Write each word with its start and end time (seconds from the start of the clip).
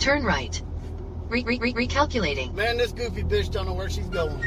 Turn 0.00 0.24
right. 0.24 0.60
Re- 1.28 1.44
re- 1.44 1.58
re- 1.58 1.74
recalculating. 1.74 2.54
Man, 2.54 2.78
this 2.78 2.90
goofy 2.90 3.22
bitch 3.22 3.50
don't 3.52 3.66
know 3.66 3.74
where 3.74 3.90
she's 3.90 4.08
going. 4.08 4.40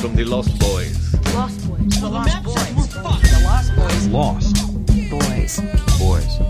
From 0.00 0.16
the 0.16 0.24
Lost 0.26 0.58
Boys. 0.58 1.14
Lost 1.32 1.68
Boys. 1.68 2.00
The 2.00 2.08
Lost 2.08 2.42
Boys. 2.42 2.88
The 2.92 3.02
Lost 3.44 3.76
Boys. 3.76 4.06
Lost 4.08 4.56
Boys. 5.10 5.60
Boys. 6.00 6.40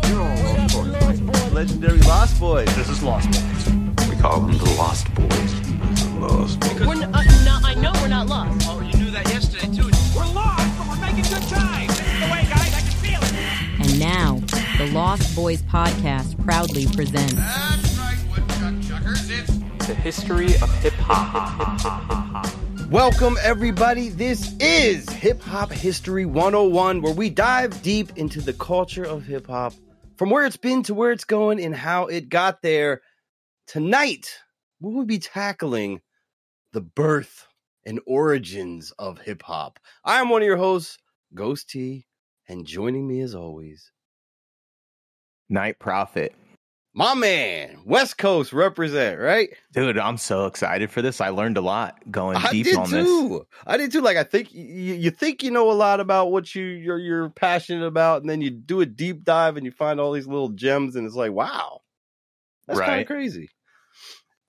Legendary 1.53 1.99
Lost 2.01 2.40
Boys. 2.40 2.74
This 2.74 2.88
is 2.88 3.03
Lost 3.03 3.31
Boys. 3.31 3.69
We 4.08 4.17
call 4.17 4.40
them 4.40 4.56
the 4.56 4.71
Lost 4.78 5.13
Boys. 5.15 5.60
The 5.60 6.19
Lost 6.19 6.60
Boys. 6.60 6.81
We're 6.81 7.03
n- 7.03 7.15
uh, 7.15 7.22
no, 7.44 7.58
I 7.63 7.74
know 7.74 7.92
we're 8.01 8.08
not 8.08 8.26
lost. 8.26 8.67
Oh, 8.71 8.81
you 8.81 8.94
knew 8.99 9.10
that 9.10 9.28
yesterday 9.28 9.67
too. 9.76 9.86
The 14.87 14.93
Lost 14.93 15.35
Boys 15.35 15.63
podcast 15.63 16.43
proudly 16.45 16.87
presents 16.87 17.35
That's 17.35 17.99
right, 17.99 18.19
woodchuck 18.31 18.83
chuckers. 18.83 19.31
It's 19.31 19.87
The 19.87 19.95
history 19.95 20.55
of 20.57 20.73
hip 20.81 20.93
hop. 20.99 22.47
Welcome, 22.91 23.37
everybody. 23.43 24.11
This 24.11 24.55
is 24.61 25.09
Hip 25.09 25.43
Hop 25.43 25.73
History 25.73 26.25
101, 26.25 27.03
where 27.03 27.13
we 27.13 27.30
dive 27.30 27.83
deep 27.83 28.17
into 28.17 28.41
the 28.41 28.53
culture 28.53 29.05
of 29.05 29.25
hip 29.25 29.49
hop 29.49 29.73
from 30.17 30.30
where 30.30 30.45
it's 30.45 30.57
been 30.57 30.85
to 30.85 30.95
where 30.95 31.11
it's 31.11 31.25
going 31.25 31.61
and 31.61 31.75
how 31.75 32.07
it 32.07 32.29
got 32.29 32.63
there. 32.63 33.01
Tonight, 33.66 34.39
we 34.80 34.95
will 34.95 35.07
be 35.07 35.19
tackling 35.19 36.01
the 36.73 36.80
birth 36.80 37.49
and 37.85 37.99
origins 38.07 38.93
of 38.99 39.19
hip 39.19 39.43
hop. 39.43 39.80
I 40.05 40.21
am 40.21 40.29
one 40.29 40.43
of 40.43 40.47
your 40.47 40.59
hosts, 40.59 40.99
Ghost 41.35 41.71
T, 41.71 42.07
and 42.49 42.65
joining 42.65 43.09
me 43.09 43.21
as 43.21 43.35
always, 43.35 43.91
Night 45.49 45.79
Prophet. 45.79 46.35
my 46.95 47.15
man, 47.15 47.81
West 47.85 48.19
Coast 48.19 48.53
represent, 48.53 49.21
right? 49.21 49.51
Dude, 49.73 49.99
I'm 49.99 50.16
so 50.16 50.47
excited 50.47 50.91
for 50.91 51.03
this. 51.03 51.21
I 51.21 51.29
learned 51.29 51.57
a 51.57 51.61
lot 51.61 51.99
going 52.11 52.37
I 52.38 52.51
deep 52.51 52.77
on 52.77 52.91
this. 52.91 53.43
I 53.66 53.77
did 53.77 53.93
too. 53.93 54.01
Like 54.01 54.16
I 54.16 54.25
think 54.25 54.53
you, 54.53 54.95
you 54.95 55.11
think 55.11 55.43
you 55.43 55.51
know 55.51 55.71
a 55.71 55.73
lot 55.73 56.01
about 56.01 56.33
what 56.33 56.55
you 56.55 56.65
you're, 56.65 56.99
you're 56.99 57.30
passionate 57.30 57.87
about, 57.87 58.23
and 58.23 58.30
then 58.30 58.41
you 58.41 58.51
do 58.51 58.80
a 58.80 58.87
deep 58.87 59.25
dive 59.25 59.57
and 59.57 59.66
you 59.66 59.73
find 59.73 60.01
all 60.01 60.13
these 60.13 60.27
little 60.27 60.49
gems, 60.51 60.97
and 60.97 61.07
it's 61.07 61.16
like, 61.16 61.33
wow, 61.33 61.81
that's 62.66 62.81
kind 62.81 62.93
Right. 62.93 63.01
of 63.03 63.07
crazy. 63.07 63.51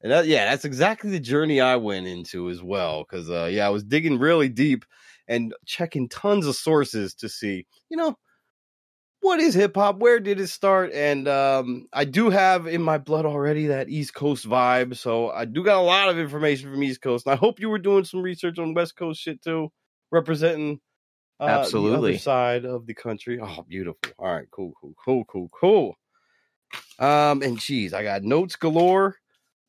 And 0.01 0.11
that, 0.11 0.27
yeah, 0.27 0.45
that's 0.49 0.63
exactly 0.63 1.09
the 1.09 1.19
journey 1.19 1.59
I 1.59 1.75
went 1.75 2.05
into 2.05 2.49
as 2.49 2.61
well. 2.61 3.03
Because 3.03 3.29
uh, 3.29 3.49
yeah, 3.51 3.65
I 3.65 3.69
was 3.69 3.83
digging 3.83 4.19
really 4.19 4.47
deep 4.47 4.85
and 5.27 5.53
checking 5.65 6.07
tons 6.07 6.45
of 6.45 6.55
sources 6.55 7.13
to 7.15 7.27
see, 7.27 7.65
you 7.89 7.97
know, 7.97 8.15
what 9.21 9.39
is 9.39 9.53
hip 9.53 9.75
hop? 9.75 9.97
Where 9.97 10.19
did 10.19 10.39
it 10.39 10.47
start? 10.47 10.91
And 10.93 11.27
um, 11.27 11.87
I 11.91 12.05
do 12.05 12.29
have 12.29 12.67
in 12.67 12.81
my 12.81 12.97
blood 12.97 13.25
already 13.25 13.67
that 13.67 13.89
East 13.89 14.13
Coast 14.13 14.47
vibe. 14.47 14.95
So 14.95 15.29
I 15.29 15.45
do 15.45 15.63
got 15.63 15.77
a 15.77 15.81
lot 15.81 16.09
of 16.09 16.17
information 16.17 16.71
from 16.71 16.83
East 16.83 17.01
Coast. 17.01 17.25
And 17.25 17.33
I 17.33 17.35
hope 17.35 17.59
you 17.59 17.69
were 17.69 17.79
doing 17.79 18.05
some 18.05 18.21
research 18.21 18.59
on 18.59 18.73
West 18.73 18.95
Coast 18.95 19.21
shit 19.21 19.41
too, 19.41 19.71
representing 20.11 20.79
uh, 21.39 21.47
the 21.47 21.51
Absolutely. 21.51 21.97
other 21.97 22.17
side 22.17 22.65
of 22.65 22.85
the 22.85 22.93
country. 22.93 23.39
Oh, 23.41 23.63
beautiful. 23.67 24.11
All 24.19 24.33
right, 24.33 24.47
cool, 24.51 24.73
cool, 24.79 24.93
cool, 25.03 25.25
cool, 25.25 25.49
cool. 25.49 25.95
Um, 26.99 27.41
and 27.41 27.59
geez, 27.59 27.93
I 27.93 28.03
got 28.03 28.23
notes 28.23 28.55
galore. 28.55 29.17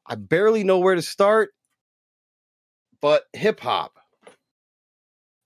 I 0.07 0.15
barely 0.15 0.65
know 0.65 0.79
where 0.79 0.95
to 0.95 1.03
start, 1.03 1.51
but 3.03 3.25
hip 3.35 3.61
hop. 3.61 3.93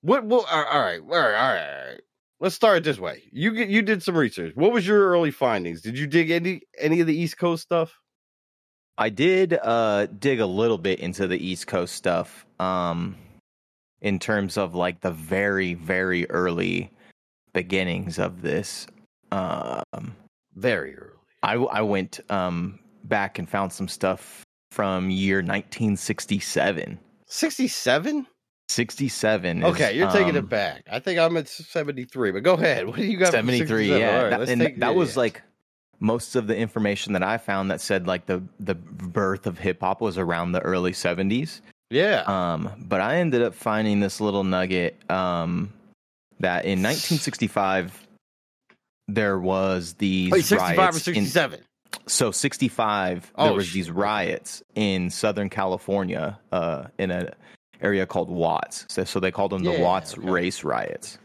What? 0.03 0.25
Well, 0.25 0.47
all 0.49 0.63
right, 0.63 0.73
all 0.73 0.81
right, 0.81 1.01
all 1.01 1.07
right, 1.09 1.35
all 1.35 1.89
right. 1.89 2.01
Let's 2.43 2.57
start 2.57 2.79
it 2.79 2.85
this 2.85 2.99
way. 2.99 3.23
You 3.31 3.53
get 3.53 3.69
you 3.69 3.83
did 3.83 4.03
some 4.03 4.17
research. 4.17 4.57
What 4.57 4.73
was 4.73 4.85
your 4.85 5.09
early 5.09 5.31
findings? 5.31 5.81
Did 5.81 5.97
you 5.97 6.09
dig 6.09 6.33
any 6.33 6.63
any 6.77 6.99
of 7.01 7.07
the 7.07 7.17
East 7.17 7.39
Coast 7.39 7.63
stuff? 7.63 8.01
I 8.99 9.11
did 9.11 9.57
uh, 9.63 10.07
dig 10.07 10.41
a 10.41 10.47
little 10.47 10.77
bit 10.77 10.99
into 10.99 11.29
the 11.29 11.39
East 11.39 11.69
Coast 11.69 11.95
stuff 11.95 12.45
um, 12.59 13.15
in 14.01 14.19
terms 14.19 14.59
of 14.59 14.75
like 14.75 15.03
the 15.03 15.13
very, 15.13 15.75
very 15.75 16.29
early 16.31 16.91
beginnings 17.53 18.19
of 18.19 18.43
this. 18.43 18.89
Um, 19.31 20.17
Very 20.57 20.97
early. 20.97 21.17
I, 21.45 21.55
I 21.55 21.83
went 21.83 22.19
um, 22.29 22.81
back 23.05 23.39
and 23.39 23.49
found 23.49 23.73
some 23.73 23.89
stuff 23.89 24.43
from 24.73 25.11
year 25.11 25.37
1967. 25.37 26.99
Sixty 27.27 27.69
seven. 28.73 28.89
67. 28.89 29.59
is, 29.59 29.65
Okay, 29.75 29.97
you're 29.97 30.11
taking 30.11 30.31
um, 30.31 30.37
it 30.37 30.49
back. 30.49 30.85
I 30.91 30.99
think 30.99 31.19
I'm 31.19 31.37
at 31.37 31.49
seventy 31.49 32.05
three. 32.05 32.31
But 32.33 32.43
go 32.43 32.55
ahead. 32.55 32.87
What 32.89 32.97
do 32.97 33.05
you 33.05 33.17
got? 33.19 33.33
73 33.33 33.89
67? 33.89 34.01
yeah 34.01 34.23
right, 34.23 34.31
that, 34.31 34.49
and 34.49 34.61
take- 34.61 34.79
that 34.81 34.91
yeah, 34.93 34.97
was 34.97 35.15
yeah. 35.15 35.21
like 35.21 35.43
most 36.01 36.35
of 36.35 36.49
the 36.49 36.57
information 36.57 37.13
that 37.13 37.23
i 37.23 37.39
found 37.39 37.71
that 37.71 37.81
said 37.81 38.09
like 38.09 38.27
the 38.27 38.43
the 38.59 38.75
birth 38.75 39.47
of 39.47 39.57
hip-hop 39.57 40.01
was 40.01 40.19
around 40.19 40.51
the 40.51 40.61
early 40.61 40.91
70s 40.91 41.61
yeah. 41.91 42.25
um 42.27 42.69
but 42.77 43.01
i 43.01 43.17
ended 43.19 43.41
up 43.41 43.55
finding 43.55 44.01
this 44.01 44.21
little 44.21 44.43
nugget 44.43 44.99
um 45.11 45.73
that 46.41 46.65
in 46.65 46.83
1965 46.83 48.09
there 49.09 49.39
was 49.39 49.95
these 49.95 50.33
Wait, 50.33 50.45
sixty 50.45 50.57
five 50.75 50.77
or 50.77 50.81
riots 50.81 50.97
in- 50.97 51.15
sixty 51.15 51.25
seven? 51.27 51.61
so 52.07 52.31
65 52.33 53.31
Oh, 53.37 53.45
there 53.45 53.53
was 53.55 53.67
shit, 53.67 53.75
these 53.75 53.91
riots 53.91 54.61
in 54.75 55.09
southern 55.09 55.51
california 55.51 56.37
uh 56.51 56.87
in 56.99 57.13
a 57.13 57.33
area 57.83 58.07
called 58.07 58.31
watts 58.31 58.87
so, 58.89 59.05
so 59.05 59.21
they 59.21 59.31
called 59.31 59.53
them 59.53 59.63
the 59.65 59.73
Yeah, 59.73 59.83
watts 59.83 60.17
okay. 60.17 60.29
race 60.29 60.65
riots 60.65 61.19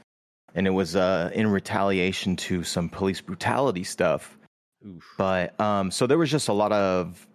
and 0.55 0.65
it 0.67 0.71
was 0.71 0.95
uh 0.95 1.29
in 1.33 1.47
retaliation 1.47 2.35
to 2.37 2.63
some 2.63 2.89
police 2.89 3.21
brutality 3.21 3.83
stuff 3.83 4.37
but 5.17 5.59
um 5.59 5.91
so 5.91 6.07
there 6.07 6.17
was 6.17 6.31
just 6.31 6.47
a 6.49 6.53
lot 6.53 6.71
of 6.71 7.27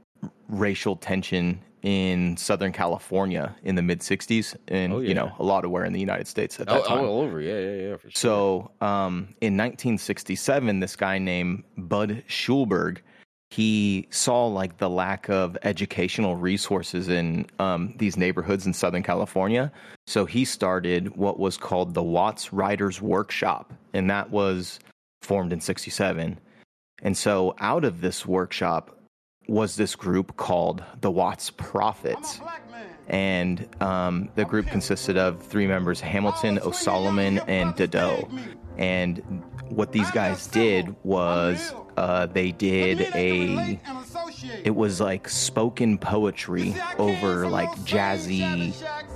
racial 0.48 0.96
tension 0.96 1.60
in 1.82 2.36
southern 2.36 2.72
california 2.72 3.54
in 3.64 3.74
the 3.74 3.82
mid 3.82 4.00
60s 4.00 4.54
and 4.68 4.92
Oh, 4.92 5.00
you 5.00 5.14
know 5.14 5.32
a 5.38 5.42
lot 5.44 5.64
of 5.64 5.70
where 5.70 5.84
in 5.84 5.92
the 5.92 6.00
united 6.00 6.26
states 6.28 6.60
at 6.60 6.68
that 6.68 6.82
Oh, 6.84 6.88
time 6.88 7.04
all 7.04 7.20
over. 7.20 7.40
Yeah, 7.40 7.58
yeah, 7.58 7.74
yeah. 7.90 7.96
Sure. 7.98 8.10
so, 8.14 8.70
um, 8.80 9.34
in 9.40 9.56
1967, 9.56 10.80
this 10.80 10.94
guy 10.96 11.18
named 11.18 11.64
Bud 11.76 12.22
Schulberg, 12.28 12.98
he 13.52 14.08
saw 14.08 14.46
like 14.46 14.78
the 14.78 14.88
lack 14.88 15.28
of 15.28 15.58
educational 15.62 16.36
resources 16.36 17.10
in 17.10 17.44
um, 17.58 17.92
these 17.98 18.16
neighborhoods 18.16 18.64
in 18.64 18.72
Southern 18.72 19.02
California. 19.02 19.70
So 20.06 20.24
he 20.24 20.46
started 20.46 21.14
what 21.18 21.38
was 21.38 21.58
called 21.58 21.92
the 21.92 22.02
Watts 22.02 22.50
Writers 22.54 23.02
Workshop, 23.02 23.74
and 23.92 24.08
that 24.08 24.30
was 24.30 24.80
formed 25.20 25.52
in 25.52 25.60
67. 25.60 26.40
And 27.02 27.14
so, 27.14 27.54
out 27.58 27.84
of 27.84 28.00
this 28.00 28.24
workshop 28.24 28.96
was 29.48 29.76
this 29.76 29.96
group 29.96 30.36
called 30.38 30.82
the 31.02 31.10
Watts 31.10 31.50
Prophets 31.50 32.40
and 33.08 33.68
um, 33.82 34.30
the 34.34 34.46
group 34.46 34.66
consisted 34.68 35.18
of 35.18 35.42
three 35.42 35.66
members 35.66 36.00
hamilton 36.00 36.58
o'solomon 36.60 37.42
and 37.48 37.74
Dedeaux. 37.74 38.28
and 38.78 39.42
what 39.68 39.92
these 39.92 40.10
guys 40.10 40.46
did 40.46 40.94
was 41.04 41.74
uh, 41.96 42.26
they 42.26 42.52
did 42.52 43.00
a 43.14 43.78
it 44.64 44.74
was 44.74 45.00
like 45.00 45.28
spoken 45.28 45.98
poetry 45.98 46.74
over 46.98 47.48
like 47.48 47.68
jazzy 47.80 48.74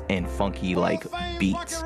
and 0.09 0.29
funky 0.29 0.75
like 0.75 1.05
beats. 1.39 1.83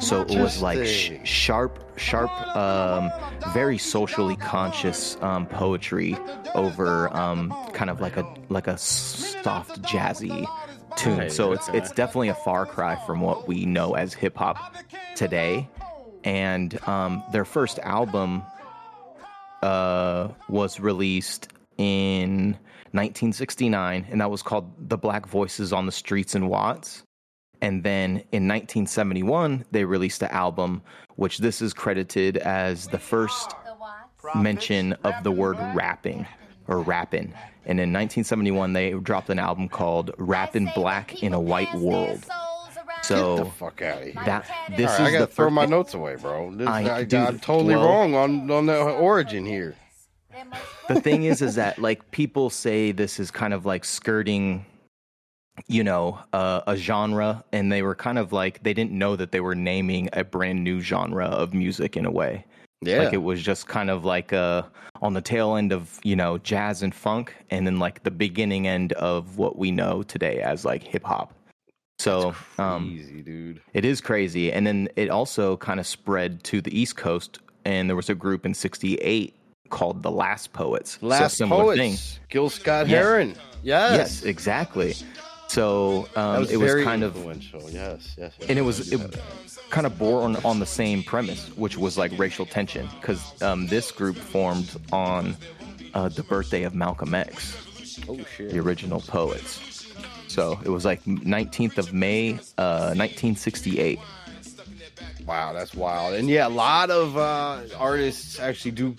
so 0.00 0.22
it 0.22 0.38
was 0.38 0.62
like 0.62 0.84
sh- 0.86 1.12
sharp 1.24 1.84
sharp 1.98 2.30
um, 2.56 3.10
very 3.52 3.78
socially 3.78 4.36
conscious 4.36 5.16
um, 5.20 5.46
poetry 5.46 6.16
over 6.54 7.14
um, 7.16 7.52
kind 7.72 7.90
of 7.90 8.00
like 8.00 8.16
a 8.16 8.26
like 8.48 8.66
a 8.66 8.78
soft 8.78 9.82
jazzy 9.82 10.46
tune. 10.96 11.30
so 11.30 11.52
it's 11.52 11.68
it's 11.70 11.90
definitely 11.92 12.28
a 12.28 12.34
far 12.34 12.64
cry 12.64 12.96
from 13.06 13.20
what 13.20 13.48
we 13.48 13.66
know 13.66 13.94
as 13.94 14.14
hip 14.14 14.36
hop 14.36 14.74
today 15.14 15.68
and 16.24 16.78
um, 16.88 17.22
their 17.32 17.44
first 17.44 17.78
album 17.80 18.42
uh, 19.62 20.28
was 20.48 20.80
released 20.80 21.48
in 21.78 22.52
1969 22.92 24.06
and 24.10 24.20
that 24.20 24.30
was 24.30 24.42
called 24.42 24.72
the 24.88 24.96
black 24.96 25.26
voices 25.26 25.72
on 25.72 25.86
the 25.86 25.92
streets 25.92 26.34
in 26.34 26.48
watts. 26.48 27.02
And 27.60 27.82
then 27.82 28.10
in 28.32 28.46
1971 28.46 29.64
they 29.70 29.84
released 29.84 30.20
the 30.20 30.32
album 30.32 30.82
which 31.16 31.38
this 31.38 31.60
is 31.60 31.74
credited 31.74 32.36
as 32.36 32.86
the 32.88 32.98
first 32.98 33.54
mention 34.34 34.92
of 35.04 35.14
the 35.24 35.32
word 35.32 35.56
rapping 35.74 36.26
or 36.66 36.80
rapping 36.80 37.32
and 37.64 37.78
in 37.80 37.92
1971 37.92 38.72
they 38.72 38.92
dropped 38.92 39.30
an 39.30 39.38
album 39.38 39.68
called 39.68 40.10
rapping 40.18 40.68
black 40.74 41.22
in 41.22 41.32
a 41.32 41.40
white 41.40 41.72
world 41.74 42.24
so 43.02 43.36
Get 43.36 43.44
the 43.44 43.50
fuck 43.50 43.82
out 43.82 43.98
of 43.98 44.04
here. 44.04 44.22
that 44.24 44.50
this 44.76 44.88
All 44.90 44.94
is 44.94 45.00
right, 45.00 45.06
I 45.08 45.12
gotta 45.12 45.26
the 45.26 45.32
throw 45.32 45.50
my 45.50 45.66
notes 45.66 45.94
away, 45.94 46.16
bro. 46.16 46.54
This, 46.54 46.66
I- 46.68 46.98
I, 46.98 47.02
dude, 47.04 47.14
am 47.20 47.38
totally 47.38 47.74
well- 47.76 47.86
wrong 47.86 48.14
on 48.14 48.50
on 48.50 48.66
the 48.66 48.78
origin 48.78 49.44
here. 49.46 49.74
the 50.88 51.00
thing 51.00 51.24
is 51.24 51.42
is 51.42 51.56
that 51.56 51.78
like 51.78 52.10
people 52.12 52.48
say 52.50 52.92
this 52.92 53.18
is 53.18 53.30
kind 53.30 53.52
of 53.52 53.66
like 53.66 53.84
skirting 53.84 54.64
you 55.66 55.82
know 55.82 56.16
uh, 56.32 56.60
a 56.68 56.76
genre 56.76 57.42
and 57.52 57.72
they 57.72 57.82
were 57.82 57.94
kind 57.96 58.18
of 58.18 58.32
like 58.32 58.62
they 58.62 58.72
didn't 58.72 58.92
know 58.92 59.16
that 59.16 59.32
they 59.32 59.40
were 59.40 59.56
naming 59.56 60.08
a 60.12 60.22
brand 60.22 60.62
new 60.62 60.80
genre 60.80 61.24
of 61.26 61.52
music 61.52 61.96
in 61.96 62.06
a 62.06 62.10
way 62.10 62.44
Yeah. 62.82 63.02
Like 63.02 63.12
it 63.14 63.22
was 63.22 63.42
just 63.42 63.66
kind 63.66 63.90
of 63.90 64.04
like 64.04 64.32
uh 64.32 64.62
on 65.02 65.14
the 65.14 65.20
tail 65.20 65.56
end 65.56 65.72
of, 65.72 65.98
you 66.04 66.14
know, 66.16 66.38
jazz 66.38 66.82
and 66.84 66.94
funk 66.94 67.34
and 67.50 67.66
then 67.66 67.78
like 67.80 68.02
the 68.04 68.10
beginning 68.12 68.68
end 68.68 68.92
of 68.94 69.36
what 69.38 69.56
we 69.58 69.72
know 69.72 70.02
today 70.04 70.40
as 70.40 70.64
like 70.64 70.82
hip 70.84 71.02
hop. 71.04 71.32
So, 71.98 72.34
um 72.58 73.22
dude. 73.24 73.60
it 73.74 73.84
is 73.84 74.00
crazy. 74.00 74.52
And 74.52 74.66
then 74.66 74.88
it 74.96 75.10
also 75.10 75.56
kind 75.56 75.80
of 75.80 75.86
spread 75.86 76.42
to 76.44 76.60
the 76.60 76.76
East 76.78 76.96
Coast 76.96 77.38
and 77.64 77.88
there 77.88 77.96
was 77.96 78.08
a 78.08 78.14
group 78.14 78.46
in 78.46 78.54
68 78.54 79.34
called 79.70 80.02
the 80.02 80.10
Last 80.10 80.52
Poets. 80.52 80.98
Last 81.02 81.36
similar 81.36 81.64
poets, 81.64 81.78
thing. 81.78 82.20
Gil 82.30 82.48
Scott 82.50 82.88
Yeah. 82.88 82.98
Heron. 82.98 83.34
Yes, 83.62 83.96
Yes, 83.98 84.22
exactly. 84.22 84.94
So 85.48 86.06
um, 86.14 86.40
was 86.40 86.50
it 86.52 86.58
was 86.58 86.70
very 86.70 86.84
kind 86.84 87.02
of 87.02 87.16
influential. 87.16 87.62
Yes, 87.70 88.14
yes, 88.18 88.32
yes, 88.38 88.48
and 88.50 88.58
it 88.58 88.62
was 88.62 88.80
it 88.80 88.90
do 88.90 88.98
know 88.98 89.06
that. 89.08 89.20
kind 89.70 89.86
of 89.86 89.98
born 89.98 90.36
on 90.44 90.60
the 90.60 90.66
same 90.66 91.02
premise, 91.02 91.48
which 91.56 91.76
was 91.78 91.96
like 91.96 92.12
racial 92.18 92.44
tension, 92.46 92.86
because 93.00 93.40
um, 93.42 93.66
this 93.66 93.90
group 93.90 94.16
formed 94.16 94.70
on 94.92 95.36
uh, 95.94 96.08
the 96.10 96.22
birthday 96.22 96.64
of 96.64 96.74
Malcolm 96.74 97.14
X, 97.14 97.56
oh 98.08 98.18
shit. 98.36 98.50
the 98.50 98.58
original 98.58 99.00
poets. 99.00 99.77
So 100.28 100.60
it 100.64 100.68
was 100.68 100.84
like 100.84 101.02
19th 101.04 101.78
of 101.78 101.92
May, 101.92 102.34
uh, 102.58 102.94
1968. 102.94 103.98
Wow, 105.26 105.52
that's 105.52 105.74
wild. 105.74 106.14
And 106.14 106.28
yeah, 106.28 106.46
a 106.46 106.48
lot 106.48 106.90
of 106.90 107.16
uh, 107.16 107.60
artists 107.76 108.38
actually 108.38 108.70
do 108.70 108.94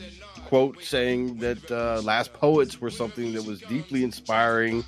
quote 0.45 0.83
saying 0.83 1.37
that 1.37 1.71
uh, 1.71 2.01
Last 2.01 2.33
Poets 2.33 2.81
were 2.81 2.89
something 2.89 3.33
that 3.33 3.45
was 3.45 3.61
deeply 3.61 4.03
inspiring 4.03 4.83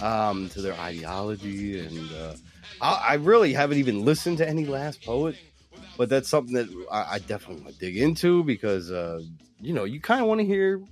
um, 0.00 0.48
to 0.50 0.60
their 0.60 0.74
ideology. 0.74 1.80
And 1.80 2.12
uh, 2.12 2.34
I, 2.80 3.06
I 3.10 3.14
really 3.14 3.52
haven't 3.52 3.78
even 3.78 4.04
listened 4.04 4.38
to 4.38 4.48
any 4.48 4.66
Last 4.66 5.04
Poet, 5.04 5.36
but 5.96 6.08
that's 6.08 6.28
something 6.28 6.54
that 6.54 6.68
I, 6.90 7.14
I 7.14 7.18
definitely 7.20 7.62
want 7.62 7.74
to 7.74 7.80
dig 7.80 7.96
into 7.96 8.44
because, 8.44 8.90
uh, 8.90 9.20
you 9.60 9.72
know, 9.72 9.84
you 9.84 10.00
kind 10.00 10.20
of 10.20 10.26
want 10.26 10.40
to 10.40 10.46
hear 10.46 10.82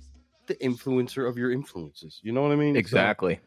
the 0.47 0.55
influencer 0.55 1.27
of 1.27 1.37
your 1.37 1.51
influences. 1.51 2.19
You 2.23 2.31
know 2.31 2.41
what 2.41 2.51
I 2.51 2.55
mean? 2.55 2.75
So 2.75 2.79
Exactly. 2.79 3.39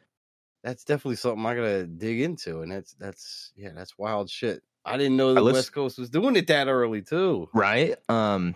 That's 0.62 0.85
definitely 0.85 1.17
something 1.17 1.45
I 1.47 1.55
gotta 1.55 1.87
dig 1.87 2.21
into, 2.21 2.61
and 2.62 2.71
that's 2.73 2.95
that's 2.95 3.53
yeah, 3.57 3.71
that's 3.75 3.97
wild 3.99 4.29
shit. 4.31 4.62
I 4.85 4.97
didn't 4.97 5.17
know 5.17 5.35
the 5.35 5.41
listen- 5.41 5.57
West 5.59 5.73
Coast 5.73 5.99
was 5.99 6.11
doing 6.11 6.37
it 6.37 6.47
that 6.49 6.69
early 6.69 7.03
too. 7.03 7.49
Right. 7.53 7.97
Um, 8.09 8.55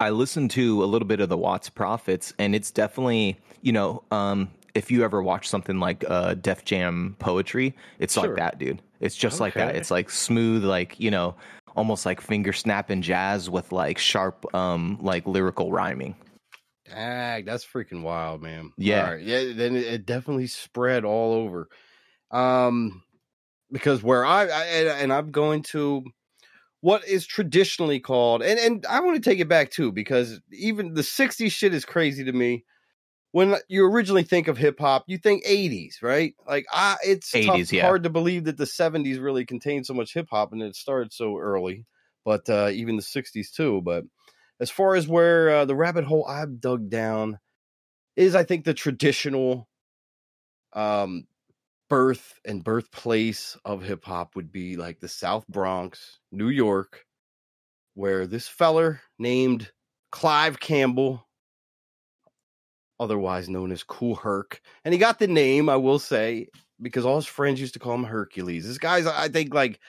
I 0.00 0.10
listened 0.10 0.50
to 0.52 0.82
a 0.82 0.86
little 0.86 1.06
bit 1.08 1.20
of 1.20 1.28
the 1.28 1.38
Watts 1.38 1.70
Prophets, 1.70 2.34
and 2.38 2.54
it's 2.54 2.70
definitely, 2.70 3.38
you 3.62 3.72
know, 3.72 4.02
um, 4.10 4.50
if 4.74 4.90
you 4.90 5.04
ever 5.04 5.22
watch 5.22 5.48
something 5.48 5.78
like 5.78 6.04
uh, 6.08 6.34
Def 6.34 6.64
Jam 6.64 7.16
poetry, 7.20 7.74
it's 7.98 8.14
Sure. 8.14 8.26
like 8.26 8.36
that, 8.36 8.58
dude. 8.58 8.82
It's 9.00 9.14
just 9.16 9.38
like 9.40 9.54
that. 9.54 9.76
It's 9.76 9.90
like 9.90 10.10
smooth, 10.10 10.64
like 10.64 10.98
you 10.98 11.10
know, 11.10 11.36
almost 11.76 12.04
like 12.06 12.20
finger 12.20 12.52
snapping 12.52 13.02
jazz 13.02 13.48
with 13.48 13.70
like 13.72 13.98
sharp, 13.98 14.52
um, 14.54 14.98
like 15.00 15.26
lyrical 15.26 15.70
rhyming. 15.70 16.14
Dang, 16.88 17.44
that's 17.44 17.64
freaking 17.64 18.02
wild, 18.02 18.42
man. 18.42 18.72
Yeah. 18.76 19.12
Right. 19.12 19.22
yeah. 19.22 19.52
Then 19.54 19.76
it, 19.76 19.86
it 19.86 20.06
definitely 20.06 20.46
spread 20.46 21.04
all 21.04 21.32
over. 21.32 21.68
Um, 22.30 23.02
because 23.72 24.02
where 24.02 24.24
I, 24.24 24.42
I 24.42 24.64
and, 24.64 24.88
and 24.88 25.12
I'm 25.12 25.30
going 25.30 25.62
to 25.64 26.04
what 26.80 27.06
is 27.08 27.26
traditionally 27.26 27.98
called, 27.98 28.42
and 28.42 28.58
and 28.58 28.86
I 28.86 29.00
want 29.00 29.22
to 29.22 29.30
take 29.30 29.40
it 29.40 29.48
back 29.48 29.70
too 29.70 29.90
because 29.90 30.40
even 30.52 30.94
the 30.94 31.02
'60s 31.02 31.50
shit 31.50 31.72
is 31.72 31.84
crazy 31.84 32.24
to 32.24 32.32
me. 32.32 32.64
When 33.32 33.56
you 33.68 33.84
originally 33.86 34.22
think 34.22 34.46
of 34.46 34.58
hip 34.58 34.78
hop, 34.78 35.04
you 35.06 35.16
think 35.16 35.44
'80s, 35.44 36.02
right? 36.02 36.34
Like, 36.46 36.66
I 36.70 36.96
it's 37.02 37.30
tough, 37.30 37.56
80s, 37.56 37.72
yeah. 37.72 37.82
hard 37.86 38.02
to 38.02 38.10
believe 38.10 38.44
that 38.44 38.58
the 38.58 38.66
'70s 38.66 39.18
really 39.18 39.46
contained 39.46 39.86
so 39.86 39.94
much 39.94 40.12
hip 40.12 40.28
hop 40.30 40.52
and 40.52 40.62
it 40.62 40.76
started 40.76 41.12
so 41.12 41.38
early. 41.38 41.86
But 42.24 42.48
uh, 42.50 42.68
even 42.72 42.96
the 42.96 43.02
'60s 43.02 43.50
too. 43.50 43.80
But 43.82 44.04
as 44.60 44.70
far 44.70 44.94
as 44.94 45.08
where 45.08 45.50
uh, 45.50 45.64
the 45.64 45.74
rabbit 45.74 46.04
hole 46.04 46.26
I've 46.26 46.60
dug 46.60 46.88
down 46.88 47.38
is, 48.16 48.34
I 48.34 48.44
think 48.44 48.64
the 48.64 48.74
traditional 48.74 49.68
um, 50.72 51.26
birth 51.88 52.40
and 52.44 52.64
birthplace 52.64 53.56
of 53.64 53.82
hip 53.82 54.04
hop 54.04 54.36
would 54.36 54.52
be 54.52 54.76
like 54.76 55.00
the 55.00 55.08
South 55.08 55.46
Bronx, 55.48 56.20
New 56.30 56.48
York, 56.48 57.04
where 57.94 58.26
this 58.26 58.48
feller 58.48 59.00
named 59.18 59.70
Clive 60.10 60.60
Campbell, 60.60 61.26
otherwise 63.00 63.48
known 63.48 63.72
as 63.72 63.82
Kool 63.82 64.14
Herc, 64.14 64.60
and 64.84 64.94
he 64.94 64.98
got 64.98 65.18
the 65.18 65.26
name, 65.26 65.68
I 65.68 65.76
will 65.76 65.98
say, 65.98 66.48
because 66.80 67.04
all 67.04 67.16
his 67.16 67.26
friends 67.26 67.60
used 67.60 67.74
to 67.74 67.80
call 67.80 67.94
him 67.94 68.04
Hercules. 68.04 68.66
This 68.66 68.78
guy's, 68.78 69.06
I 69.06 69.28
think, 69.28 69.52
like 69.52 69.80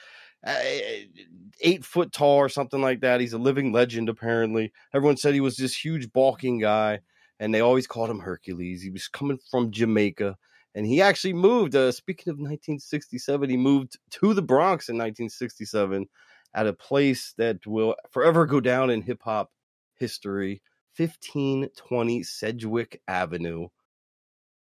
eight 0.46 1.84
foot 1.84 2.12
tall 2.12 2.36
or 2.36 2.48
something 2.48 2.80
like 2.80 3.00
that. 3.00 3.20
He's 3.20 3.32
a 3.32 3.38
living 3.38 3.72
legend, 3.72 4.08
apparently. 4.08 4.72
Everyone 4.94 5.16
said 5.16 5.34
he 5.34 5.40
was 5.40 5.56
this 5.56 5.76
huge, 5.76 6.12
balking 6.12 6.58
guy, 6.58 7.00
and 7.40 7.54
they 7.54 7.60
always 7.60 7.86
called 7.86 8.10
him 8.10 8.20
Hercules. 8.20 8.82
He 8.82 8.90
was 8.90 9.08
coming 9.08 9.38
from 9.50 9.70
Jamaica, 9.70 10.36
and 10.74 10.86
he 10.86 11.00
actually 11.00 11.32
moved. 11.32 11.74
Uh, 11.74 11.92
speaking 11.92 12.30
of 12.30 12.36
1967, 12.36 13.50
he 13.50 13.56
moved 13.56 13.98
to 14.10 14.34
the 14.34 14.42
Bronx 14.42 14.88
in 14.88 14.96
1967 14.96 16.06
at 16.54 16.66
a 16.66 16.72
place 16.72 17.34
that 17.36 17.66
will 17.66 17.96
forever 18.10 18.46
go 18.46 18.60
down 18.60 18.90
in 18.90 19.02
hip 19.02 19.20
hop 19.22 19.50
history 19.96 20.62
1520 20.96 22.22
Sedgwick 22.22 23.02
Avenue. 23.08 23.68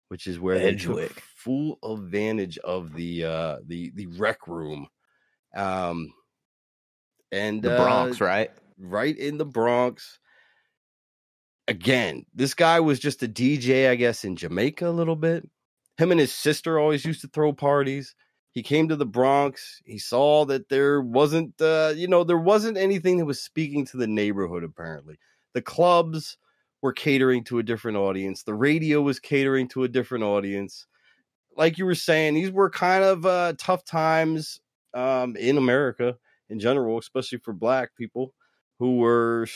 Which 0.08 0.26
is 0.26 0.40
where 0.40 0.58
they 0.58 0.74
took 0.74 1.20
full 1.36 1.78
advantage 1.84 2.58
of 2.58 2.94
the 2.94 3.24
uh 3.24 3.58
the 3.64 3.92
the 3.94 4.08
rec 4.18 4.48
room 4.48 4.88
um 5.54 6.12
and 7.32 7.62
The 7.62 7.74
uh, 7.74 7.76
Bronx, 7.76 8.20
right? 8.20 8.50
right 8.78 9.16
in 9.16 9.38
the 9.38 9.44
Bronx. 9.44 10.18
Again, 11.68 12.26
this 12.34 12.54
guy 12.54 12.80
was 12.80 12.98
just 12.98 13.22
a 13.22 13.28
DJ, 13.28 13.88
I 13.88 13.94
guess, 13.94 14.24
in 14.24 14.34
Jamaica 14.36 14.88
a 14.88 14.90
little 14.90 15.16
bit. 15.16 15.48
Him 15.98 16.10
and 16.10 16.18
his 16.18 16.32
sister 16.32 16.78
always 16.78 17.04
used 17.04 17.20
to 17.20 17.28
throw 17.28 17.52
parties. 17.52 18.14
He 18.52 18.62
came 18.62 18.88
to 18.88 18.96
the 18.96 19.06
Bronx. 19.06 19.80
He 19.84 19.98
saw 19.98 20.44
that 20.46 20.68
there 20.68 21.00
wasn't, 21.00 21.60
uh, 21.60 21.92
you 21.94 22.08
know, 22.08 22.24
there 22.24 22.38
wasn't 22.38 22.76
anything 22.76 23.18
that 23.18 23.24
was 23.24 23.40
speaking 23.40 23.84
to 23.86 23.96
the 23.96 24.08
neighborhood, 24.08 24.64
apparently. 24.64 25.18
The 25.52 25.62
clubs 25.62 26.36
were 26.82 26.92
catering 26.92 27.44
to 27.44 27.58
a 27.58 27.62
different 27.62 27.98
audience, 27.98 28.42
the 28.42 28.54
radio 28.54 29.02
was 29.02 29.20
catering 29.20 29.68
to 29.68 29.84
a 29.84 29.88
different 29.88 30.24
audience. 30.24 30.86
Like 31.56 31.78
you 31.78 31.84
were 31.84 31.94
saying, 31.94 32.34
these 32.34 32.50
were 32.50 32.70
kind 32.70 33.04
of 33.04 33.26
uh, 33.26 33.52
tough 33.58 33.84
times 33.84 34.60
um, 34.94 35.36
in 35.36 35.58
America 35.58 36.16
in 36.48 36.58
general, 36.58 36.98
especially 36.98 37.38
for 37.38 37.52
black 37.52 37.96
people 37.96 38.34
who 38.78 38.96
were 38.96 39.46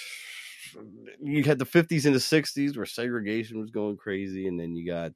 you 1.23 1.43
had 1.45 1.59
the 1.59 1.67
50s 1.67 2.05
and 2.05 2.15
the 2.15 2.19
60s 2.19 2.77
where 2.77 2.87
segregation 2.87 3.61
was 3.61 3.71
going 3.71 3.97
crazy 3.97 4.47
and 4.47 4.59
then 4.59 4.75
you 4.75 4.87
got 4.87 5.13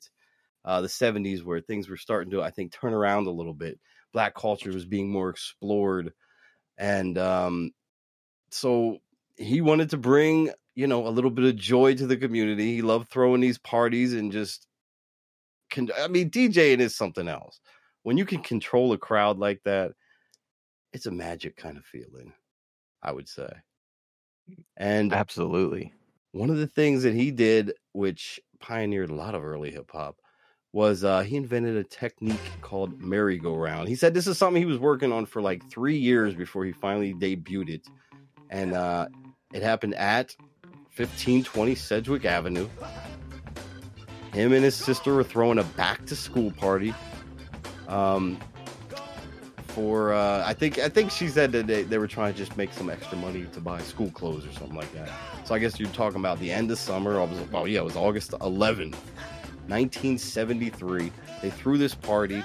uh, 0.65 0.81
the 0.81 0.89
70s 0.89 1.43
where 1.43 1.61
things 1.61 1.89
were 1.89 1.97
starting 1.97 2.31
to 2.31 2.43
i 2.43 2.51
think 2.51 2.73
turn 2.73 2.93
around 2.93 3.27
a 3.27 3.33
little 3.33 3.55
bit. 3.55 3.79
Black 4.13 4.35
culture 4.35 4.73
was 4.73 4.85
being 4.87 5.11
more 5.11 5.31
explored 5.31 6.13
and 6.79 7.19
um, 7.19 7.73
so 8.51 8.99
he 9.37 9.61
wanted 9.61 9.91
to 9.91 9.97
bring 9.97 10.51
you 10.75 10.87
know 10.87 11.07
a 11.07 11.11
little 11.11 11.31
bit 11.31 11.45
of 11.45 11.57
joy 11.57 11.95
to 11.95 12.07
the 12.07 12.17
community. 12.17 12.75
He 12.75 12.83
loved 12.83 13.11
throwing 13.11 13.41
these 13.41 13.59
parties 13.59 14.15
and 14.15 14.33
just 14.33 14.67
can 15.71 15.91
i 15.99 16.09
mean 16.09 16.31
djing 16.31 16.79
is 16.79 16.97
something 16.97 17.29
else. 17.29 17.61
When 18.05 18.17
you 18.17 18.25
can 18.25 18.43
control 18.43 18.93
a 18.93 18.99
crowd 18.99 19.39
like 19.39 19.61
that 19.65 19.93
it's 20.93 21.07
a 21.07 21.11
magic 21.11 21.57
kind 21.57 21.77
of 21.77 21.85
feeling 21.85 22.33
i 23.03 23.13
would 23.13 23.29
say 23.29 23.49
and 24.77 25.13
Absolutely. 25.13 25.93
one 26.33 26.51
of 26.51 26.57
the 26.57 26.67
things 26.67 27.03
that 27.03 27.15
he 27.15 27.31
did, 27.31 27.73
which 27.93 28.41
pioneered 28.61 29.11
a 29.11 29.15
lot 29.15 29.35
of 29.35 29.45
early 29.45 29.71
hip 29.71 29.91
hop, 29.93 30.17
was 30.73 31.03
uh, 31.03 31.21
he 31.21 31.37
invented 31.37 31.77
a 31.77 31.85
technique 31.85 32.39
called 32.61 33.01
merry-go-round. 33.01 33.89
He 33.89 33.95
said 33.95 34.15
this 34.15 34.27
is 34.27 34.39
something 34.39 34.61
he 34.61 34.67
was 34.67 34.79
working 34.79 35.13
on 35.13 35.27
for 35.27 35.41
like 35.41 35.69
three 35.71 35.97
years 35.97 36.35
before 36.35 36.65
he 36.65 36.73
finally 36.73 37.15
debuted 37.15 37.71
it, 37.71 37.87
and 38.51 38.75
uh, 38.75 39.09
it 39.53 39.63
happened 39.63 39.95
at 39.95 40.35
1520 40.97 41.75
Sedgwick 41.75 42.25
Avenue. 42.25 42.69
Him 44.33 44.53
and 44.53 44.63
his 44.63 44.75
sister 44.75 45.15
were 45.15 45.25
throwing 45.25 45.59
a 45.59 45.65
back-to-school 45.65 46.53
party. 46.53 46.95
Um, 47.89 48.39
for 49.79 50.13
uh, 50.13 50.43
I 50.45 50.55
think 50.55 50.81
I 50.81 50.89
think 50.89 51.13
she 51.13 51.29
said 51.29 51.53
that 51.53 51.69
they, 51.69 51.85
they 51.85 51.99
were 51.99 52.09
trying 52.09 52.33
to 52.33 52.39
just 52.39 52.57
make 52.57 52.73
some 52.73 52.91
extra 52.91 53.17
money 53.17 53.47
to 53.53 53.61
buy 53.61 53.81
school 53.83 54.11
clothes 54.11 54.45
or 54.45 54.51
something 54.51 54.75
like 54.75 54.93
that. 54.93 55.09
So 55.45 55.55
I 55.55 55.61
guess 55.61 55.79
you're 55.79 55.89
talking 55.91 56.19
about 56.19 56.41
the 56.41 56.51
end 56.51 56.73
of 56.73 56.81
summer. 56.81 57.21
I 57.21 57.23
was 57.23 57.39
oh 57.55 57.65
yeah, 57.65 57.79
it 57.79 57.85
was 57.85 57.95
August 57.95 58.35
11, 58.41 58.91
1973. 59.69 61.13
They 61.41 61.51
threw 61.51 61.79
this 61.79 61.95
party, 61.95 62.43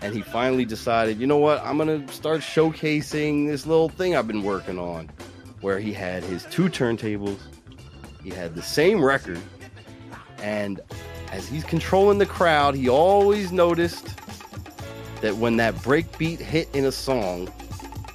and 0.00 0.14
he 0.14 0.22
finally 0.22 0.64
decided, 0.64 1.20
you 1.20 1.26
know 1.26 1.36
what, 1.36 1.62
I'm 1.62 1.76
gonna 1.76 2.10
start 2.10 2.40
showcasing 2.40 3.48
this 3.48 3.66
little 3.66 3.90
thing 3.90 4.16
I've 4.16 4.26
been 4.26 4.42
working 4.42 4.78
on, 4.78 5.10
where 5.60 5.78
he 5.78 5.92
had 5.92 6.24
his 6.24 6.46
two 6.46 6.70
turntables, 6.70 7.36
he 8.24 8.30
had 8.30 8.54
the 8.54 8.62
same 8.62 9.04
record, 9.04 9.42
and 10.38 10.80
as 11.32 11.46
he's 11.46 11.64
controlling 11.64 12.16
the 12.16 12.24
crowd, 12.24 12.74
he 12.74 12.88
always 12.88 13.52
noticed 13.52 14.21
that 15.22 15.36
when 15.36 15.56
that 15.56 15.80
break 15.82 16.18
beat 16.18 16.40
hit 16.40 16.68
in 16.74 16.84
a 16.84 16.92
song, 16.92 17.46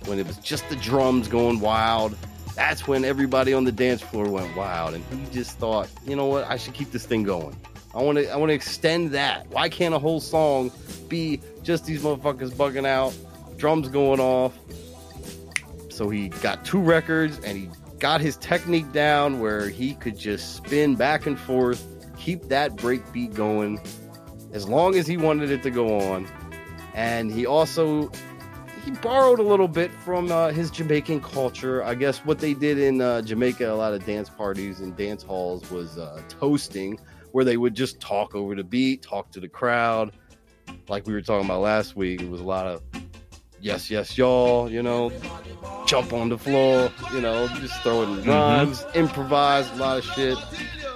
when 0.05 0.19
it 0.19 0.27
was 0.27 0.37
just 0.37 0.69
the 0.69 0.75
drums 0.75 1.27
going 1.27 1.59
wild, 1.59 2.15
that's 2.55 2.87
when 2.87 3.03
everybody 3.03 3.53
on 3.53 3.63
the 3.63 3.71
dance 3.71 4.01
floor 4.01 4.29
went 4.29 4.55
wild, 4.55 4.93
and 4.93 5.03
he 5.05 5.33
just 5.33 5.57
thought, 5.57 5.89
you 6.05 6.15
know 6.15 6.25
what, 6.25 6.43
I 6.45 6.57
should 6.57 6.73
keep 6.73 6.91
this 6.91 7.05
thing 7.05 7.23
going. 7.23 7.55
I 7.95 8.01
want 8.01 8.17
to, 8.17 8.29
I 8.29 8.35
want 8.35 8.49
to 8.49 8.53
extend 8.53 9.11
that. 9.11 9.47
Why 9.49 9.69
can't 9.69 9.93
a 9.93 9.99
whole 9.99 10.19
song 10.19 10.71
be 11.07 11.41
just 11.63 11.85
these 11.85 12.03
motherfuckers 12.03 12.51
bugging 12.51 12.85
out, 12.85 13.13
drums 13.57 13.87
going 13.89 14.19
off? 14.19 14.57
So 15.89 16.09
he 16.09 16.29
got 16.29 16.65
two 16.65 16.79
records, 16.79 17.39
and 17.39 17.57
he 17.57 17.69
got 17.99 18.21
his 18.21 18.37
technique 18.37 18.91
down 18.91 19.39
where 19.39 19.69
he 19.69 19.95
could 19.95 20.17
just 20.17 20.55
spin 20.57 20.95
back 20.95 21.25
and 21.25 21.39
forth, 21.39 21.85
keep 22.17 22.43
that 22.49 22.75
break 22.75 23.01
beat 23.13 23.33
going 23.33 23.79
as 24.53 24.67
long 24.67 24.95
as 24.95 25.07
he 25.07 25.17
wanted 25.17 25.51
it 25.51 25.63
to 25.63 25.71
go 25.71 25.99
on. 25.99 26.27
And 26.97 27.31
he 27.31 27.45
also 27.45 28.11
he 28.83 28.91
borrowed 28.91 29.39
a 29.39 29.43
little 29.43 29.67
bit 29.67 29.91
from 29.91 30.31
uh, 30.31 30.49
his 30.49 30.71
Jamaican 30.71 31.21
culture. 31.21 31.83
I 31.83 31.93
guess 31.93 32.25
what 32.25 32.39
they 32.39 32.55
did 32.55 32.79
in 32.79 33.01
uh, 33.01 33.21
Jamaica, 33.21 33.71
a 33.71 33.75
lot 33.75 33.93
of 33.93 34.03
dance 34.03 34.29
parties 34.29 34.79
and 34.79 34.97
dance 34.97 35.21
halls 35.21 35.69
was 35.69 35.99
uh, 35.99 36.19
toasting, 36.27 36.99
where 37.33 37.45
they 37.45 37.57
would 37.57 37.75
just 37.75 37.99
talk 37.99 38.33
over 38.33 38.55
the 38.55 38.63
beat, 38.63 39.03
talk 39.03 39.29
to 39.31 39.39
the 39.39 39.47
crowd. 39.47 40.13
Like 40.87 41.05
we 41.05 41.13
were 41.13 41.21
talking 41.21 41.45
about 41.45 41.61
last 41.61 41.95
week, 41.95 42.21
it 42.21 42.29
was 42.29 42.41
a 42.41 42.45
lot 42.45 42.65
of 42.65 42.81
yes, 43.61 43.91
yes, 43.91 44.17
y'all, 44.17 44.67
you 44.67 44.81
know, 44.81 45.11
jump 45.85 46.13
on 46.13 46.29
the 46.29 46.37
floor, 46.37 46.91
you 47.13 47.21
know, 47.21 47.47
just 47.59 47.79
throwing 47.83 48.23
rhymes, 48.23 48.83
improvise 48.95 49.69
a 49.71 49.75
lot 49.75 49.97
of 49.99 50.03
shit. 50.03 50.37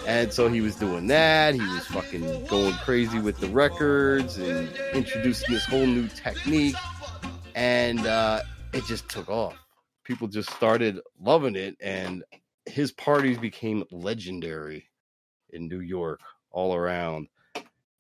And 0.08 0.34
so 0.34 0.50
he 0.50 0.62
was 0.62 0.76
doing 0.76 1.08
that. 1.08 1.54
He 1.54 1.62
was 1.62 1.86
fucking 1.88 2.46
going 2.48 2.74
crazy 2.76 3.20
with 3.20 3.40
the 3.40 3.50
records 3.50 4.38
and 4.38 4.70
introducing 4.94 5.54
this 5.54 5.66
whole 5.66 5.86
new 5.86 6.08
technique. 6.08 6.76
And 7.56 8.06
uh, 8.06 8.42
it 8.74 8.86
just 8.86 9.08
took 9.10 9.30
off. 9.30 9.56
People 10.04 10.28
just 10.28 10.50
started 10.52 11.00
loving 11.20 11.56
it. 11.56 11.76
And 11.80 12.24
his 12.66 12.92
parties 12.92 13.38
became 13.38 13.84
legendary 13.92 14.90
in 15.52 15.68
New 15.68 15.82
York 15.82 16.20
all 16.52 16.74
around. 16.74 17.28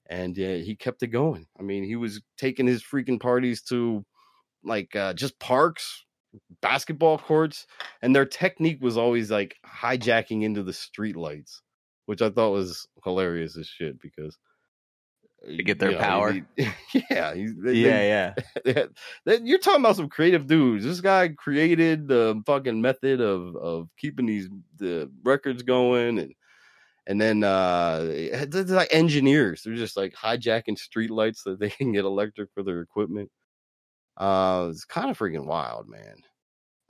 And 0.09 0.37
uh, 0.37 0.63
he 0.63 0.75
kept 0.75 1.03
it 1.03 1.07
going. 1.07 1.47
I 1.59 1.63
mean, 1.63 1.83
he 1.83 1.95
was 1.95 2.21
taking 2.37 2.67
his 2.67 2.83
freaking 2.83 3.19
parties 3.19 3.61
to 3.63 4.05
like 4.63 4.95
uh, 4.95 5.13
just 5.13 5.39
parks, 5.39 6.03
basketball 6.61 7.17
courts, 7.17 7.65
and 8.01 8.15
their 8.15 8.25
technique 8.25 8.79
was 8.81 8.97
always 8.97 9.31
like 9.31 9.55
hijacking 9.65 10.43
into 10.43 10.63
the 10.63 10.73
street 10.73 11.15
lights, 11.15 11.61
which 12.05 12.21
I 12.21 12.29
thought 12.29 12.51
was 12.51 12.87
hilarious 13.03 13.57
as 13.57 13.67
shit 13.67 13.99
because 13.99 14.37
To 15.45 15.63
get 15.63 15.79
their 15.79 15.91
you 15.91 15.95
know, 15.95 16.01
power. 16.01 16.31
he- 16.33 16.43
yeah, 17.09 17.33
he's, 17.33 17.55
they- 17.57 17.73
yeah, 17.73 18.33
they- 18.63 18.73
yeah. 18.75 18.85
they- 19.25 19.39
you're 19.43 19.59
talking 19.59 19.81
about 19.81 19.95
some 19.95 20.09
creative 20.09 20.47
dudes. 20.47 20.83
This 20.85 21.01
guy 21.01 21.29
created 21.29 22.07
the 22.07 22.41
fucking 22.45 22.81
method 22.81 23.21
of 23.21 23.55
of 23.55 23.89
keeping 23.97 24.25
these 24.25 24.49
the 24.77 25.09
records 25.23 25.63
going 25.63 26.19
and. 26.19 26.33
And 27.07 27.19
then 27.19 27.43
uh 27.43 27.97
they're 28.47 28.63
like 28.65 28.89
engineers. 28.93 29.63
They're 29.63 29.73
just 29.73 29.97
like 29.97 30.13
hijacking 30.13 30.77
street 30.77 31.09
lights 31.09 31.41
that 31.43 31.59
they 31.59 31.71
can 31.71 31.91
get 31.91 32.05
electric 32.05 32.49
for 32.53 32.61
their 32.61 32.79
equipment. 32.81 33.31
Uh, 34.17 34.67
it's 34.69 34.85
kind 34.85 35.09
of 35.09 35.17
freaking 35.17 35.47
wild, 35.47 35.89
man. 35.89 36.17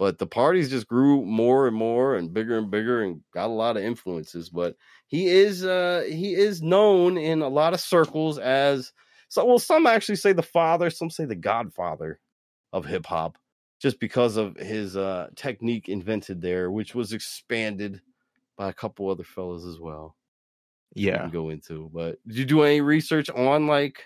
But 0.02 0.20
the 0.20 0.28
parties 0.28 0.72
just 0.72 0.88
grew 0.88 1.26
more 1.26 1.68
and 1.68 1.78
more 1.78 2.18
and 2.18 2.34
bigger 2.34 2.58
and 2.60 2.72
bigger 2.72 3.04
and 3.04 3.22
got 3.36 3.48
a 3.48 3.54
lot 3.54 3.78
of 3.78 3.84
influences. 3.84 4.50
But 4.50 4.78
he 5.08 5.28
is 5.30 5.66
uh 5.66 6.06
he 6.10 6.36
is 6.36 6.64
known 6.64 7.18
in 7.20 7.44
a 7.44 7.50
lot 7.50 7.76
of 7.76 7.82
circles 7.82 8.40
as 8.40 8.94
so 9.30 9.46
well, 9.46 9.60
some 9.60 9.88
actually 9.88 10.18
say 10.18 10.34
the 10.34 10.44
father, 10.44 10.92
some 10.92 11.12
say 11.12 11.26
the 11.26 11.36
godfather 11.36 12.20
of 12.74 12.86
hip 12.86 13.06
hop, 13.08 13.38
just 13.82 14.00
because 14.00 14.38
of 14.38 14.58
his 14.58 14.98
uh 14.98 15.30
technique 15.38 15.90
invented 15.90 16.42
there, 16.42 16.72
which 16.72 16.96
was 16.96 17.14
expanded 17.14 18.02
by 18.58 18.70
a 18.70 18.74
couple 18.74 19.10
other 19.10 19.26
fellas 19.26 19.66
as 19.66 19.80
well. 19.80 20.18
we 20.96 21.04
Yeah. 21.04 21.22
can 21.22 21.32
go 21.32 21.50
into. 21.50 21.90
But 21.94 22.20
did 22.28 22.38
you 22.38 22.46
do 22.46 22.64
any 22.64 22.82
research 22.82 23.30
on 23.30 23.68
like 23.68 24.06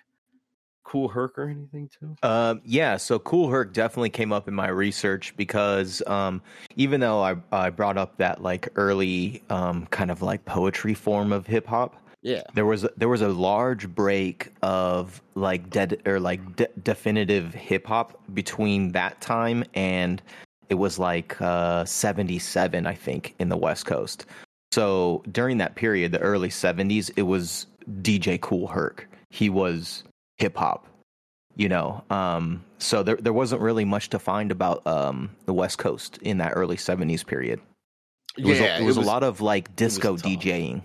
Kool 0.86 1.10
Herc 1.10 1.38
or 1.38 1.50
anything 1.50 1.90
too? 1.90 2.16
Um, 2.24 2.62
yeah, 2.64 2.96
so 2.96 3.20
Kool 3.20 3.50
Herc 3.50 3.74
definitely 3.74 4.12
came 4.12 4.32
up 4.32 4.48
in 4.48 4.54
my 4.54 4.68
research 4.70 5.36
because 5.36 6.02
um, 6.08 6.42
even 6.78 7.02
though 7.02 7.22
I, 7.22 7.36
I 7.52 7.70
brought 7.72 7.98
up 7.98 8.16
that 8.18 8.42
like 8.42 8.70
early 8.76 9.44
um, 9.50 9.88
kind 9.88 10.10
of 10.12 10.22
like 10.22 10.46
poetry 10.46 10.94
form 10.94 11.34
of 11.34 11.46
hip 11.48 11.66
hop, 11.68 11.96
Yeah. 12.22 12.44
there 12.54 12.66
was 12.66 12.84
a, 12.86 12.92
there 12.98 13.10
was 13.10 13.22
a 13.22 13.28
large 13.30 13.90
break 13.90 14.54
of 14.62 15.22
like 15.34 15.70
dead 15.70 16.02
or 16.06 16.20
like 16.20 16.56
de- 16.56 16.70
definitive 16.84 17.54
hip 17.54 17.86
hop 17.88 18.18
between 18.34 18.92
that 18.94 19.20
time 19.22 19.64
and 19.74 20.22
it 20.70 20.76
was 20.76 20.98
like 20.98 21.40
uh, 21.42 21.84
77 21.86 22.86
I 22.88 22.94
think 22.94 23.36
in 23.40 23.50
the 23.50 23.58
West 23.58 23.86
Coast. 23.86 24.26
So 24.72 25.24
during 25.32 25.58
that 25.60 25.76
period, 25.76 26.12
the 26.12 26.20
early 26.20 26.50
70s, 26.50 27.10
it 27.16 27.22
was 27.24 27.68
DJ 28.02 28.40
Kool 28.42 28.68
Herc. 28.68 29.08
He 29.30 29.50
was 29.50 30.04
hip 30.38 30.56
hop 30.58 30.88
you 31.56 31.70
know 31.70 32.04
um 32.10 32.64
so 32.78 33.04
there 33.04 33.16
there 33.18 33.34
wasn't 33.34 33.62
really 33.62 33.86
much 33.86 34.10
to 34.10 34.20
find 34.20 34.52
about 34.52 34.86
um 34.86 35.30
the 35.46 35.54
west 35.54 35.78
coast 35.78 36.18
in 36.22 36.38
that 36.40 36.52
early 36.56 36.76
70s 36.76 37.26
period 37.26 37.60
it 38.38 38.46
was, 38.46 38.60
Yeah, 38.60 38.78
a, 38.78 38.82
it 38.82 38.86
was 38.86 38.98
it 38.98 39.00
was- 39.00 39.08
a 39.08 39.10
lot 39.10 39.24
of 39.24 39.40
like 39.42 39.74
disco 39.76 40.18
djing 40.18 40.82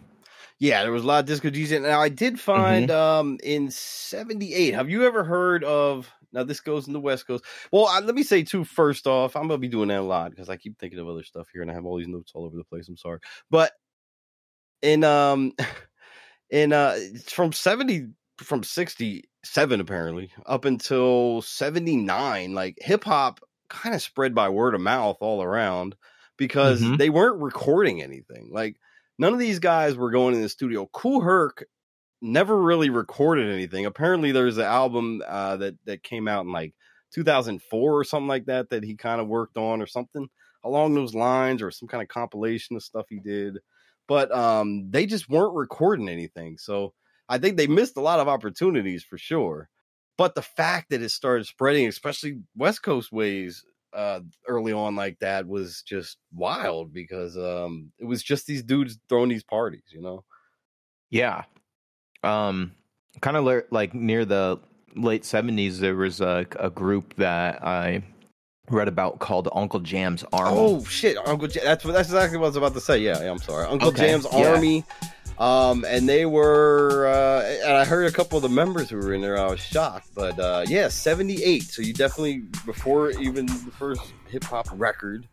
Yeah, 0.60 0.82
there 0.82 0.92
was 0.92 1.02
a 1.04 1.06
lot 1.06 1.20
of 1.20 1.26
disco 1.26 1.48
DJing. 1.50 1.82
Now 1.82 2.00
I 2.02 2.10
did 2.10 2.38
find 2.38 2.90
um 2.90 3.38
in 3.42 3.70
'78. 3.70 4.74
Have 4.74 4.90
you 4.90 5.06
ever 5.06 5.24
heard 5.24 5.64
of? 5.64 6.08
Now 6.32 6.44
this 6.44 6.60
goes 6.60 6.86
in 6.86 6.92
the 6.92 7.00
West 7.00 7.26
Coast. 7.26 7.44
Well, 7.72 7.86
I, 7.86 8.00
let 8.00 8.14
me 8.14 8.22
say 8.22 8.42
too. 8.44 8.62
First 8.64 9.06
off, 9.06 9.34
I'm 9.36 9.48
gonna 9.48 9.56
be 9.58 9.68
doing 9.68 9.88
that 9.88 10.00
a 10.00 10.02
lot 10.02 10.30
because 10.30 10.50
I 10.50 10.56
keep 10.58 10.78
thinking 10.78 10.98
of 11.00 11.08
other 11.08 11.24
stuff 11.24 11.48
here, 11.52 11.62
and 11.62 11.70
I 11.70 11.74
have 11.74 11.86
all 11.86 11.96
these 11.96 12.08
notes 12.08 12.32
all 12.34 12.44
over 12.44 12.56
the 12.58 12.64
place. 12.64 12.88
I'm 12.88 12.98
sorry, 12.98 13.20
but 13.50 13.72
in 14.82 15.02
um 15.02 15.52
in 16.50 16.72
uh 16.74 16.96
from 17.26 17.52
'70 17.52 18.08
from 18.44 18.62
'67 18.62 19.80
apparently 19.80 20.32
up 20.46 20.64
until 20.64 21.42
'79, 21.42 22.54
like 22.54 22.76
hip 22.80 23.04
hop 23.04 23.40
kind 23.68 23.94
of 23.94 24.02
spread 24.02 24.34
by 24.34 24.48
word 24.48 24.74
of 24.74 24.80
mouth 24.80 25.18
all 25.20 25.42
around 25.42 25.96
because 26.36 26.88
Mhm. 26.88 26.96
they 26.96 27.10
weren't 27.10 27.40
recording 27.40 28.02
anything. 28.02 28.50
Like 28.52 28.76
none 29.18 29.32
of 29.32 29.38
these 29.38 29.58
guys 29.60 29.96
were 29.96 30.10
going 30.10 30.34
in 30.34 30.42
the 30.42 30.48
studio. 30.48 30.86
Kool 30.92 31.20
Herc 31.22 31.64
never 32.22 32.60
really 32.60 32.90
recorded 32.90 33.48
anything. 33.48 33.86
Apparently, 33.86 34.32
there's 34.32 34.58
an 34.58 34.64
album 34.64 35.22
uh, 35.26 35.56
that 35.58 35.76
that 35.86 36.02
came 36.02 36.28
out 36.28 36.44
in 36.46 36.52
like 36.52 36.74
2004 37.12 37.98
or 37.98 38.04
something 38.04 38.28
like 38.28 38.46
that 38.46 38.70
that 38.70 38.84
he 38.84 38.94
kind 38.96 39.20
of 39.20 39.28
worked 39.28 39.56
on 39.56 39.80
or 39.82 39.86
something 39.86 40.28
along 40.64 40.94
those 40.94 41.14
lines, 41.14 41.62
or 41.62 41.70
some 41.70 41.88
kind 41.88 42.02
of 42.02 42.08
compilation 42.08 42.76
of 42.76 42.82
stuff 42.82 43.06
he 43.08 43.18
did. 43.20 43.58
But 44.06 44.30
um, 44.32 44.90
they 44.90 45.06
just 45.06 45.28
weren't 45.28 45.54
recording 45.56 46.08
anything, 46.08 46.58
so 46.58 46.94
I 47.30 47.38
think 47.38 47.56
they 47.56 47.66
missed 47.66 47.96
a 47.96 48.02
lot 48.02 48.20
of 48.20 48.28
opportunities 48.28 49.02
for 49.02 49.16
sure. 49.16 49.70
But 50.18 50.34
the 50.34 50.42
fact 50.42 50.90
that 50.90 51.00
it 51.00 51.08
started 51.10 51.46
spreading, 51.46 51.86
especially 51.88 52.40
West 52.54 52.82
Coast 52.82 53.10
ways, 53.10 53.64
uh 53.92 54.20
early 54.46 54.72
on 54.72 54.94
like 54.94 55.18
that 55.18 55.46
was 55.46 55.82
just 55.82 56.18
wild 56.32 56.92
because 56.92 57.36
um 57.36 57.90
it 57.98 58.04
was 58.04 58.22
just 58.22 58.46
these 58.46 58.62
dudes 58.62 58.98
throwing 59.08 59.28
these 59.28 59.42
parties 59.42 59.82
you 59.90 60.00
know 60.00 60.22
yeah 61.10 61.42
um 62.22 62.72
kind 63.20 63.36
of 63.36 63.44
le- 63.44 63.62
like 63.70 63.94
near 63.94 64.24
the 64.24 64.60
late 64.94 65.22
70s 65.22 65.78
there 65.78 65.96
was 65.96 66.20
a, 66.20 66.46
a 66.58 66.70
group 66.70 67.14
that 67.16 67.64
i 67.64 68.02
read 68.70 68.86
about 68.86 69.18
called 69.18 69.48
uncle 69.52 69.80
jam's 69.80 70.24
army 70.32 70.56
oh 70.56 70.84
shit 70.84 71.16
uncle 71.26 71.48
J- 71.48 71.60
that's 71.64 71.84
that's 71.84 72.08
exactly 72.08 72.38
what 72.38 72.46
i 72.46 72.48
was 72.50 72.56
about 72.56 72.74
to 72.74 72.80
say 72.80 72.98
yeah, 72.98 73.20
yeah 73.20 73.30
i'm 73.30 73.38
sorry 73.38 73.66
uncle 73.66 73.88
Okay, 73.88 74.06
jam's 74.06 74.26
yeah. 74.32 74.52
army 74.52 74.84
um 75.40 75.84
and 75.88 76.08
they 76.08 76.26
were 76.26 77.06
uh 77.08 77.42
and 77.66 77.76
i 77.76 77.84
heard 77.84 78.06
a 78.06 78.12
couple 78.12 78.36
of 78.36 78.42
the 78.42 78.48
members 78.48 78.90
who 78.90 78.96
were 78.96 79.12
in 79.14 79.20
there 79.22 79.38
i 79.38 79.50
was 79.50 79.58
shocked 79.58 80.08
but 80.14 80.38
uh 80.38 80.64
yeah 80.68 80.86
78 80.88 81.62
so 81.62 81.80
you 81.82 81.92
definitely 81.94 82.42
before 82.66 83.10
even 83.12 83.46
the 83.46 83.72
first 83.78 84.02
hip-hop 84.28 84.68
record 84.74 85.26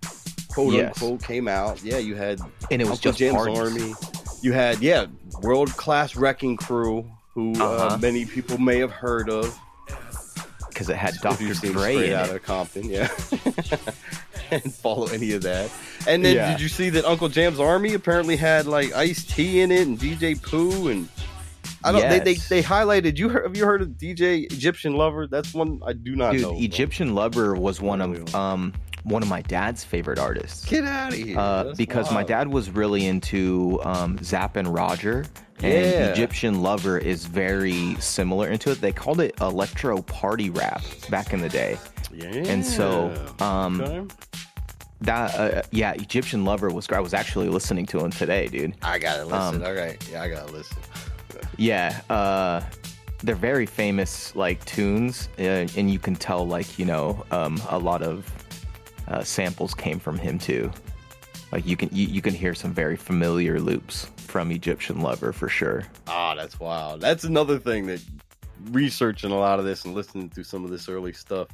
quote 0.48 0.74
Yes. 0.74 1.02
unquote 1.02 1.22
came 1.24 1.48
out 1.48 1.84
yeah 1.84 1.98
you 1.98 2.16
had 2.16 2.40
and 2.72 2.82
it 2.82 2.86
was 2.88 3.06
Uncle 3.06 3.12
just 3.12 3.34
parties. 3.36 3.58
Army. 3.60 3.94
You 4.42 4.54
had 4.54 4.80
yeah, 4.82 5.08
world 5.42 5.70
class 5.78 6.16
wrecking 6.16 6.58
crew, 6.58 7.10
who 7.34 7.54
uh 7.60 7.66
Uh-huh. 7.66 7.98
many 7.98 8.24
people 8.26 8.58
may 8.60 8.78
have 8.78 8.92
heard 8.92 9.30
of. 9.30 9.58
because 10.70 10.90
it 10.90 10.96
had 10.96 11.16
dr 11.22 11.54
dre 11.56 12.10
in 12.10 12.14
out 12.14 12.30
it 12.30 12.36
of 12.38 12.44
Compton, 12.44 12.88
yeah. 12.88 13.10
and 14.52 14.74
follow 14.74 15.08
any 15.08 15.34
of 15.34 15.42
that. 15.44 15.70
And 16.08 16.24
then 16.24 16.36
Yeah. 16.36 16.52
did 16.52 16.62
you 16.62 16.68
see 16.70 16.90
that 16.92 17.06
Uncle 17.06 17.30
Jam's 17.30 17.60
Army 17.60 17.94
apparently 17.94 18.36
had 18.36 18.66
like 18.66 18.94
Ice 18.96 19.24
T 19.26 19.62
in 19.62 19.72
it 19.72 19.88
and 19.88 19.98
DJ 20.00 20.42
Pooh 20.42 20.90
and 20.90 21.08
I 21.84 21.92
don't. 21.92 22.10
They, 22.10 22.20
they 22.20 22.34
they 22.34 22.64
highlighted. 22.64 23.18
You 23.18 23.30
heard, 23.30 23.44
have 23.46 23.56
you 23.56 23.66
heard 23.66 23.82
of 23.82 23.90
DJ 23.90 24.52
Egyptian 24.52 24.96
Lover? 24.96 25.28
That's 25.28 25.54
one 25.54 25.80
I 25.86 25.94
do 25.94 26.16
not 26.16 26.32
dude 26.34 26.42
know. 26.42 26.56
egyptian 26.58 27.14
lover 27.14 27.56
was 27.56 27.80
one 27.80 28.02
of 28.02 28.34
um 28.36 28.74
one 29.08 29.24
of 29.24 29.30
my 29.30 29.42
dad's 29.42 29.84
favorite 29.84 30.20
artists 30.20 30.66
Get 30.66 30.84
out 30.84 31.14
of 31.14 31.18
here! 31.18 31.38
uh, 31.40 31.74
because 31.76 32.12
my 32.12 32.24
dad 32.24 32.48
was 32.48 32.70
really 32.70 33.06
into 33.08 33.80
um, 33.84 34.18
Zapp 34.24 34.56
and 34.58 34.68
Roger, 34.74 35.26
and 35.60 35.74
Yeah. 35.74 36.12
Egyptian 36.12 36.62
Lover 36.62 36.98
is 36.98 37.26
very 37.26 37.96
similar 38.00 38.48
into 38.50 38.72
it. 38.72 38.82
They 38.82 38.92
called 38.92 39.20
it 39.22 39.40
electro 39.42 40.02
party 40.02 40.50
rap 40.50 40.84
back 41.10 41.34
in 41.34 41.42
the 41.42 41.50
day, 41.50 41.78
Yeah. 42.14 42.28
and 42.52 42.66
so 42.66 43.14
um, 43.40 43.82
Okay. 43.82 44.14
That 45.02 45.36
uh, 45.36 45.62
yeah, 45.72 45.92
Egyptian 45.94 46.44
Lover 46.44 46.70
was. 46.72 46.90
I 46.90 47.00
was 47.00 47.14
actually 47.14 47.50
listening 47.50 47.86
to 47.88 48.00
him 48.00 48.10
today, 48.10 48.48
dude. 48.48 48.74
I 48.82 48.98
gotta 48.98 49.26
listen. 49.26 49.62
Um, 49.62 49.64
All 49.64 49.74
right, 49.74 49.96
yeah, 50.12 50.24
I 50.24 50.28
gotta 50.28 50.52
listen. 50.52 50.76
Yeah, 51.58 52.02
uh, 52.10 52.62
they're 53.24 53.36
very 53.36 53.68
famous 53.68 54.36
like 54.36 54.66
tunes, 54.66 55.30
uh, 55.38 55.68
and 55.78 55.92
you 55.92 56.00
can 56.00 56.16
tell 56.16 56.48
like 56.48 56.80
you 56.80 56.86
know 56.86 57.24
um, 57.30 57.62
a 57.70 57.78
lot 57.78 58.02
of 58.02 58.26
uh, 59.08 59.24
samples 59.24 59.74
came 59.74 60.00
from 60.00 60.18
him 60.18 60.40
too. 60.40 60.72
Like 61.52 61.66
you 61.66 61.78
can 61.78 61.90
you, 61.92 62.08
you 62.08 62.22
can 62.22 62.34
hear 62.34 62.54
some 62.54 62.74
very 62.74 62.98
familiar 62.98 63.60
loops 63.60 64.06
from 64.18 64.52
Egyptian 64.52 65.02
Lover 65.02 65.32
for 65.32 65.48
sure. 65.48 65.84
Ah, 66.08 66.36
that's 66.36 66.60
wild. 66.60 67.02
That's 67.02 67.24
another 67.24 67.58
thing 67.60 67.88
that 67.88 68.02
researching 68.72 69.32
a 69.32 69.38
lot 69.38 69.60
of 69.60 69.66
this 69.66 69.86
and 69.86 69.94
listening 69.94 70.30
to 70.32 70.44
some 70.44 70.66
of 70.66 70.72
this 70.72 70.90
early 70.90 71.14
stuff. 71.14 71.48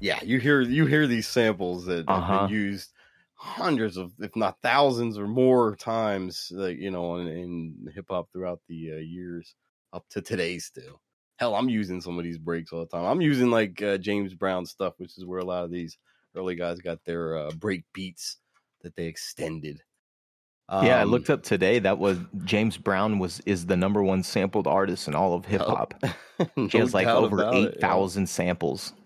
Yeah, 0.00 0.18
you 0.22 0.40
hear 0.40 0.60
you 0.60 0.86
hear 0.86 1.06
these 1.06 1.28
samples 1.28 1.84
that 1.86 1.98
have 1.98 2.08
Uh-huh. 2.08 2.46
been 2.46 2.54
used 2.54 2.92
hundreds 3.34 3.96
of, 3.96 4.12
if 4.20 4.34
not 4.36 4.56
thousands 4.62 5.18
or 5.18 5.26
more 5.26 5.76
times, 5.76 6.50
like 6.54 6.78
you 6.78 6.90
know, 6.90 7.16
in, 7.16 7.28
in 7.28 7.88
hip 7.94 8.06
hop 8.10 8.28
throughout 8.32 8.60
the 8.68 8.92
uh, 8.92 8.96
years 8.96 9.54
up 9.92 10.04
to 10.10 10.20
today. 10.20 10.58
Still, 10.58 11.00
hell, 11.36 11.54
I'm 11.54 11.68
using 11.68 12.00
some 12.00 12.18
of 12.18 12.24
these 12.24 12.38
breaks 12.38 12.72
all 12.72 12.80
the 12.80 12.86
time. 12.86 13.04
I'm 13.04 13.20
using 13.20 13.50
like 13.50 13.80
uh, 13.82 13.98
James 13.98 14.34
Brown 14.34 14.66
stuff, 14.66 14.94
which 14.98 15.16
is 15.16 15.24
where 15.24 15.40
a 15.40 15.44
lot 15.44 15.64
of 15.64 15.70
these 15.70 15.96
early 16.34 16.54
guys 16.54 16.80
got 16.80 17.04
their 17.04 17.36
uh, 17.36 17.50
break 17.52 17.84
beats 17.92 18.38
that 18.82 18.96
they 18.96 19.06
extended. 19.06 19.80
yeah, 20.70 20.98
I 20.98 21.02
Um, 21.02 21.10
looked 21.10 21.30
up 21.30 21.42
today. 21.42 21.78
That 21.78 21.98
was 21.98 22.18
James 22.44 22.76
Brown 22.78 23.18
was 23.18 23.40
is 23.46 23.66
the 23.66 23.76
number 23.76 24.02
one 24.02 24.22
sampled 24.22 24.66
artist 24.66 25.08
in 25.08 25.14
all 25.14 25.34
of 25.34 25.44
hip 25.44 25.60
hop. 25.62 25.94
no 26.56 26.66
He 26.68 26.78
has 26.78 26.94
like 26.94 27.06
over 27.06 27.48
eight 27.52 27.80
thousand 27.80 28.28
samples. 28.28 28.92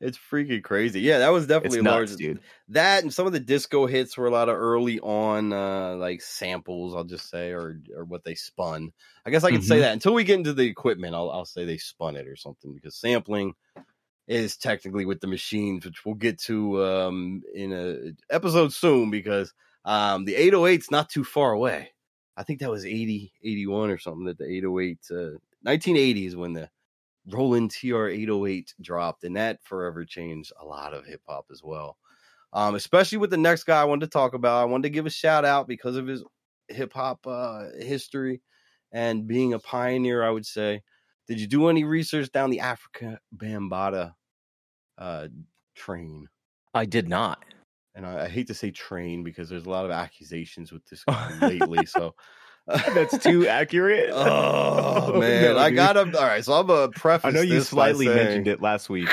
It's 0.00 0.16
freaking 0.16 0.62
crazy. 0.64 1.00
Yeah, 1.00 1.18
that 1.18 1.28
was 1.28 1.46
definitely 1.46 1.82
large. 1.82 2.08
nuts, 2.08 2.16
dude. 2.16 2.40
That 2.68 3.02
and 3.02 3.12
some 3.12 3.26
of 3.26 3.34
the 3.34 3.40
disco 3.40 3.84
hits 3.84 4.16
were 4.16 4.26
a 4.26 4.30
lot 4.30 4.48
of 4.48 4.56
early 4.56 4.98
on, 5.00 5.52
uh, 5.52 5.94
like 5.96 6.22
samples. 6.22 6.94
I'll 6.94 7.04
just 7.04 7.28
say, 7.28 7.50
or 7.52 7.78
or 7.94 8.04
what 8.06 8.24
they 8.24 8.34
spun. 8.34 8.92
I 9.26 9.30
guess 9.30 9.44
I 9.44 9.50
can 9.50 9.60
say 9.60 9.76
Mhm. 9.76 9.80
that 9.80 9.92
until 9.92 10.14
we 10.14 10.24
get 10.24 10.38
into 10.38 10.54
the 10.54 10.64
equipment. 10.66 11.14
I'll 11.14 11.30
I'll 11.30 11.44
say 11.44 11.66
they 11.66 11.76
spun 11.76 12.16
it 12.16 12.26
or 12.26 12.34
something 12.34 12.72
because 12.72 12.96
sampling 12.96 13.52
is 14.28 14.58
technically 14.58 15.06
with 15.06 15.20
the 15.20 15.26
machines, 15.26 15.84
which 15.84 16.04
we'll 16.04 16.14
get 16.14 16.38
to 16.38 16.84
um, 16.84 17.42
in 17.54 17.72
a 17.72 18.34
episode 18.34 18.72
soon 18.72 19.10
because 19.10 19.52
um, 19.86 20.26
the 20.26 20.34
808's 20.34 20.90
not 20.90 21.08
too 21.08 21.24
far 21.24 21.52
away. 21.52 21.90
I 22.36 22.42
think 22.42 22.60
that 22.60 22.70
was 22.70 22.84
80, 22.84 23.32
81 23.42 23.90
or 23.90 23.98
something 23.98 24.26
that 24.26 24.38
the 24.38 24.44
808, 24.44 24.98
uh, 25.10 25.38
1980 25.62 26.26
is 26.26 26.36
when 26.36 26.52
the 26.52 26.70
Roland 27.26 27.70
TR 27.70 28.06
808 28.06 28.74
dropped, 28.80 29.24
and 29.24 29.36
that 29.36 29.64
forever 29.64 30.04
changed 30.04 30.52
a 30.60 30.64
lot 30.64 30.94
of 30.94 31.06
hip 31.06 31.22
hop 31.26 31.46
as 31.50 31.62
well. 31.64 31.96
Um, 32.52 32.74
especially 32.74 33.18
with 33.18 33.30
the 33.30 33.36
next 33.36 33.64
guy 33.64 33.80
I 33.80 33.84
wanted 33.84 34.06
to 34.06 34.12
talk 34.12 34.34
about. 34.34 34.62
I 34.62 34.66
wanted 34.66 34.84
to 34.84 34.90
give 34.90 35.06
a 35.06 35.10
shout 35.10 35.44
out 35.44 35.66
because 35.66 35.96
of 35.96 36.06
his 36.06 36.22
hip 36.68 36.92
hop 36.92 37.26
uh, 37.26 37.64
history 37.78 38.40
and 38.92 39.26
being 39.26 39.52
a 39.54 39.58
pioneer, 39.58 40.22
I 40.22 40.30
would 40.30 40.46
say. 40.46 40.82
Did 41.28 41.40
you 41.40 41.46
do 41.46 41.68
any 41.68 41.84
research 41.84 42.30
down 42.32 42.50
the 42.50 42.58
Afrika 42.58 43.18
Bambaataa 43.36 44.14
uh, 44.96 45.28
train? 45.74 46.28
I 46.74 46.84
did 46.86 47.08
not. 47.08 47.44
And 47.94 48.06
I, 48.06 48.24
I 48.24 48.28
hate 48.28 48.46
to 48.48 48.54
say 48.54 48.70
train 48.70 49.24
because 49.24 49.48
there's 49.48 49.66
a 49.66 49.70
lot 49.70 49.84
of 49.84 49.90
accusations 49.90 50.72
with 50.72 50.84
this 50.86 51.04
guy 51.08 51.38
lately. 51.40 51.84
So 51.86 52.14
That's 52.66 53.16
too 53.18 53.48
accurate. 53.48 54.10
Oh 54.12 55.12
man, 55.20 55.54
No, 55.54 55.58
I 55.58 55.70
got 55.70 55.94
to 55.94 56.00
All 56.00 56.24
right, 56.26 56.44
so 56.44 56.52
I'm 56.52 56.66
gonna 56.66 56.90
preface. 56.90 57.26
I 57.28 57.30
know 57.30 57.40
you 57.40 57.54
this 57.54 57.68
slightly 57.68 58.04
saying- 58.06 58.16
mentioned 58.16 58.48
it 58.48 58.60
last 58.60 58.90
week. 58.90 59.08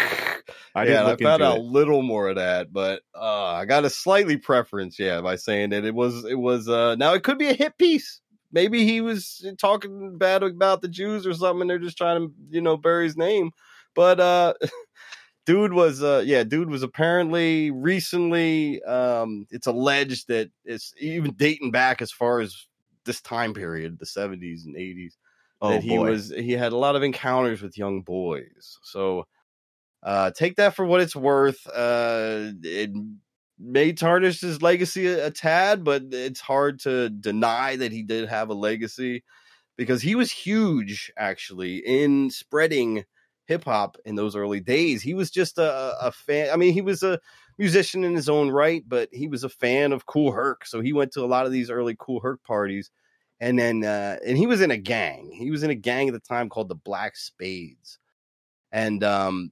I 0.76 0.84
yeah, 0.84 1.04
didn't 1.04 1.22
I 1.22 1.24
found 1.24 1.42
out 1.42 1.58
a 1.58 1.62
it. 1.62 1.64
little 1.64 2.02
more 2.02 2.28
of 2.28 2.36
that, 2.36 2.74
but 2.74 3.02
uh, 3.18 3.46
I 3.54 3.64
got 3.66 3.86
a 3.86 3.90
slightly 3.90 4.36
preference, 4.36 5.00
yeah, 5.00 5.22
by 5.22 5.38
saying 5.38 5.70
that 5.70 5.86
it 5.86 5.96
was 5.96 6.26
it 6.26 6.36
was 6.38 6.68
uh 6.68 6.96
now 6.96 7.14
it 7.14 7.24
could 7.24 7.38
be 7.38 7.48
a 7.48 7.54
hit 7.54 7.78
piece. 7.78 8.20
Maybe 8.56 8.86
he 8.86 9.02
was 9.02 9.46
talking 9.60 10.18
bad 10.18 10.42
about 10.42 10.82
the 10.82 10.88
Jews 10.88 11.28
or 11.28 11.34
something, 11.36 11.62
and 11.62 11.70
they're 11.70 11.78
just 11.78 11.98
trying 11.98 12.28
to 12.30 12.34
you 12.50 12.62
know 12.62 12.78
bury 12.78 13.04
his 13.04 13.18
name. 13.18 13.52
But 13.94 14.20
uh, 14.22 14.54
dude 15.46 15.74
was 15.74 16.02
uh 16.02 16.24
yeah, 16.26 16.44
dude 16.44 16.70
was 16.70 16.84
apparently 16.84 17.70
recently 17.72 18.82
um 18.84 19.46
it's 19.52 19.68
alleged 19.68 20.28
that 20.30 20.50
it's 20.64 20.94
even 21.00 21.34
dating 21.36 21.72
back 21.72 22.02
as 22.02 22.12
far 22.12 22.40
as 22.40 22.68
this 23.06 23.22
time 23.22 23.54
period, 23.54 24.00
the 24.00 24.06
70s 24.06 24.66
and 24.66 24.76
80s 24.76 25.18
Oh 25.62 25.78
that 25.78 25.84
he 25.84 26.00
boy. 26.00 26.10
was 26.12 26.30
he 26.30 26.54
had 26.54 26.74
a 26.74 26.78
lot 26.78 26.96
of 26.96 27.04
encounters 27.04 27.62
with 27.62 27.78
young 27.78 28.02
boys. 28.02 28.80
So 28.84 29.28
uh 30.04 30.32
take 30.32 30.56
that 30.58 30.76
for 30.76 30.86
what 30.86 31.02
it's 31.02 31.16
worth. 31.16 31.68
Uh 31.68 32.52
it 32.64 32.92
may 33.60 33.94
tarnish 33.94 34.42
his 34.42 34.62
legacy 34.62 35.08
a, 35.08 35.28
a 35.28 35.32
tad, 35.32 35.84
but 35.84 36.04
it's 36.12 36.40
hard 36.42 36.80
to 36.82 37.10
deny 37.10 37.76
that 37.76 37.92
he 37.92 38.04
did 38.04 38.30
have 38.30 38.50
a 38.50 38.54
legacy 38.54 39.24
because 39.78 40.02
he 40.02 40.16
was 40.16 40.32
huge 40.32 41.12
actually 41.18 41.78
in 41.78 42.30
spreading 42.30 43.04
hip 43.48 43.64
hop 43.66 43.98
in 44.06 44.16
those 44.16 44.36
early 44.36 44.60
days. 44.60 45.02
He 45.02 45.14
was 45.14 45.30
just 45.30 45.58
a, 45.58 45.96
a 46.02 46.12
fan. 46.12 46.50
I 46.52 46.56
mean, 46.56 46.74
he 46.74 46.82
was 46.82 47.04
a 47.04 47.20
musician 47.58 48.04
in 48.04 48.16
his 48.16 48.30
own 48.30 48.50
right, 48.50 48.84
but 48.88 49.10
he 49.12 49.28
was 49.28 49.44
a 49.44 49.50
fan 49.50 49.92
of 49.92 50.06
Kool 50.06 50.32
Herc. 50.32 50.66
So 50.66 50.82
he 50.82 50.94
went 50.94 51.12
to 51.14 51.24
a 51.24 51.28
lot 51.28 51.46
of 51.46 51.52
these 51.52 51.70
early 51.70 51.96
Kool 51.98 52.20
Herc 52.22 52.44
parties. 52.44 52.90
And 53.40 53.60
then, 53.60 53.84
uh, 53.84 54.18
and 54.26 54.38
he 54.38 54.48
was 54.48 54.62
in 54.62 54.72
a 54.72 54.78
gang. 54.78 55.30
He 55.32 55.52
was 55.52 55.64
in 55.64 55.70
a 55.70 55.76
gang 55.76 56.08
at 56.08 56.14
the 56.14 56.20
time 56.20 56.50
called 56.50 56.70
the 56.70 56.76
Black 56.76 57.18
Spades. 57.18 58.00
And 58.72 59.04
um, 59.04 59.52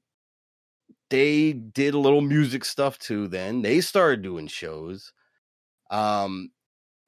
they 1.09 1.53
did 1.53 1.93
a 1.93 1.99
little 1.99 2.21
music 2.21 2.65
stuff 2.65 2.97
too 2.99 3.27
then. 3.27 3.61
They 3.61 3.81
started 3.81 4.21
doing 4.21 4.47
shows. 4.47 5.13
Um, 5.91 6.51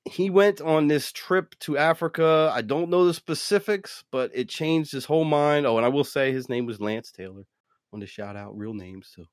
he 0.05 0.29
went 0.29 0.61
on 0.61 0.87
this 0.87 1.11
trip 1.11 1.55
to 1.61 1.77
Africa. 1.77 2.51
I 2.53 2.61
don't 2.61 2.89
know 2.89 3.05
the 3.05 3.13
specifics, 3.13 4.03
but 4.11 4.31
it 4.33 4.49
changed 4.49 4.91
his 4.91 5.05
whole 5.05 5.25
mind. 5.25 5.65
Oh, 5.65 5.77
and 5.77 5.85
I 5.85 5.89
will 5.89 6.03
say 6.03 6.31
his 6.31 6.47
name 6.47 6.65
was 6.65 6.79
Lance 6.79 7.11
Taylor. 7.11 7.45
Want 7.91 8.01
to 8.01 8.07
shout 8.07 8.35
out 8.35 8.57
real 8.57 8.73
names 8.73 9.11
too. 9.15 9.25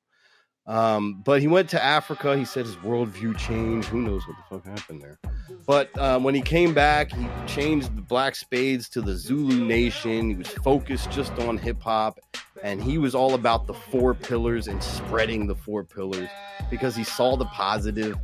Um, 0.67 1.23
but 1.25 1.41
he 1.41 1.49
went 1.49 1.69
to 1.71 1.83
Africa. 1.83 2.37
He 2.37 2.45
said 2.45 2.67
his 2.67 2.77
worldview 2.77 3.37
changed. 3.37 3.89
Who 3.89 4.01
knows 4.01 4.23
what 4.29 4.37
the 4.37 4.57
fuck 4.57 4.79
happened 4.79 5.03
there? 5.03 5.19
But 5.67 5.97
um, 5.99 6.23
when 6.23 6.35
he 6.35 6.41
came 6.41 6.73
back, 6.73 7.13
he 7.13 7.27
changed 7.47 7.97
the 7.97 8.03
Black 8.03 8.37
Spades 8.37 8.89
to 8.91 9.01
the 9.01 9.15
Zulu 9.15 9.65
Nation. 9.65 10.31
He 10.31 10.37
was 10.37 10.49
focused 10.49 11.11
just 11.11 11.33
on 11.33 11.59
hip 11.59 11.81
hop, 11.81 12.21
and 12.63 12.83
he 12.83 12.99
was 12.99 13.15
all 13.15 13.35
about 13.35 13.67
the 13.67 13.75
four 13.75 14.15
pillars 14.15 14.69
and 14.69 14.83
spreading 14.83 15.47
the 15.47 15.57
four 15.57 15.83
pillars 15.83 16.29
because 16.71 16.95
he 16.95 17.05
saw 17.05 17.37
the 17.37 17.47
positive 17.47 18.17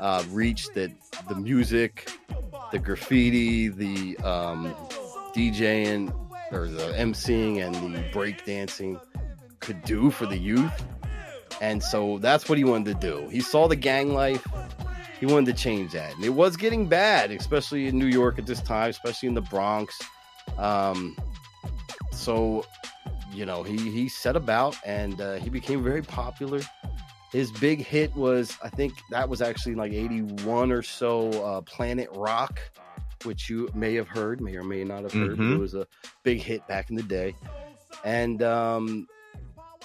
uh, 0.00 0.24
reach 0.30 0.68
that 0.74 0.90
the 1.28 1.34
music, 1.34 2.10
the 2.72 2.78
graffiti, 2.78 3.68
the 3.68 4.16
um, 4.18 4.74
DJing 5.34 6.12
or 6.52 6.68
the 6.68 6.92
MCing 6.96 7.64
and 7.64 7.94
the 7.94 8.00
breakdancing 8.10 9.00
could 9.60 9.82
do 9.84 10.10
for 10.10 10.26
the 10.26 10.36
youth. 10.36 10.84
And 11.60 11.82
so 11.82 12.18
that's 12.18 12.48
what 12.48 12.58
he 12.58 12.64
wanted 12.64 13.00
to 13.00 13.06
do. 13.06 13.28
He 13.28 13.40
saw 13.40 13.68
the 13.68 13.76
gang 13.76 14.12
life. 14.14 14.46
He 15.20 15.26
wanted 15.26 15.56
to 15.56 15.62
change 15.62 15.92
that. 15.92 16.14
And 16.14 16.24
it 16.24 16.30
was 16.30 16.56
getting 16.56 16.86
bad, 16.86 17.30
especially 17.30 17.86
in 17.86 17.98
New 17.98 18.06
York 18.06 18.38
at 18.38 18.46
this 18.46 18.60
time, 18.60 18.90
especially 18.90 19.28
in 19.28 19.34
the 19.34 19.40
Bronx. 19.42 19.98
Um, 20.58 21.16
so, 22.12 22.64
you 23.32 23.46
know, 23.46 23.62
he, 23.62 23.76
he 23.90 24.08
set 24.08 24.36
about 24.36 24.76
and 24.84 25.20
uh, 25.20 25.34
he 25.34 25.50
became 25.50 25.82
very 25.82 26.02
popular. 26.02 26.60
His 27.32 27.50
big 27.52 27.80
hit 27.84 28.14
was, 28.14 28.56
I 28.62 28.68
think 28.68 28.92
that 29.10 29.28
was 29.28 29.40
actually 29.42 29.74
like 29.74 29.92
81 29.92 30.70
or 30.70 30.82
so, 30.82 31.30
uh, 31.44 31.60
Planet 31.62 32.08
Rock, 32.12 32.60
which 33.24 33.48
you 33.50 33.68
may 33.74 33.94
have 33.94 34.06
heard, 34.06 34.40
may 34.40 34.56
or 34.56 34.62
may 34.62 34.84
not 34.84 35.02
have 35.02 35.12
heard. 35.12 35.38
Mhm. 35.38 35.54
It 35.54 35.58
was 35.58 35.74
a 35.74 35.86
big 36.22 36.40
hit 36.40 36.66
back 36.68 36.90
in 36.90 36.96
the 36.96 37.02
day. 37.02 37.34
And 38.04 38.42
um, 38.42 39.08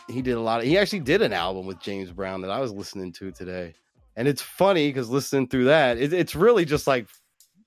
he 0.10 0.22
did 0.22 0.36
a 0.36 0.42
lot 0.42 0.60
of, 0.60 0.66
he 0.66 0.78
actually 0.78 1.00
did 1.00 1.22
an 1.22 1.34
album 1.34 1.66
with 1.66 1.80
James 1.80 2.12
Brown 2.12 2.42
that 2.42 2.52
I 2.52 2.60
was 2.60 2.72
listening 2.72 3.12
to 3.14 3.32
today. 3.32 3.74
And 4.16 4.28
it's 4.28 4.42
funny 4.42 4.90
because 4.90 5.10
listening 5.10 5.48
through 5.48 5.66
that, 5.66 5.98
it, 5.98 6.12
it's 6.12 6.36
really 6.36 6.66
just 6.66 6.88
like 6.88 7.08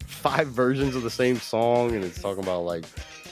five 0.04 0.48
versions 0.48 0.94
of 0.94 1.02
the 1.02 1.10
same 1.10 1.36
song. 1.36 1.94
And 1.94 2.04
it's 2.04 2.20
talking 2.20 2.42
about 2.42 2.64
like 2.64 2.84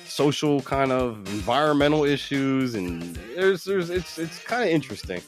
social 0.07 0.63
kind 0.63 0.93
of 0.93 1.19
environmental 1.29 2.05
issues. 2.05 2.75
And 2.75 3.03
there's, 3.35 3.65
there's, 3.65 3.91
it's, 3.91 4.19
it's 4.19 4.43
kind 4.43 4.63
of 4.63 4.69
interesting 4.69 5.21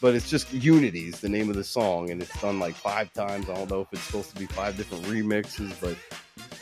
but 0.00 0.14
it's 0.14 0.30
just 0.30 0.52
Unity 0.52 1.08
is 1.08 1.20
the 1.20 1.28
name 1.28 1.50
of 1.50 1.56
the 1.56 1.64
song, 1.64 2.10
and 2.10 2.22
it's 2.22 2.40
done 2.40 2.58
like 2.58 2.74
five 2.74 3.12
times. 3.12 3.48
I 3.48 3.54
don't 3.54 3.70
know 3.70 3.80
if 3.80 3.88
it's 3.92 4.02
supposed 4.02 4.30
to 4.30 4.36
be 4.36 4.46
five 4.46 4.76
different 4.76 5.04
remixes, 5.04 5.74
but 5.80 5.96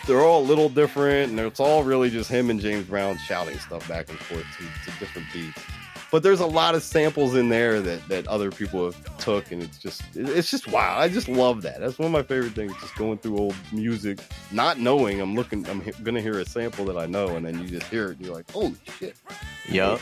they're 0.06 0.22
all 0.22 0.40
a 0.40 0.46
little 0.46 0.68
different, 0.68 1.30
and 1.30 1.40
it's 1.40 1.60
all 1.60 1.84
really 1.84 2.10
just 2.10 2.30
him 2.30 2.50
and 2.50 2.60
James 2.60 2.86
Brown 2.86 3.18
shouting 3.18 3.58
stuff 3.58 3.86
back 3.88 4.08
and 4.08 4.18
forth 4.18 4.46
to, 4.58 4.90
to 4.90 4.98
different 4.98 5.26
beats. 5.32 5.60
But 6.12 6.22
there's 6.22 6.40
a 6.40 6.46
lot 6.46 6.74
of 6.74 6.82
samples 6.82 7.34
in 7.34 7.48
there 7.48 7.80
that, 7.80 8.06
that 8.08 8.26
other 8.28 8.50
people 8.50 8.84
have 8.84 9.18
took, 9.18 9.50
and 9.50 9.62
it's 9.62 9.78
just 9.78 10.02
it's 10.14 10.50
just 10.50 10.68
wow. 10.68 10.96
I 10.98 11.08
just 11.08 11.28
love 11.28 11.62
that. 11.62 11.80
That's 11.80 11.98
one 11.98 12.06
of 12.06 12.12
my 12.12 12.22
favorite 12.22 12.52
things. 12.54 12.72
Just 12.80 12.94
going 12.94 13.18
through 13.18 13.38
old 13.38 13.56
music, 13.72 14.20
not 14.52 14.78
knowing 14.78 15.20
I'm 15.20 15.34
looking, 15.34 15.68
I'm 15.68 15.82
gonna 16.04 16.20
hear 16.20 16.38
a 16.38 16.46
sample 16.46 16.84
that 16.86 16.96
I 16.96 17.06
know, 17.06 17.28
and 17.36 17.44
then 17.44 17.58
you 17.60 17.68
just 17.68 17.86
hear 17.88 18.06
it, 18.10 18.18
and 18.18 18.26
you're 18.26 18.34
like, 18.34 18.50
holy 18.50 18.76
shit. 18.98 19.16
Yup. 19.68 20.00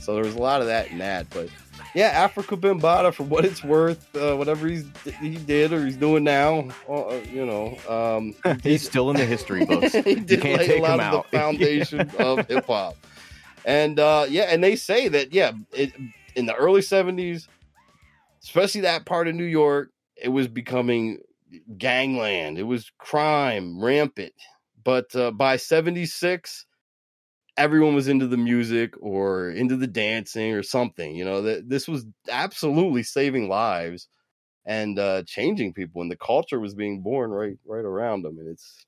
So 0.00 0.14
there 0.14 0.22
was 0.22 0.36
a 0.36 0.40
lot 0.40 0.60
of 0.60 0.68
that 0.68 0.90
in 0.92 0.98
that, 0.98 1.28
but 1.30 1.48
yeah, 1.96 2.28
Afrika 2.28 2.56
Bambaataa 2.60 3.12
for 3.14 3.24
what 3.24 3.44
it's 3.44 3.64
worth, 3.64 4.14
uh, 4.14 4.36
whatever 4.36 4.68
he's 4.68 4.84
he 5.20 5.36
did 5.36 5.72
or 5.72 5.84
he's 5.84 5.96
doing 5.96 6.22
now, 6.22 6.68
uh, 6.88 7.18
you 7.32 7.44
know, 7.44 7.76
um, 7.88 8.34
he 8.62 8.70
He's 8.70 8.86
still 8.86 9.10
in 9.10 9.16
the 9.16 9.24
history 9.24 9.64
books. 9.64 9.92
he 10.04 10.10
you 10.10 10.20
did 10.20 10.42
can't 10.42 10.60
lay 10.60 10.66
take 10.66 10.78
a 10.78 10.82
lot 10.82 10.94
him 10.94 11.00
of 11.00 11.06
out. 11.14 11.26
the 11.32 11.38
foundation 11.38 12.10
of 12.18 12.46
hip 12.46 12.66
hop, 12.66 12.96
and 13.66 13.98
uh, 13.98 14.26
yeah, 14.30 14.44
and 14.44 14.62
they 14.62 14.76
say 14.76 15.08
that 15.08 15.34
yeah, 15.34 15.52
it, 15.72 15.92
in 16.36 16.46
the 16.46 16.54
early 16.54 16.80
'70s, 16.80 17.48
especially 18.42 18.82
that 18.82 19.04
part 19.04 19.26
of 19.26 19.34
New 19.34 19.44
York, 19.44 19.90
it 20.16 20.28
was 20.28 20.46
becoming 20.46 21.18
gangland. 21.76 22.58
It 22.58 22.62
was 22.62 22.92
crime 22.98 23.82
rampant, 23.82 24.32
but 24.82 25.14
uh, 25.14 25.32
by 25.32 25.56
'76 25.56 26.64
everyone 27.58 27.94
was 27.94 28.06
into 28.06 28.26
the 28.26 28.36
music 28.36 28.92
or 29.00 29.48
into 29.48 29.76
the 29.76 29.86
dancing 29.86 30.52
or 30.52 30.62
something. 30.62 31.16
You 31.16 31.24
know, 31.24 31.40
that 31.40 31.70
this 31.70 31.88
was 31.88 32.04
absolutely 32.30 33.02
saving 33.02 33.48
lives 33.48 34.08
and 34.66 34.98
uh 34.98 35.22
changing 35.24 35.72
people 35.72 36.02
and 36.02 36.10
the 36.10 36.16
culture 36.16 36.58
was 36.58 36.74
being 36.74 37.00
born 37.00 37.30
right 37.30 37.56
right 37.64 37.84
around 37.84 38.22
them 38.22 38.36
and 38.38 38.48
it's 38.48 38.84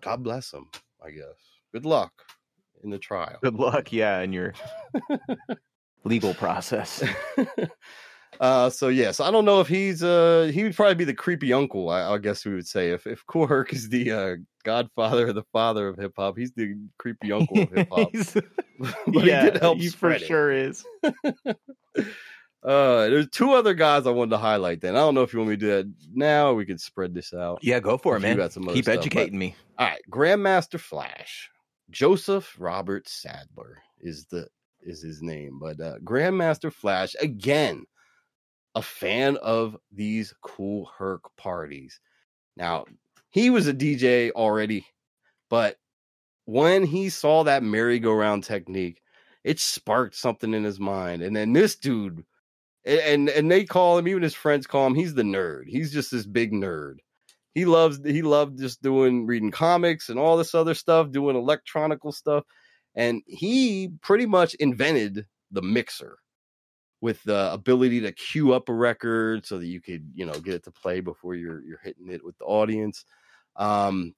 God 0.00 0.22
bless 0.22 0.50
them, 0.52 0.68
I 1.04 1.10
guess. 1.10 1.34
Good 1.72 1.84
luck 1.84 2.29
in 2.82 2.90
the 2.90 2.98
trial. 2.98 3.38
Good 3.42 3.54
luck, 3.54 3.92
yeah, 3.92 4.20
in 4.20 4.32
your 4.32 4.54
legal 6.04 6.34
process. 6.34 7.02
uh 8.40 8.70
so 8.70 8.88
yes, 8.88 9.20
I 9.20 9.30
don't 9.30 9.44
know 9.44 9.60
if 9.60 9.68
he's 9.68 10.02
uh 10.02 10.50
he 10.54 10.62
would 10.62 10.74
probably 10.74 10.94
be 10.94 11.04
the 11.04 11.14
creepy 11.14 11.52
uncle, 11.52 11.90
I, 11.90 12.12
I 12.14 12.18
guess 12.18 12.44
we 12.44 12.54
would 12.54 12.66
say. 12.66 12.90
If 12.90 13.06
if 13.06 13.22
Herc 13.28 13.72
is 13.72 13.88
the 13.88 14.10
uh 14.12 14.36
godfather 14.64 15.28
or 15.28 15.32
the 15.32 15.42
father 15.52 15.88
of 15.88 15.96
hip 15.98 16.12
hop, 16.16 16.38
he's 16.38 16.52
the 16.52 16.74
creepy 16.98 17.32
uncle 17.32 17.62
of 17.62 17.70
hip 17.70 17.88
hop. 17.90 18.10
But 19.06 19.24
yeah, 19.26 19.44
he 19.44 19.50
did 19.50 19.60
help 19.60 19.78
he 19.78 19.88
for 19.88 20.10
it. 20.10 20.22
sure 20.22 20.50
is. 20.50 20.82
Uh, 22.62 23.08
there's 23.08 23.28
two 23.30 23.52
other 23.52 23.72
guys 23.72 24.06
I 24.06 24.10
wanted 24.10 24.30
to 24.32 24.38
highlight. 24.38 24.82
Then 24.82 24.94
I 24.94 24.98
don't 24.98 25.14
know 25.14 25.22
if 25.22 25.32
you 25.32 25.38
want 25.38 25.50
me 25.50 25.56
to 25.56 25.60
do 25.60 25.66
that 25.68 25.92
now. 26.12 26.52
We 26.52 26.66
could 26.66 26.80
spread 26.80 27.14
this 27.14 27.32
out. 27.32 27.58
Yeah, 27.62 27.80
go 27.80 27.96
for 27.96 28.16
it, 28.16 28.20
man. 28.20 28.36
got 28.36 28.52
some 28.52 28.64
other 28.64 28.74
Keep 28.74 28.84
stuff, 28.84 28.96
but- 28.96 29.00
educating 29.06 29.38
me. 29.38 29.54
All 29.78 29.86
right, 29.86 30.00
Grandmaster 30.10 30.78
Flash, 30.78 31.50
Joseph 31.90 32.56
Robert 32.58 33.08
Saddler 33.08 33.78
is 34.00 34.26
the 34.26 34.48
is 34.82 35.02
his 35.02 35.20
name, 35.22 35.58
but 35.60 35.80
uh, 35.80 35.98
Grandmaster 35.98 36.72
Flash 36.72 37.14
again, 37.20 37.84
a 38.74 38.82
fan 38.82 39.36
of 39.38 39.76
these 39.92 40.32
Kool 40.42 40.90
Herc 40.96 41.22
parties. 41.36 42.00
Now 42.56 42.86
he 43.30 43.50
was 43.50 43.66
a 43.66 43.74
DJ 43.74 44.30
already, 44.32 44.86
but 45.48 45.76
when 46.46 46.84
he 46.84 47.08
saw 47.10 47.44
that 47.44 47.62
merry-go-round 47.62 48.42
technique, 48.42 49.02
it 49.44 49.60
sparked 49.60 50.16
something 50.16 50.54
in 50.54 50.64
his 50.64 50.80
mind, 50.80 51.22
and 51.22 51.34
then 51.36 51.52
this 51.52 51.76
dude. 51.76 52.24
And 52.86 53.28
and 53.28 53.50
they 53.50 53.64
call 53.64 53.98
him, 53.98 54.08
even 54.08 54.22
his 54.22 54.34
friends 54.34 54.66
call 54.66 54.86
him. 54.86 54.94
He's 54.94 55.12
the 55.12 55.22
nerd. 55.22 55.64
He's 55.66 55.92
just 55.92 56.10
this 56.10 56.24
big 56.24 56.52
nerd 56.52 56.96
he 57.54 57.64
loves 57.64 58.00
he 58.04 58.22
loved 58.22 58.58
just 58.58 58.82
doing 58.82 59.26
reading 59.26 59.50
comics 59.50 60.08
and 60.08 60.18
all 60.18 60.36
this 60.36 60.54
other 60.54 60.74
stuff 60.74 61.10
doing 61.10 61.36
electronical 61.36 62.12
stuff 62.12 62.44
and 62.94 63.22
he 63.26 63.90
pretty 64.02 64.26
much 64.26 64.54
invented 64.54 65.26
the 65.50 65.62
mixer 65.62 66.18
with 67.00 67.22
the 67.24 67.52
ability 67.52 68.00
to 68.00 68.12
queue 68.12 68.52
up 68.52 68.68
a 68.68 68.74
record 68.74 69.46
so 69.46 69.58
that 69.58 69.66
you 69.66 69.80
could 69.80 70.10
you 70.14 70.26
know 70.26 70.32
get 70.34 70.54
it 70.54 70.64
to 70.64 70.70
play 70.70 71.00
before 71.00 71.34
you're 71.34 71.62
you're 71.62 71.80
hitting 71.82 72.10
it 72.10 72.24
with 72.24 72.36
the 72.38 72.44
audience. 72.44 73.04
Um 73.56 74.14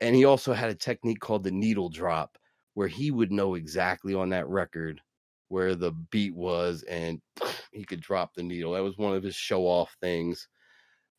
and 0.00 0.14
he 0.14 0.24
also 0.24 0.52
had 0.52 0.70
a 0.70 0.74
technique 0.74 1.20
called 1.20 1.44
the 1.44 1.50
needle 1.50 1.88
drop 1.88 2.38
where 2.74 2.88
he 2.88 3.10
would 3.10 3.32
know 3.32 3.54
exactly 3.54 4.14
on 4.14 4.30
that 4.30 4.48
record 4.48 5.00
where 5.48 5.74
the 5.74 5.92
beat 6.10 6.34
was 6.34 6.82
and 6.84 7.20
he 7.72 7.84
could 7.84 8.00
drop 8.00 8.34
the 8.34 8.42
needle. 8.42 8.72
That 8.72 8.82
was 8.82 8.98
one 8.98 9.14
of 9.14 9.22
his 9.22 9.34
show 9.36 9.62
off 9.62 9.96
things. 10.00 10.48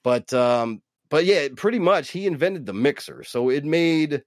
But 0.04 0.34
um 0.34 0.82
but 1.10 1.26
yeah, 1.26 1.48
pretty 1.56 1.80
much 1.80 2.10
he 2.10 2.26
invented 2.28 2.66
the 2.66 2.74
mixer. 2.74 3.24
So 3.24 3.50
it 3.50 3.66
made 3.66 4.24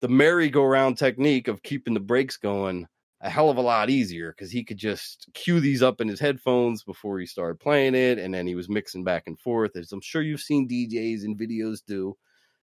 the 0.00 0.08
merry-go-round 0.08 0.96
technique 0.96 1.48
of 1.48 1.62
keeping 1.62 1.94
the 1.94 2.00
breaks 2.00 2.36
going 2.36 2.86
a 3.20 3.28
hell 3.28 3.50
of 3.50 3.56
a 3.56 3.62
lot 3.62 3.90
easier 3.90 4.32
because 4.32 4.50
he 4.50 4.62
could 4.62 4.76
just 4.76 5.28
cue 5.34 5.60
these 5.60 5.82
up 5.82 6.00
in 6.00 6.08
his 6.08 6.20
headphones 6.20 6.84
before 6.84 7.18
he 7.18 7.26
started 7.26 7.58
playing 7.58 7.94
it, 7.94 8.18
and 8.18 8.32
then 8.32 8.46
he 8.46 8.54
was 8.54 8.68
mixing 8.68 9.02
back 9.02 9.24
and 9.26 9.38
forth. 9.40 9.76
As 9.76 9.92
I'm 9.92 10.00
sure 10.00 10.22
you've 10.22 10.40
seen 10.40 10.68
DJs 10.68 11.24
and 11.24 11.38
videos 11.38 11.80
do. 11.84 12.16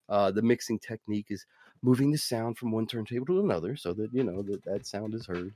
Uh, 0.10 0.30
the 0.32 0.41
mixing 0.41 0.78
technique 0.80 1.28
is 1.30 1.45
moving 1.82 2.12
the 2.12 2.17
sound 2.17 2.58
from 2.58 2.71
one 2.71 2.86
turntable 2.86 3.26
to 3.26 3.39
another 3.39 3.76
so 3.76 3.93
that 3.93 4.13
you 4.13 4.23
know 4.23 4.43
that 4.43 4.63
that 4.65 4.86
sound 4.86 5.13
is 5.13 5.26
heard. 5.26 5.54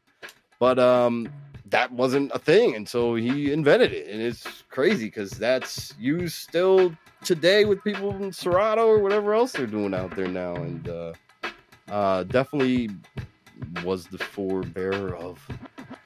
But 0.60 0.80
um, 0.80 1.30
that 1.70 1.91
wasn't 1.91 2.32
a 2.34 2.39
thing, 2.39 2.76
and 2.76 2.88
so 2.88 3.15
he 3.15 3.52
invented 3.52 3.93
it, 3.93 4.08
and 4.10 4.22
it's 4.22 4.63
crazy 4.70 5.06
because 5.06 5.32
that's 5.32 5.93
used 6.00 6.36
still 6.36 6.96
today 7.24 7.65
with 7.65 7.84
people 7.84 8.12
in 8.15 8.32
Serato 8.32 8.88
or 8.88 9.00
whatever 9.00 9.34
else 9.34 9.52
they're 9.52 9.67
doing 9.67 9.93
out 9.93 10.15
there 10.15 10.28
now, 10.28 10.56
and 10.56 10.88
uh, 10.89 11.13
uh, 11.89 12.24
definitely 12.24 12.89
was 13.84 14.06
the 14.08 14.17
forebearer 14.17 15.13
of 15.20 15.46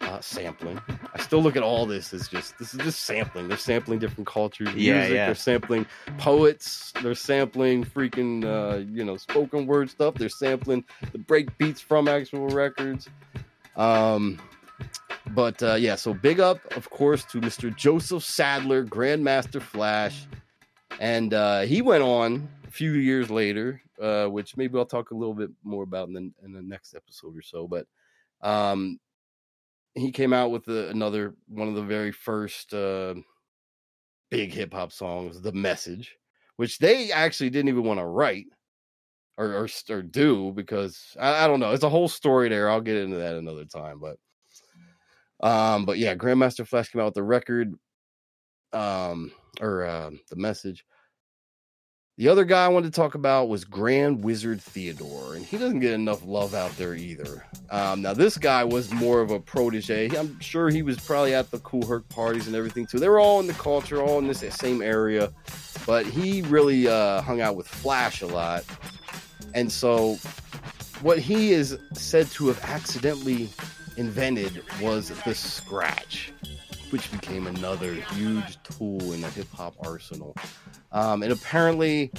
uh, 0.01 0.19
sampling. 0.21 0.79
I 1.13 1.19
still 1.21 1.41
look 1.43 1.55
at 1.55 1.63
all 1.63 1.85
this 1.85 2.13
as 2.13 2.27
just 2.27 2.57
this 2.59 2.73
is 2.73 2.79
just 2.81 3.01
sampling. 3.01 3.47
They're 3.47 3.57
sampling 3.57 3.99
different 3.99 4.27
cultures, 4.27 4.73
Yeah, 4.73 4.99
music. 4.99 5.13
yeah. 5.15 5.25
They're 5.27 5.35
sampling 5.35 5.85
poets. 6.17 6.93
They're 7.01 7.15
sampling 7.15 7.83
freaking 7.83 8.43
uh, 8.45 8.77
you 8.91 9.03
know 9.03 9.17
spoken 9.17 9.65
word 9.67 9.89
stuff. 9.89 10.15
They're 10.15 10.29
sampling 10.29 10.83
the 11.11 11.17
break 11.19 11.57
beats 11.57 11.81
from 11.81 12.07
actual 12.07 12.47
records. 12.49 13.09
Um, 13.75 14.39
but 15.31 15.61
uh, 15.63 15.75
yeah, 15.75 15.95
so 15.95 16.13
big 16.13 16.39
up, 16.39 16.59
of 16.75 16.89
course, 16.89 17.23
to 17.25 17.39
Mr. 17.39 17.75
Joseph 17.75 18.23
Saddler, 18.23 18.85
Grandmaster 18.85 19.61
Flash, 19.61 20.25
and 20.99 21.33
uh, 21.33 21.61
he 21.61 21.81
went 21.81 22.03
on 22.03 22.49
a 22.67 22.71
few 22.71 22.91
years 22.93 23.29
later, 23.29 23.81
uh, 24.01 24.25
which 24.27 24.57
maybe 24.57 24.77
I'll 24.77 24.85
talk 24.85 25.11
a 25.11 25.15
little 25.15 25.33
bit 25.33 25.51
more 25.63 25.83
about 25.83 26.07
in 26.07 26.13
the, 26.13 26.31
in 26.43 26.53
the 26.53 26.61
next 26.61 26.95
episode 26.95 27.37
or 27.37 27.41
so. 27.41 27.67
But 27.67 27.85
um, 28.41 28.99
he 29.93 30.11
came 30.11 30.33
out 30.33 30.51
with 30.51 30.67
a, 30.67 30.89
another 30.89 31.35
one 31.47 31.67
of 31.67 31.75
the 31.75 31.83
very 31.83 32.11
first 32.11 32.73
uh, 32.73 33.15
big 34.29 34.53
hip 34.53 34.73
hop 34.73 34.91
songs, 34.91 35.41
"The 35.41 35.51
Message," 35.51 36.17
which 36.57 36.79
they 36.79 37.11
actually 37.11 37.51
didn't 37.51 37.69
even 37.69 37.83
want 37.83 37.99
to 37.99 38.05
write 38.05 38.47
or, 39.37 39.53
or 39.53 39.67
or 39.89 40.01
do 40.01 40.51
because 40.55 41.15
I, 41.19 41.45
I 41.45 41.47
don't 41.47 41.59
know. 41.59 41.71
It's 41.71 41.83
a 41.83 41.89
whole 41.89 42.07
story 42.07 42.49
there. 42.49 42.69
I'll 42.69 42.81
get 42.81 42.97
into 42.97 43.17
that 43.17 43.35
another 43.35 43.65
time, 43.65 43.99
but. 43.99 44.17
Um, 45.43 45.85
but 45.85 45.97
yeah, 45.97 46.13
Grandmaster 46.13 46.67
Flash 46.67 46.89
came 46.89 47.01
out 47.01 47.05
with 47.05 47.13
the 47.15 47.23
record, 47.23 47.73
um, 48.73 49.31
or 49.59 49.83
uh, 49.85 50.11
the 50.29 50.35
message. 50.35 50.85
The 52.21 52.29
other 52.29 52.45
guy 52.45 52.65
I 52.65 52.67
wanted 52.67 52.93
to 52.93 52.95
talk 52.95 53.15
about 53.15 53.49
was 53.49 53.65
Grand 53.65 54.23
Wizard 54.23 54.61
Theodore, 54.61 55.33
and 55.33 55.43
he 55.43 55.57
doesn't 55.57 55.79
get 55.79 55.93
enough 55.93 56.23
love 56.23 56.53
out 56.53 56.69
there 56.77 56.93
either. 56.93 57.43
Um, 57.71 58.03
now 58.03 58.13
this 58.13 58.37
guy 58.37 58.63
was 58.63 58.93
more 58.93 59.21
of 59.21 59.31
a 59.31 59.39
protege. 59.39 60.07
I'm 60.15 60.39
sure 60.39 60.69
he 60.69 60.83
was 60.83 60.99
probably 60.99 61.33
at 61.33 61.49
the 61.49 61.57
Kool 61.57 61.83
Herc 61.83 62.07
parties 62.09 62.45
and 62.45 62.55
everything 62.55 62.85
too. 62.85 62.99
They 62.99 63.09
were 63.09 63.19
all 63.19 63.39
in 63.39 63.47
the 63.47 63.53
culture, 63.53 64.03
all 64.03 64.19
in 64.19 64.27
this 64.27 64.41
same 64.53 64.83
area, 64.83 65.33
but 65.87 66.05
he 66.05 66.43
really 66.43 66.87
uh, 66.87 67.23
hung 67.23 67.41
out 67.41 67.55
with 67.55 67.67
Flash 67.67 68.21
a 68.21 68.27
lot, 68.27 68.65
and 69.55 69.71
so 69.71 70.17
what 71.01 71.17
he 71.17 71.53
is 71.53 71.75
said 71.93 72.27
to 72.33 72.49
have 72.49 72.63
accidentally 72.65 73.49
invented 73.97 74.61
was 74.79 75.09
the 75.23 75.33
scratch, 75.33 76.31
which 76.91 77.11
became 77.11 77.47
another 77.47 77.93
huge 77.93 78.61
tool 78.63 79.13
in 79.13 79.21
the 79.21 79.29
hip 79.29 79.51
hop 79.53 79.75
arsenal. 79.85 80.35
Um, 80.91 81.23
and 81.23 81.31
apparently, 81.31 82.11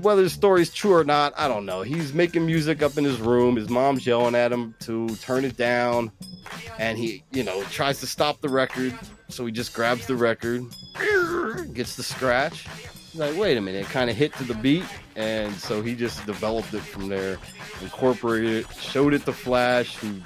whether 0.00 0.22
the 0.22 0.30
story's 0.30 0.72
true 0.72 0.94
or 0.94 1.04
not, 1.04 1.32
I 1.36 1.48
don't 1.48 1.66
know. 1.66 1.82
He's 1.82 2.12
making 2.12 2.46
music 2.46 2.82
up 2.82 2.96
in 2.98 3.04
his 3.04 3.20
room. 3.20 3.56
His 3.56 3.68
mom's 3.68 4.06
yelling 4.06 4.34
at 4.34 4.52
him 4.52 4.74
to 4.80 5.08
turn 5.16 5.44
it 5.44 5.56
down. 5.56 6.12
And 6.78 6.98
he, 6.98 7.24
you 7.32 7.44
know, 7.44 7.62
tries 7.64 8.00
to 8.00 8.06
stop 8.06 8.40
the 8.40 8.48
record. 8.48 8.96
So 9.28 9.46
he 9.46 9.52
just 9.52 9.74
grabs 9.74 10.06
the 10.06 10.16
record, 10.16 10.64
gets 11.72 11.96
the 11.96 12.02
scratch. 12.02 12.66
He's 13.12 13.20
like, 13.20 13.36
wait 13.36 13.56
a 13.56 13.60
minute, 13.60 13.82
it 13.82 13.86
kind 13.86 14.10
of 14.10 14.16
hit 14.16 14.34
to 14.34 14.44
the 14.44 14.54
beat. 14.54 14.84
And 15.16 15.54
so 15.54 15.82
he 15.82 15.94
just 15.94 16.24
developed 16.26 16.72
it 16.74 16.80
from 16.82 17.08
there, 17.08 17.38
incorporated 17.82 18.64
it, 18.64 18.66
showed 18.76 19.14
it 19.14 19.24
to 19.26 19.32
Flash, 19.32 19.96
who 19.96 20.20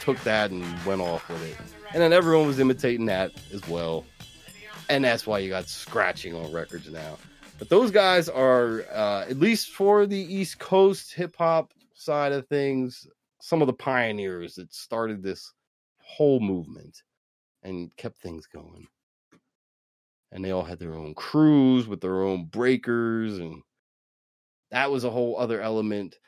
took 0.00 0.18
that 0.24 0.50
and 0.50 0.64
went 0.84 1.00
off 1.00 1.28
with 1.28 1.42
it. 1.42 1.75
And 1.96 2.02
then 2.02 2.12
everyone 2.12 2.46
was 2.46 2.60
imitating 2.60 3.06
that 3.06 3.32
as 3.54 3.66
well. 3.68 4.04
And 4.90 5.02
that's 5.02 5.26
why 5.26 5.38
you 5.38 5.48
got 5.48 5.66
scratching 5.66 6.34
on 6.34 6.52
records 6.52 6.90
now. 6.90 7.16
But 7.58 7.70
those 7.70 7.90
guys 7.90 8.28
are, 8.28 8.84
uh, 8.92 9.24
at 9.30 9.38
least 9.38 9.70
for 9.70 10.04
the 10.04 10.18
East 10.18 10.58
Coast 10.58 11.14
hip 11.14 11.34
hop 11.38 11.72
side 11.94 12.32
of 12.32 12.46
things, 12.48 13.06
some 13.40 13.62
of 13.62 13.66
the 13.66 13.72
pioneers 13.72 14.56
that 14.56 14.74
started 14.74 15.22
this 15.22 15.54
whole 15.96 16.38
movement 16.38 17.02
and 17.62 17.90
kept 17.96 18.18
things 18.18 18.46
going. 18.46 18.86
And 20.32 20.44
they 20.44 20.50
all 20.50 20.64
had 20.64 20.78
their 20.78 20.96
own 20.96 21.14
crews 21.14 21.88
with 21.88 22.02
their 22.02 22.24
own 22.24 22.44
breakers, 22.44 23.38
and 23.38 23.62
that 24.70 24.90
was 24.90 25.04
a 25.04 25.10
whole 25.10 25.38
other 25.38 25.62
element. 25.62 26.18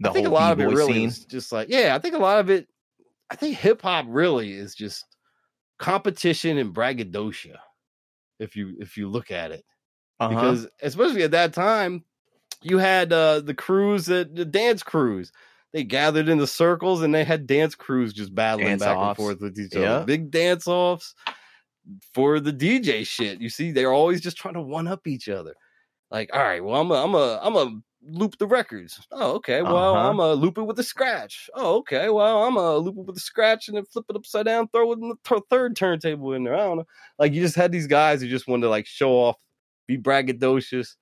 The 0.00 0.08
I 0.08 0.12
think 0.14 0.26
a 0.26 0.30
lot 0.30 0.52
of 0.52 0.60
it 0.60 0.68
really 0.68 0.94
scene. 0.94 1.08
is 1.08 1.26
just 1.26 1.52
like, 1.52 1.68
yeah, 1.68 1.94
I 1.94 1.98
think 1.98 2.14
a 2.14 2.18
lot 2.18 2.40
of 2.40 2.48
it, 2.48 2.66
I 3.28 3.36
think 3.36 3.58
hip 3.58 3.82
hop 3.82 4.06
really 4.08 4.54
is 4.54 4.74
just 4.74 5.04
competition 5.78 6.58
and 6.58 6.74
braggadocio. 6.74 7.56
If 8.40 8.56
you 8.56 8.76
if 8.80 8.96
you 8.96 9.08
look 9.08 9.30
at 9.30 9.52
it, 9.52 9.64
Uh-huh. 10.20 10.56
because 10.56 10.68
especially 10.82 11.24
at 11.24 11.32
that 11.32 11.54
time, 11.54 12.04
you 12.62 12.78
had 12.78 13.12
uh, 13.12 13.40
the 13.40 13.54
crews 13.54 14.06
that 14.06 14.34
the 14.36 14.44
dance 14.44 14.82
crews. 14.82 15.32
They 15.72 15.84
gathered 15.84 16.28
in 16.28 16.38
the 16.38 16.46
circles 16.46 17.02
and 17.02 17.14
they 17.14 17.24
had 17.24 17.46
dance 17.46 17.74
crews 17.74 18.12
just 18.14 18.34
battling 18.34 18.78
back 18.78 19.02
and 19.02 19.14
forth 19.14 19.40
with 19.40 19.58
each 19.58 19.74
Yeah. 19.74 20.00
other. 20.00 20.04
Big 20.04 20.30
dance 20.30 20.66
offs 20.68 21.14
for 22.14 22.40
the 22.40 22.52
DJ 22.52 23.06
shit. 23.06 23.40
You 23.40 23.50
see, 23.50 23.72
they're 23.72 23.92
always 23.92 24.20
just 24.20 24.36
trying 24.38 24.54
to 24.54 24.62
one 24.62 24.88
up 24.88 25.06
each 25.06 25.28
other. 25.28 25.54
Like, 26.10 26.30
all 26.34 26.42
right, 26.42 26.64
well, 26.64 26.80
I'm 26.80 26.90
a, 26.90 26.94
I'm 26.94 27.14
a, 27.14 27.40
I'm 27.42 27.56
a 27.56 27.80
loop 28.08 28.38
the 28.38 28.46
records. 28.46 29.06
Oh, 29.12 29.32
okay. 29.36 29.62
Well, 29.62 29.76
Uh-huh. 29.94 30.08
I'm 30.10 30.18
a 30.18 30.32
loop 30.34 30.58
it 30.58 30.62
with 30.62 30.78
a 30.78 30.82
scratch. 30.82 31.48
Oh, 31.54 31.76
okay. 31.78 32.08
Well, 32.10 32.42
I'm 32.44 32.56
a 32.56 32.76
loop 32.76 32.96
it 32.98 33.06
with 33.06 33.16
a 33.16 33.20
scratch 33.20 33.68
and 33.68 33.76
then 33.76 33.84
flip 33.84 34.06
it 34.08 34.16
upside 34.16 34.46
down, 34.46 34.68
throw 34.68 34.92
it 34.92 34.98
in 34.98 35.08
the 35.10 35.16
th- 35.24 35.42
third 35.50 35.76
turntable 35.76 36.32
in 36.32 36.44
there. 36.44 36.54
I 36.54 36.58
don't 36.58 36.78
know. 36.78 36.86
Like, 37.18 37.32
you 37.32 37.40
just 37.42 37.56
had 37.56 37.72
these 37.72 37.86
guys 37.86 38.20
who 38.20 38.28
just 38.28 38.48
wanted 38.48 38.62
to 38.62 38.68
like 38.70 38.86
show 38.86 39.10
off, 39.12 39.36
be 39.86 39.98
braggadocious, 39.98 40.96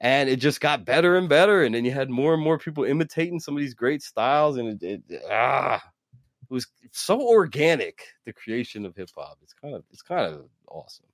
and 0.00 0.28
it 0.28 0.36
just 0.36 0.60
got 0.60 0.84
better 0.84 1.16
and 1.16 1.28
better. 1.28 1.62
And 1.64 1.74
then 1.74 1.84
you 1.84 1.92
had 1.92 2.10
more 2.10 2.34
and 2.34 2.42
more 2.42 2.58
people 2.58 2.84
imitating 2.84 3.40
some 3.40 3.56
of 3.56 3.60
these 3.60 3.74
great 3.74 4.02
styles, 4.02 4.56
and 4.56 4.82
it, 4.82 5.02
it 5.08 5.22
ah, 5.30 5.76
it 5.76 6.52
was 6.54 6.66
so 6.92 7.20
organic. 7.20 8.02
The 8.24 8.32
creation 8.32 8.84
of 8.86 8.94
hip 8.94 9.08
hop. 9.16 9.38
It's 9.42 9.52
kind 9.54 9.74
of, 9.74 9.82
it's 9.90 10.02
kind 10.02 10.34
of 10.34 10.46
awesome. 10.68 11.06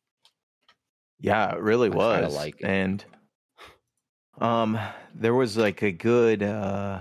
Yeah, 1.20 1.54
it 1.54 1.60
really 1.60 1.90
I 1.90 1.94
was. 1.94 2.34
like 2.34 2.60
it. 2.60 2.66
And 2.66 3.04
um 4.40 4.78
there 5.14 5.34
was 5.34 5.56
like 5.56 5.82
a 5.82 5.92
good 5.92 6.42
uh 6.42 7.00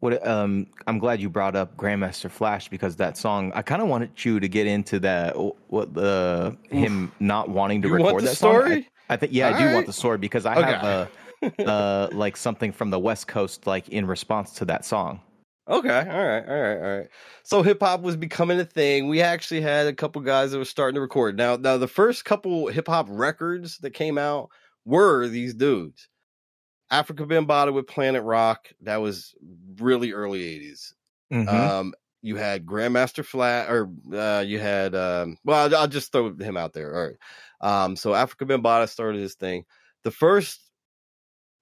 what 0.00 0.26
um 0.26 0.66
I'm 0.86 0.98
glad 0.98 1.20
you 1.20 1.30
brought 1.30 1.56
up 1.56 1.76
Grandmaster 1.76 2.30
Flash 2.30 2.68
because 2.68 2.96
that 2.96 3.16
song 3.16 3.52
I 3.54 3.62
kind 3.62 3.80
of 3.80 3.88
wanted 3.88 4.24
you 4.24 4.38
to 4.40 4.48
get 4.48 4.66
into 4.66 5.00
that 5.00 5.34
what 5.68 5.94
the 5.94 6.56
him 6.70 7.12
not 7.20 7.48
wanting 7.48 7.82
to 7.82 7.88
You 7.88 7.94
record 7.94 8.24
that 8.24 8.36
song. 8.36 8.60
story? 8.60 8.90
I, 9.08 9.14
I 9.14 9.16
think 9.16 9.32
yeah, 9.32 9.48
I 9.48 9.52
do 9.52 9.58
Alright. 9.58 9.74
want 9.74 9.86
the 9.86 9.92
story 9.92 10.18
because 10.18 10.44
I 10.46 10.56
Okay. 10.56 10.72
have 10.72 10.84
a 10.84 11.10
uh 11.68 12.08
like 12.12 12.36
something 12.36 12.72
from 12.72 12.90
the 12.90 12.98
West 12.98 13.28
Coast 13.28 13.66
like 13.66 13.88
in 13.88 14.06
response 14.06 14.52
to 14.54 14.64
that 14.66 14.84
song. 14.84 15.20
Okay, 15.66 15.88
all 15.88 16.04
right, 16.04 16.46
all 16.46 16.60
right, 16.60 16.76
all 16.76 16.98
right. 16.98 17.08
So 17.42 17.62
hip 17.62 17.80
hop 17.80 18.02
was 18.02 18.16
becoming 18.16 18.60
a 18.60 18.66
thing. 18.66 19.08
We 19.08 19.22
actually 19.22 19.62
had 19.62 19.86
a 19.86 19.94
couple 19.94 20.20
guys 20.20 20.52
that 20.52 20.58
were 20.58 20.64
starting 20.66 20.96
to 20.96 21.00
record. 21.00 21.38
Now, 21.38 21.56
now 21.56 21.78
the 21.78 21.88
first 21.88 22.26
couple 22.26 22.66
hip 22.66 22.86
hop 22.86 23.06
records 23.08 23.78
that 23.78 23.92
came 23.92 24.18
out 24.18 24.50
were 24.84 25.28
these 25.28 25.54
dudes. 25.54 26.08
Afrika 26.92 27.26
Bambaataa 27.26 27.72
with 27.72 27.86
Planet 27.86 28.22
Rock. 28.22 28.68
That 28.82 28.98
was 29.00 29.34
really 29.78 30.12
early 30.12 30.40
'80s. 30.42 30.92
Mhm. 31.32 31.48
Um, 31.48 31.94
you 32.22 32.36
had 32.36 32.64
Grandmaster 32.66 33.24
Flat, 33.24 33.70
or 33.70 33.90
uh, 34.12 34.40
you 34.46 34.58
had 34.58 34.94
um, 34.94 35.36
well, 35.44 35.64
I'll, 35.66 35.76
I'll 35.82 35.88
just 35.88 36.12
throw 36.12 36.32
him 36.34 36.56
out 36.56 36.72
there. 36.72 36.94
All 36.94 37.06
right. 37.08 37.16
Um, 37.84 37.96
so 37.96 38.10
Afrika 38.10 38.46
Bambaataa 38.46 38.88
started 38.88 39.20
his 39.20 39.34
thing. 39.34 39.64
The 40.04 40.10
first 40.10 40.60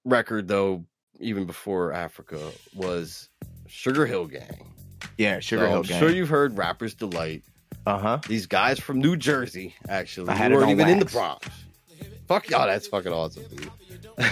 record, 0.04 0.48
though, 0.48 0.84
even 1.20 1.46
before 1.46 1.92
Africa, 1.92 2.50
was 2.74 3.28
Sugar 3.68 4.04
Hill 4.06 4.26
Gang. 4.26 4.74
yeah, 5.16 5.38
Sugar 5.40 5.62
So 5.64 5.68
Hill 5.68 5.76
I'm 5.78 5.82
Gang. 5.84 6.00
sure 6.00 6.10
you've 6.10 6.28
heard 6.28 6.56
Rappers 6.58 6.94
Delight. 6.94 7.44
uh-huh. 7.86 8.18
These 8.28 8.46
guys 8.46 8.78
from 8.80 8.98
New 9.00 9.16
Jersey, 9.16 9.74
actually, 9.88 10.28
I 10.30 10.34
had 10.34 10.50
who 10.50 10.58
weren't 10.58 10.70
even 10.70 10.88
in 10.88 10.98
the 10.98 11.04
wax. 11.04 11.12
Bronx. 11.14 11.48
Fuck 12.32 12.48
y'all, 12.48 12.66
that's 12.66 12.86
fucking 12.86 13.12
awesome, 13.12 13.44
dude. 13.54 13.70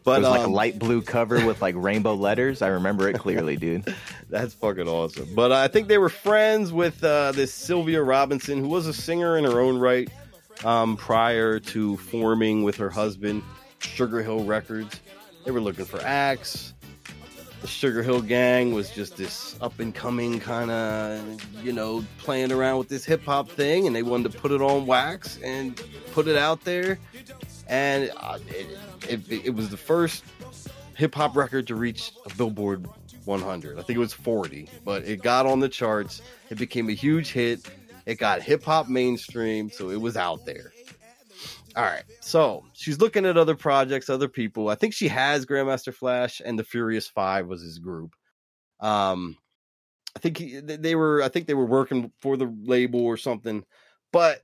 It 0.00 0.04
but 0.04 0.20
was 0.22 0.30
like 0.30 0.40
a 0.40 0.44
um, 0.44 0.52
light 0.52 0.78
blue 0.78 1.00
cover 1.02 1.44
with 1.46 1.60
like 1.60 1.74
rainbow 1.76 2.14
letters. 2.14 2.62
I 2.62 2.68
remember 2.68 3.08
it 3.08 3.18
clearly, 3.18 3.56
dude. 3.56 3.94
That's 4.30 4.54
fucking 4.54 4.88
awesome. 4.88 5.28
But 5.34 5.52
I 5.52 5.68
think 5.68 5.88
they 5.88 5.98
were 5.98 6.08
friends 6.08 6.72
with 6.72 7.04
uh, 7.04 7.32
this 7.32 7.52
Sylvia 7.52 8.02
Robinson, 8.02 8.60
who 8.60 8.68
was 8.68 8.86
a 8.86 8.94
singer 8.94 9.36
in 9.36 9.44
her 9.44 9.60
own 9.60 9.76
right 9.76 10.08
um, 10.64 10.96
prior 10.96 11.60
to 11.60 11.98
forming 11.98 12.62
with 12.62 12.76
her 12.76 12.88
husband 12.88 13.42
Sugar 13.80 14.22
Hill 14.22 14.44
Records. 14.44 14.98
They 15.44 15.50
were 15.50 15.60
looking 15.60 15.84
for 15.84 16.00
acts. 16.02 16.72
The 17.60 17.66
Sugar 17.66 18.02
Hill 18.02 18.22
Gang 18.22 18.72
was 18.72 18.90
just 18.90 19.16
this 19.16 19.56
up 19.60 19.78
and 19.80 19.94
coming 19.94 20.40
kind 20.40 20.70
of, 20.70 21.44
you 21.62 21.72
know, 21.72 22.04
playing 22.18 22.52
around 22.52 22.78
with 22.78 22.88
this 22.88 23.04
hip 23.04 23.22
hop 23.24 23.50
thing, 23.50 23.86
and 23.86 23.94
they 23.94 24.02
wanted 24.02 24.32
to 24.32 24.38
put 24.38 24.50
it 24.50 24.62
on 24.62 24.86
wax 24.86 25.38
and 25.44 25.80
put 26.12 26.26
it 26.26 26.36
out 26.36 26.64
there. 26.64 26.98
And 27.68 28.10
uh, 28.16 28.38
it, 28.48 28.78
it, 29.30 29.46
it 29.46 29.54
was 29.54 29.68
the 29.68 29.76
first 29.76 30.24
hip 30.96 31.14
hop 31.14 31.36
record 31.36 31.66
to 31.66 31.74
reach 31.74 32.12
a 32.24 32.34
Billboard 32.34 32.86
100. 33.26 33.78
I 33.78 33.82
think 33.82 33.96
it 33.96 34.00
was 34.00 34.12
40, 34.12 34.68
but 34.84 35.04
it 35.04 35.22
got 35.22 35.46
on 35.46 35.60
the 35.60 35.68
charts. 35.68 36.22
It 36.48 36.58
became 36.58 36.88
a 36.88 36.94
huge 36.94 37.32
hit. 37.32 37.68
It 38.06 38.18
got 38.18 38.42
hip 38.42 38.64
hop 38.64 38.88
mainstream, 38.88 39.70
so 39.70 39.90
it 39.90 40.00
was 40.00 40.16
out 40.16 40.46
there. 40.46 40.72
All 41.76 41.84
right, 41.84 42.04
so 42.20 42.64
she's 42.72 42.98
looking 42.98 43.26
at 43.26 43.36
other 43.36 43.54
projects, 43.54 44.10
other 44.10 44.28
people. 44.28 44.68
I 44.68 44.74
think 44.74 44.92
she 44.92 45.08
has 45.08 45.46
Grandmaster 45.46 45.94
Flash 45.94 46.40
and 46.44 46.58
the 46.58 46.64
Furious 46.64 47.06
Five 47.06 47.46
was 47.46 47.62
his 47.62 47.78
group. 47.78 48.14
Um, 48.80 49.36
I 50.16 50.18
think 50.18 50.38
he, 50.38 50.60
they 50.60 50.96
were. 50.96 51.22
I 51.22 51.28
think 51.28 51.46
they 51.46 51.54
were 51.54 51.66
working 51.66 52.10
for 52.20 52.36
the 52.36 52.52
label 52.64 53.00
or 53.00 53.16
something, 53.16 53.64
but 54.12 54.40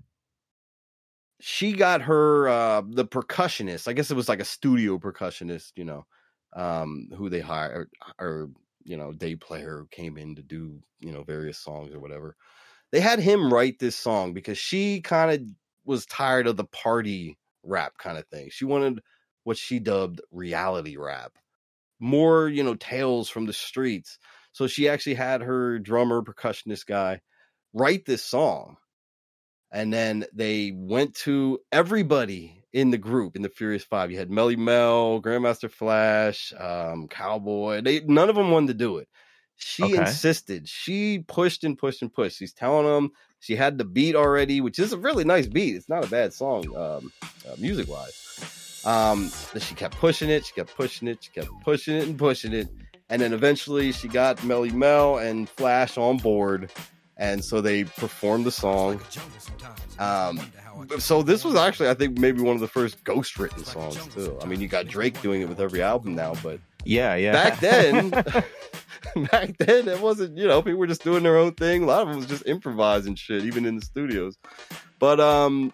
she 1.41 1.73
got 1.73 2.03
her 2.03 2.49
uh 2.49 2.83
the 2.89 3.05
percussionist. 3.05 3.89
I 3.89 3.93
guess 3.93 4.11
it 4.11 4.17
was 4.17 4.29
like 4.29 4.41
a 4.41 4.45
studio 4.45 4.99
percussionist, 4.99 5.73
you 5.75 5.85
know, 5.85 6.07
um, 6.55 7.09
who 7.17 7.29
they 7.29 7.41
hired 7.41 7.91
or 8.21 8.51
you 8.85 8.97
know 8.97 9.12
day 9.12 9.35
player 9.35 9.79
who 9.79 9.89
came 9.89 10.17
in 10.17 10.37
to 10.37 10.43
do 10.43 10.79
you 11.01 11.12
know 11.12 11.25
various 11.25 11.59
songs 11.59 11.93
or 11.93 12.01
whatever. 12.01 12.37
They 12.93 13.01
had 13.01 13.19
him 13.19 13.53
write 13.53 13.79
this 13.81 13.97
song 13.97 14.33
because 14.33 14.59
she 14.59 15.01
kind 15.01 15.33
of 15.33 15.49
was 15.87 16.07
tired 16.07 16.46
of 16.46 16.57
the 16.57 16.64
party 16.64 17.38
rap 17.64 17.99
kind 17.99 18.18
of 18.18 18.27
thing. 18.29 18.51
She 18.51 18.64
wanted 18.66 19.01
what 19.44 19.57
she 19.59 19.79
dubbed 19.81 20.20
reality 20.33 20.96
rap, 20.96 21.33
more 22.01 22.49
you 22.49 22.64
know 22.64 22.75
tales 22.77 23.29
from 23.31 23.46
the 23.46 23.53
streets. 23.55 24.18
So 24.53 24.66
she 24.66 24.88
actually 24.88 25.14
had 25.14 25.42
her 25.42 25.79
drummer 25.79 26.22
percussionist 26.22 26.87
guy 26.87 27.20
write 27.75 28.07
this 28.07 28.25
song 28.25 28.77
and 29.72 29.92
then 29.92 30.25
they 30.33 30.72
went 30.75 31.14
to 31.14 31.59
everybody 31.72 32.62
in 32.72 32.90
the 32.90 32.99
group 32.99 33.37
in 33.37 33.42
the 33.42 33.49
Furious 33.49 33.85
Five. 33.85 34.11
You 34.11 34.18
had 34.18 34.31
Melle 34.31 34.57
Mel, 34.57 35.20
Grandmaster 35.20 35.70
Flash, 35.70 36.53
um, 36.59 37.09
Cowboy. 37.09 37.81
They 37.83 38.01
none 38.01 38.29
of 38.31 38.37
them 38.37 38.51
wanted 38.51 38.68
to 38.68 38.75
do 38.75 38.99
it. 38.99 39.09
She 39.57 39.94
Okay. 39.94 39.96
insisted. 39.96 40.68
She 40.68 41.20
pushed 41.27 41.64
and 41.64 41.79
pushed 41.79 42.03
and 42.03 42.12
pushed. 42.12 42.37
She's 42.38 42.53
telling 42.53 42.87
them 42.87 43.11
she 43.40 43.57
had 43.57 43.79
the 43.79 43.85
beat 43.85 44.14
already, 44.14 44.61
which 44.61 44.79
is 44.79 44.92
a 44.92 44.99
really 44.99 45.25
nice 45.25 45.46
beat. 45.46 45.77
It's 45.77 45.88
not 45.88 46.05
a 46.05 46.09
bad 46.09 46.33
song, 46.33 46.75
um, 46.77 47.12
uh, 47.46 47.57
music 47.59 47.88
wise. 47.88 48.83
Um, 48.85 49.31
but 49.53 49.62
she 49.62 49.75
kept 49.75 49.96
pushing 49.96 50.31
it. 50.31 50.46
She 50.46 50.53
kept 50.53 50.75
pushing 50.77 51.09
it. 51.09 51.18
She 51.22 51.31
kept 51.31 51.49
pushing 51.62 51.96
it 51.96 52.07
and 52.07 52.16
pushing 52.18 52.53
it. 52.53 52.68
And 53.09 53.20
then 53.22 53.33
eventually 53.33 53.92
she 53.92 54.09
got 54.09 54.38
Melle 54.38 54.72
Mel 54.72 55.18
and 55.18 55.49
Flash 55.49 55.99
on 55.99 56.18
board. 56.18 56.72
And 57.16 57.44
so 57.44 57.61
they 57.61 57.85
performed 57.85 58.44
the 58.44 58.51
song. 58.51 59.01
Um, 59.99 60.40
so 60.99 61.22
this 61.22 61.44
was 61.44 61.55
actually, 61.55 61.88
I 61.88 61.94
think, 61.94 62.18
maybe 62.18 62.42
one 62.42 62.55
of 62.55 62.61
the 62.61 62.68
first 62.68 63.03
ghost 63.05 63.38
written 63.38 63.64
songs 63.64 64.07
too. 64.09 64.38
I 64.42 64.46
mean, 64.46 64.61
you 64.61 64.68
got 64.68 64.87
Drake 64.87 65.20
doing 65.22 65.40
it 65.40 65.49
with 65.49 65.61
every 65.61 65.83
album 65.83 66.14
now, 66.14 66.35
but 66.42 66.61
Yeah, 66.87 67.14
yeah. 67.16 67.33
back 67.33 67.61
then, 67.61 68.11
back 69.31 69.57
then 69.59 69.88
it 69.88 70.01
wasn't. 70.01 70.37
You 70.37 70.46
know, 70.46 70.62
people 70.62 70.79
were 70.79 70.87
just 70.87 71.05
doing 71.05 71.22
their 71.22 71.37
own 71.37 71.53
thing. 71.55 71.83
A 71.83 71.87
lot 71.87 72.03
of 72.03 72.11
it 72.11 72.16
was 72.16 72.27
just 72.27 72.46
improvising 72.46 73.14
shit, 73.14 73.44
even 73.44 73.66
in 73.66 73.77
the 73.77 73.85
studios. 73.85 74.37
But 74.99 75.20
um, 75.20 75.72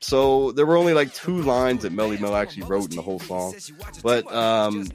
so 0.00 0.52
there 0.52 0.66
were 0.66 0.76
only 0.76 0.94
like 0.94 1.12
two 1.14 1.42
lines 1.42 1.82
that 1.82 1.92
Melle 1.92 2.18
Mel 2.20 2.36
actually 2.36 2.64
wrote 2.64 2.90
in 2.90 2.96
the 2.96 3.02
whole 3.02 3.20
song. 3.20 3.54
But 4.02 4.32
um, 4.32 4.88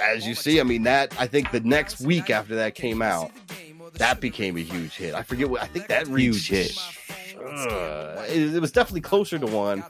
as 0.00 0.26
you 0.26 0.34
see, 0.34 0.60
I 0.60 0.64
mean 0.64 0.84
that 0.84 1.14
I 1.18 1.26
think 1.26 1.50
the 1.50 1.60
next 1.60 2.00
week 2.00 2.30
after 2.30 2.56
that 2.56 2.74
came 2.74 3.02
out, 3.02 3.30
that 3.94 4.20
became 4.20 4.56
a 4.56 4.62
huge 4.62 4.96
hit. 4.96 5.14
I 5.14 5.22
forget 5.22 5.50
what 5.50 5.62
I 5.62 5.66
think 5.66 5.88
that 5.88 6.06
reached. 6.06 6.48
Huge 6.48 6.48
hit. 6.48 7.29
Uh, 7.44 8.24
it, 8.28 8.54
it 8.54 8.60
was 8.60 8.72
definitely 8.72 9.00
closer 9.02 9.38
to 9.38 9.46
one. 9.46 9.82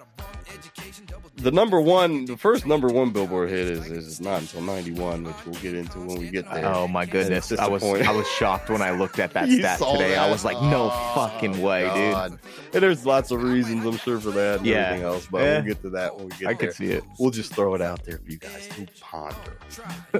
The 1.37 1.51
number 1.51 1.81
one, 1.81 2.27
the 2.27 2.37
first 2.37 2.67
number 2.67 2.89
one 2.89 3.13
Billboard 3.13 3.49
hit 3.49 3.67
is, 3.71 3.87
is 3.87 4.21
not 4.21 4.43
until 4.43 4.61
'91, 4.61 5.25
which 5.25 5.35
we'll 5.47 5.55
get 5.63 5.73
into 5.75 5.99
when 5.99 6.19
we 6.19 6.29
get 6.29 6.45
there. 6.53 6.67
Oh 6.67 6.87
my 6.87 7.07
goodness! 7.07 7.51
I 7.53 7.67
was. 7.67 7.83
I 7.83 8.11
was 8.13 8.29
shocked 8.29 8.69
when 8.69 8.83
I 8.83 8.91
looked 8.91 9.19
at 9.19 9.33
that 9.33 9.49
You 9.49 9.61
stat 9.61 9.79
saw 9.79 9.93
today. 9.95 10.17
I 10.19 10.27
that? 10.27 10.31
was 10.31 10.45
like, 10.45 10.61
no 10.61 10.91
Oh, 10.93 11.13
fucking 11.15 11.63
way, 11.63 11.85
God. 11.85 12.39
And 12.75 12.83
there's 12.83 13.07
lots 13.07 13.31
of 13.31 13.43
reasons, 13.43 13.87
I'm 13.87 13.97
sure, 13.97 14.21
for 14.21 14.33
that 14.33 14.59
and 14.59 14.67
Yeah. 14.67 14.77
everything 14.89 15.07
else, 15.07 15.27
but 15.31 15.41
Eh. 15.41 15.55
we'll 15.55 15.63
get 15.69 15.81
to 15.83 15.91
that 15.91 16.15
when 16.15 16.25
we 16.27 16.31
get 16.33 16.39
dude. 16.41 16.49
I 16.49 16.53
there. 16.53 16.67
could 16.69 16.77
see 16.77 16.87
it. 16.91 17.05
We'll 17.19 17.31
just 17.31 17.55
throw 17.55 17.75
it 17.75 17.81
out 17.81 18.05
there 18.05 18.19
for 18.19 18.31
you 18.31 18.37
guys 18.37 18.69
to 18.77 18.87
ponder. 19.01 19.57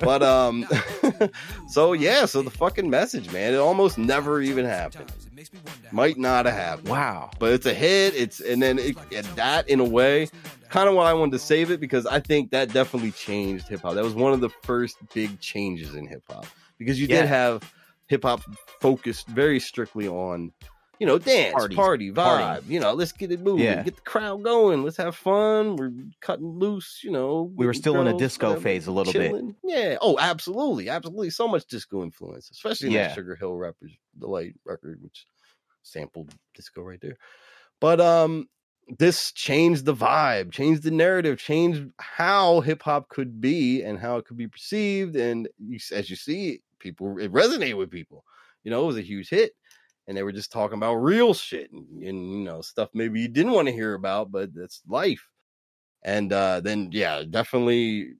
But 0.01 0.23
um, 0.23 0.67
so 1.69 1.93
yeah, 1.93 2.25
so 2.25 2.41
the 2.41 2.51
fucking 2.51 2.89
message, 2.89 3.31
man, 3.31 3.53
it 3.53 3.59
almost 3.59 3.99
never 3.99 4.41
even 4.41 4.65
happened. 4.65 5.13
Might 5.93 6.19
not 6.19 6.47
have 6.47 6.55
happened. 6.55 6.89
Wow. 6.89 7.31
But 7.39 7.53
it's 7.53 7.67
a 7.67 7.75
hit. 7.75 8.15
It's 8.15 8.41
and 8.41 8.63
then 8.63 8.79
it, 8.79 8.97
and 9.15 9.27
that 9.37 9.69
in 9.69 9.81
a 9.81 9.85
way, 9.85 10.29
kind 10.69 10.89
of 10.89 10.95
why 10.95 11.11
I 11.11 11.15
wanted 11.15 11.33
to 11.33 11.39
save 11.39 11.71
it 11.71 11.81
because 11.81 12.07
I 12.07 12.21
think 12.21 12.51
that 12.51 12.73
definitely 12.73 13.13
changed 13.13 13.69
hip 13.69 13.83
hop. 13.83 13.95
That 13.95 14.05
was 14.05 14.15
one 14.15 14.33
of 14.33 14.41
the 14.41 14.51
first 14.63 14.97
big 15.15 15.41
changes 15.41 15.95
in 15.95 16.07
hip 16.07 16.23
hop 16.31 16.47
because 16.79 17.01
you 17.01 17.07
Yeah. 17.07 17.21
did 17.23 17.29
have 17.29 17.73
hip 18.07 18.23
hop 18.25 18.43
focused 18.81 19.27
very 19.29 19.61
strictly 19.61 20.09
on 20.09 20.53
you 21.01 21.07
know, 21.07 21.19
dance, 21.19 21.55
Parties. 21.55 21.77
party, 21.77 22.11
vibe. 22.11 22.15
Party. 22.15 22.67
You 22.69 22.79
know, 22.79 22.93
let's 22.93 23.11
get 23.13 23.33
it 23.33 23.41
moving, 23.41 23.65
Yeah. 23.65 23.83
get 23.83 23.97
the 23.97 24.03
crowd 24.03 24.43
going, 24.45 24.85
let's 24.85 24.99
have 24.99 25.17
fun. 25.17 25.77
We're 25.77 25.91
cutting 26.21 26.59
loose, 26.59 27.01
you 27.03 27.11
know. 27.11 27.51
We 27.57 27.65
were 27.67 27.73
still 27.75 27.99
in 28.03 28.07
a 28.07 28.17
disco 28.17 28.49
whatever, 28.49 28.63
phase 28.63 28.87
a 28.87 28.93
little 28.93 29.13
bit. 29.13 29.35
Yeah. 29.65 29.97
Oh, 30.03 30.19
absolutely, 30.21 30.91
absolutely. 30.91 31.31
So 31.31 31.49
much 31.49 31.65
disco 31.67 32.03
influence, 32.03 32.51
especially 32.51 32.89
in 32.89 32.95
that 32.95 33.15
Sugar 33.15 33.35
Hill 33.35 33.57
Rappers 33.57 33.93
Delight 34.19 34.55
record, 34.67 35.03
which 35.03 35.25
sampled 35.83 36.35
disco 36.55 36.83
right 36.83 37.01
there. 37.01 37.17
But 37.81 37.99
um, 37.99 38.47
this 38.99 39.33
changed 39.33 39.87
the 39.87 39.95
vibe, 39.95 40.53
changed 40.53 40.83
the 40.83 40.91
narrative, 40.91 41.39
changed 41.39 41.89
how 41.99 42.61
hip 42.61 42.83
hop 42.83 43.09
could 43.09 43.41
be 43.41 43.83
and 43.83 43.99
how 43.99 44.19
it 44.19 44.27
could 44.27 44.37
be 44.37 44.49
perceived. 44.49 45.17
And 45.17 45.49
you, 45.59 45.79
as 45.93 46.11
you 46.11 46.17
see, 46.17 46.61
people 46.79 47.19
it 47.19 47.33
resonated 47.33 47.79
with 47.79 47.91
people. 47.91 48.23
You 48.65 48.71
know, 48.71 48.83
it 48.83 48.87
was 48.87 48.99
a 48.99 49.03
huge 49.03 49.31
hit, 49.31 49.53
and 50.11 50.19
they 50.19 50.25
were 50.25 50.33
just 50.33 50.51
talking 50.51 50.77
about 50.77 50.97
real 50.97 51.33
shit 51.33 51.71
and, 51.71 51.87
and 52.03 52.33
you 52.33 52.45
know 52.45 52.61
stuff 52.61 52.89
maybe 52.95 53.21
you 53.21 53.29
didn't 53.29 53.53
want 53.53 53.69
to 53.69 53.73
hear 53.73 53.95
about, 53.95 54.33
but 54.33 54.53
that's 54.53 54.83
life. 54.89 55.25
And 56.03 56.33
uh, 56.33 56.59
then 56.61 56.89
yeah, 56.91 57.23
definitely 57.23 58.15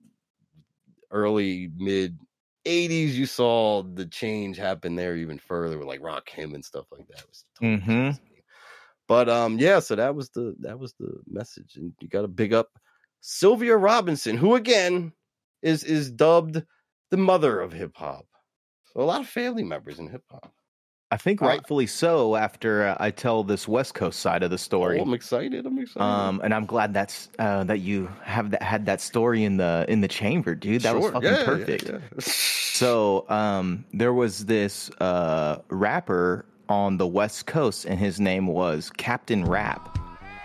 early 1.11 1.69
mid 1.75 2.17
80s 2.65 3.09
you 3.13 3.25
saw 3.25 3.83
the 3.83 4.05
change 4.05 4.55
happen 4.55 4.95
there 4.95 5.17
even 5.17 5.37
further 5.37 5.77
with 5.77 5.87
like 5.87 5.99
Rakim 5.99 6.53
and 6.53 6.63
stuff 6.63 6.85
like 6.91 7.07
that 7.09 7.25
totally 7.59 7.81
Mhm. 7.81 8.19
but 9.07 9.27
um 9.27 9.57
yeah 9.59 9.79
so 9.79 9.95
that 9.95 10.15
was 10.15 10.29
the 10.29 10.55
that 10.59 10.79
was 10.79 10.93
the 10.93 11.21
message 11.27 11.75
and 11.75 11.91
you 11.99 12.07
got 12.07 12.21
to 12.21 12.27
big 12.29 12.53
up 12.53 12.69
sylvia 13.19 13.75
robinson 13.75 14.37
who 14.37 14.55
again 14.55 15.11
is 15.63 15.83
is 15.83 16.11
dubbed 16.11 16.63
the 17.09 17.17
mother 17.17 17.59
of 17.59 17.73
hip-hop 17.73 18.27
so 18.93 19.01
a 19.01 19.03
lot 19.03 19.21
of 19.21 19.27
family 19.27 19.63
members 19.63 19.99
in 19.99 20.07
hip-hop 20.07 20.53
I 21.11 21.17
think 21.17 21.41
Uh, 21.41 21.47
rightfully 21.47 21.87
so. 21.87 22.35
After 22.37 22.87
uh, 22.87 22.97
I 22.99 23.11
tell 23.11 23.43
this 23.43 23.67
West 23.67 23.93
Coast 23.93 24.19
side 24.19 24.43
of 24.43 24.49
the 24.49 24.57
story, 24.57 24.99
oh, 24.99 25.03
i'm 25.03 25.13
excited 25.13 25.65
i'm 25.65 25.77
excited 25.77 26.01
um, 26.01 26.39
and 26.43 26.53
I'm 26.53 26.65
glad 26.65 26.93
that's 26.93 27.27
uh, 27.37 27.65
that 27.65 27.79
you 27.79 28.09
have 28.23 28.51
that 28.51 28.63
had 28.63 28.85
that 28.85 29.01
story 29.01 29.43
in 29.43 29.57
the 29.57 29.85
in 29.89 30.01
the 30.01 30.07
chamber, 30.07 30.55
dude. 30.55 30.81
That 30.83 30.95
was 30.95 31.11
fucking 31.11 31.23
Yeah, 31.29 31.39
yeah, 31.39 31.45
perfect. 31.45 31.89
yeah. 31.89 31.99
So 32.81 33.25
um, 33.29 33.85
there 33.93 34.13
was 34.13 34.45
this 34.45 34.89
uh, 34.99 35.57
rapper 35.69 36.45
on 36.67 36.97
the 36.97 37.05
West 37.05 37.45
Coast, 37.45 37.85
and 37.85 37.99
his 37.99 38.19
name 38.19 38.47
was 38.47 38.89
Captain 38.97 39.45
Rapp. 39.45 39.99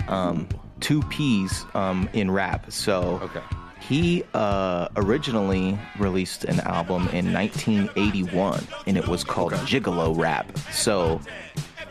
Um, 0.08 0.46
two 0.80 1.00
P's 1.04 1.64
um, 1.74 2.10
in 2.12 2.30
rap. 2.30 2.70
So 2.70 3.20
okay 3.22 3.40
he 3.88 4.24
uh, 4.34 4.88
originally 4.96 5.78
released 5.98 6.44
an 6.44 6.58
album 6.60 7.08
in 7.08 7.32
1981, 7.32 8.66
and 8.86 8.96
it 8.96 9.06
was 9.06 9.22
called 9.22 9.52
Gigolo 9.52 10.16
Rap. 10.16 10.58
So 10.72 11.20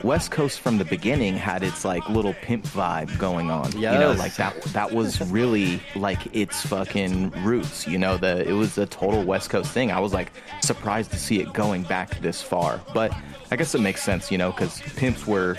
West 0.03 0.29
Coast 0.29 0.60
from 0.60 0.77
the 0.77 0.84
beginning 0.84 1.36
had 1.36 1.63
its 1.63 1.86
like 1.86 2.08
little 2.10 2.34
pimp 2.34 2.65
vibe 2.65 3.17
going 3.17 3.49
on. 3.49 3.71
Yeah. 3.77 3.93
You 3.93 3.99
know, 3.99 4.12
like 4.12 4.36
that 4.36 4.62
that 4.73 4.91
was 4.91 5.21
really 5.31 5.81
like 5.95 6.36
its 6.36 6.65
fucking 6.65 7.31
roots. 7.43 7.88
You 7.88 7.97
know, 7.97 8.17
the 8.17 8.45
it 8.47 8.53
was 8.53 8.77
a 8.77 8.86
total 8.86 9.23
West 9.23 9.49
Coast 9.49 9.71
thing. 9.71 9.91
I 9.91 9.99
was 9.99 10.13
like 10.13 10.34
surprised 10.62 11.12
to 11.12 11.17
see 11.17 11.39
it 11.39 11.53
going 11.53 11.84
back 11.84 12.19
this 12.19 12.41
far. 12.41 12.81
But 12.93 13.13
I 13.51 13.55
guess 13.55 13.73
it 13.73 13.79
makes 13.79 14.03
sense, 14.03 14.31
you 14.31 14.38
know, 14.38 14.51
because 14.51 14.81
pimps 14.97 15.25
were 15.25 15.55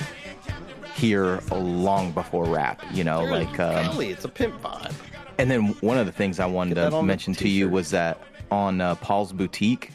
here 0.95 1.41
long 1.51 2.13
before 2.13 2.45
rap, 2.45 2.83
you 2.93 3.05
know, 3.05 3.25
like 3.25 3.59
um, 3.59 4.01
it's 4.03 4.25
a 4.25 4.29
pimp 4.29 4.61
vibe 4.61 4.95
and 5.39 5.51
then 5.51 5.69
one 5.81 5.99
of 5.99 6.07
the 6.07 6.13
things 6.13 6.41
I 6.41 6.47
wanted 6.47 6.75
to 6.77 7.03
mention 7.03 7.35
to 7.35 7.49
you 7.49 7.69
was 7.69 7.91
that 7.91 8.21
on 8.51 8.81
uh, 8.81 8.95
Paul's 8.97 9.33
Boutique, 9.33 9.91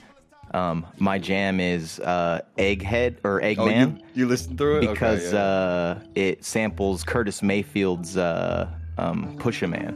um, 0.53 0.85
my 0.97 1.17
jam 1.17 1.59
is 1.59 1.99
uh, 2.01 2.41
Egghead 2.57 3.17
or 3.23 3.41
oh 3.41 3.45
Eggman 3.45 3.97
you, 3.99 4.03
you 4.13 4.27
listened 4.27 4.57
through 4.57 4.79
it 4.79 4.83
Okay, 4.83 4.93
because 4.93 5.31
yeah. 5.33 5.39
uh, 5.39 5.99
it 6.15 6.43
samples 6.43 7.03
Curtis 7.03 7.41
Mayfield's 7.41 8.17
uh, 8.17 8.69
um, 8.97 9.37
Pusherman. 9.37 9.95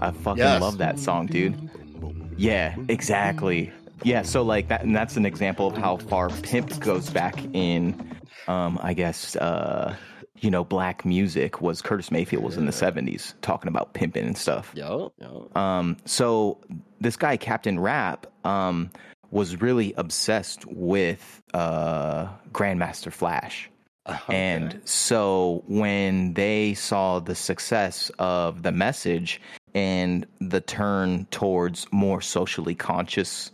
I 0.00 0.10
fucking 0.10 0.38
Yes. 0.38 0.60
love 0.60 0.78
that 0.78 0.98
song, 0.98 1.26
dude. 1.26 1.70
Yeah, 2.36 2.74
exactly. 2.88 3.72
Yeah, 4.02 4.22
so 4.22 4.42
like 4.42 4.68
that, 4.68 4.82
and 4.82 4.94
that's 4.94 5.16
an 5.16 5.24
example 5.24 5.68
of 5.68 5.76
how 5.76 5.96
far 5.96 6.28
Pimp 6.28 6.78
goes 6.80 7.08
back 7.08 7.36
in, 7.54 7.94
um, 8.46 8.78
I 8.82 8.92
guess, 8.92 9.36
uh, 9.36 9.94
you 10.40 10.50
know, 10.50 10.64
black 10.64 11.04
music 11.04 11.60
was 11.60 11.82
Curtis 11.82 12.10
Mayfield 12.10 12.44
was 12.44 12.56
in 12.56 12.66
the 12.66 12.72
70s 12.72 13.34
talking 13.42 13.68
about 13.68 13.94
pimping 13.94 14.26
and 14.26 14.36
stuff. 14.36 14.72
yo, 14.74 15.12
yo. 15.20 15.50
Um, 15.54 15.96
so 16.04 16.58
this 17.00 17.16
guy, 17.16 17.36
Captain 17.36 17.78
Rapp, 17.78 18.26
um, 18.44 18.90
was 19.30 19.60
really 19.60 19.92
obsessed 19.96 20.64
with 20.66 21.42
uh, 21.54 22.28
Grandmaster 22.52 23.12
Flash. 23.12 23.70
And 24.28 24.80
so 24.84 25.64
when 25.66 26.34
they 26.34 26.74
saw 26.74 27.18
the 27.18 27.34
success 27.34 28.10
of 28.18 28.62
the 28.62 28.70
message 28.70 29.40
and 29.74 30.24
the 30.40 30.60
turn 30.60 31.26
towards 31.32 31.86
more 31.90 32.20
socially 32.20 32.74
conscious 32.74 33.50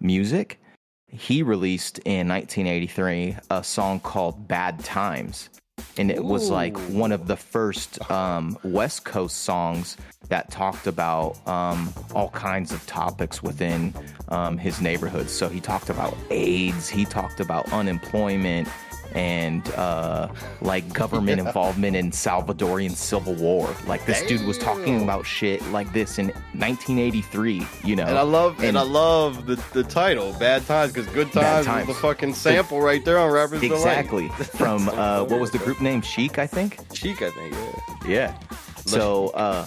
music, 0.00 0.60
he 1.08 1.42
released 1.42 1.98
in 2.00 2.28
1983 2.28 3.36
a 3.50 3.64
song 3.64 4.00
called 4.00 4.46
Bad 4.46 4.84
Times. 4.84 5.48
And 5.96 6.10
it 6.10 6.24
was 6.24 6.50
like 6.50 6.76
one 6.88 7.12
of 7.12 7.26
the 7.26 7.36
first 7.36 8.10
um, 8.10 8.58
West 8.64 9.04
Coast 9.04 9.44
songs 9.44 9.96
that 10.28 10.50
talked 10.50 10.86
about 10.86 11.46
um, 11.46 11.92
all 12.14 12.30
kinds 12.30 12.72
of 12.72 12.84
topics 12.86 13.42
within 13.42 13.94
um, 14.28 14.58
his 14.58 14.80
neighborhood. 14.80 15.30
So 15.30 15.48
he 15.48 15.60
talked 15.60 15.90
about 15.90 16.16
AIDS, 16.30 16.88
he 16.88 17.04
talked 17.04 17.40
about 17.40 17.72
unemployment, 17.72 18.68
and 19.14 19.68
uh, 19.74 20.28
like 20.60 20.92
government 20.92 21.40
involvement 21.40 21.96
in 21.96 22.10
Salvadorian 22.10 22.90
civil 22.92 23.34
war. 23.34 23.72
Like 23.86 24.04
this 24.06 24.22
dude 24.22 24.44
was 24.44 24.58
talking 24.58 25.02
about 25.02 25.24
shit 25.24 25.64
like 25.70 25.92
this 25.92 26.18
in 26.18 26.26
1983. 26.52 27.66
You 27.84 27.96
know, 27.96 28.04
And 28.04 28.18
I 28.18 28.22
love 28.22 28.58
and, 28.58 28.68
And- 28.70 28.78
I 28.78 28.82
love 28.82 29.46
the, 29.46 29.62
the 29.72 29.84
title, 29.84 30.32
Bad 30.38 30.66
Times, 30.66 30.92
because 30.92 31.10
Good 31.12 31.32
Times, 31.32 31.66
is 31.66 31.86
the 31.86 31.94
fucking 31.94 32.34
sample 32.34 32.80
right 32.80 33.04
there 33.04 33.18
on 33.18 33.30
Rappers 33.30 33.62
exactly 33.62 34.28
from 34.56 34.88
uh, 34.88 35.24
what 35.24 35.40
was 35.40 35.50
the 35.50 35.58
group 35.58 35.80
name? 35.80 36.02
Chic, 36.02 36.38
I 36.38 36.46
think. 36.46 36.78
Chic, 36.92 37.22
I 37.22 37.30
think, 37.30 37.54
yeah. 37.54 38.08
Yeah. 38.08 38.38
So 38.86 39.28
uh 39.28 39.66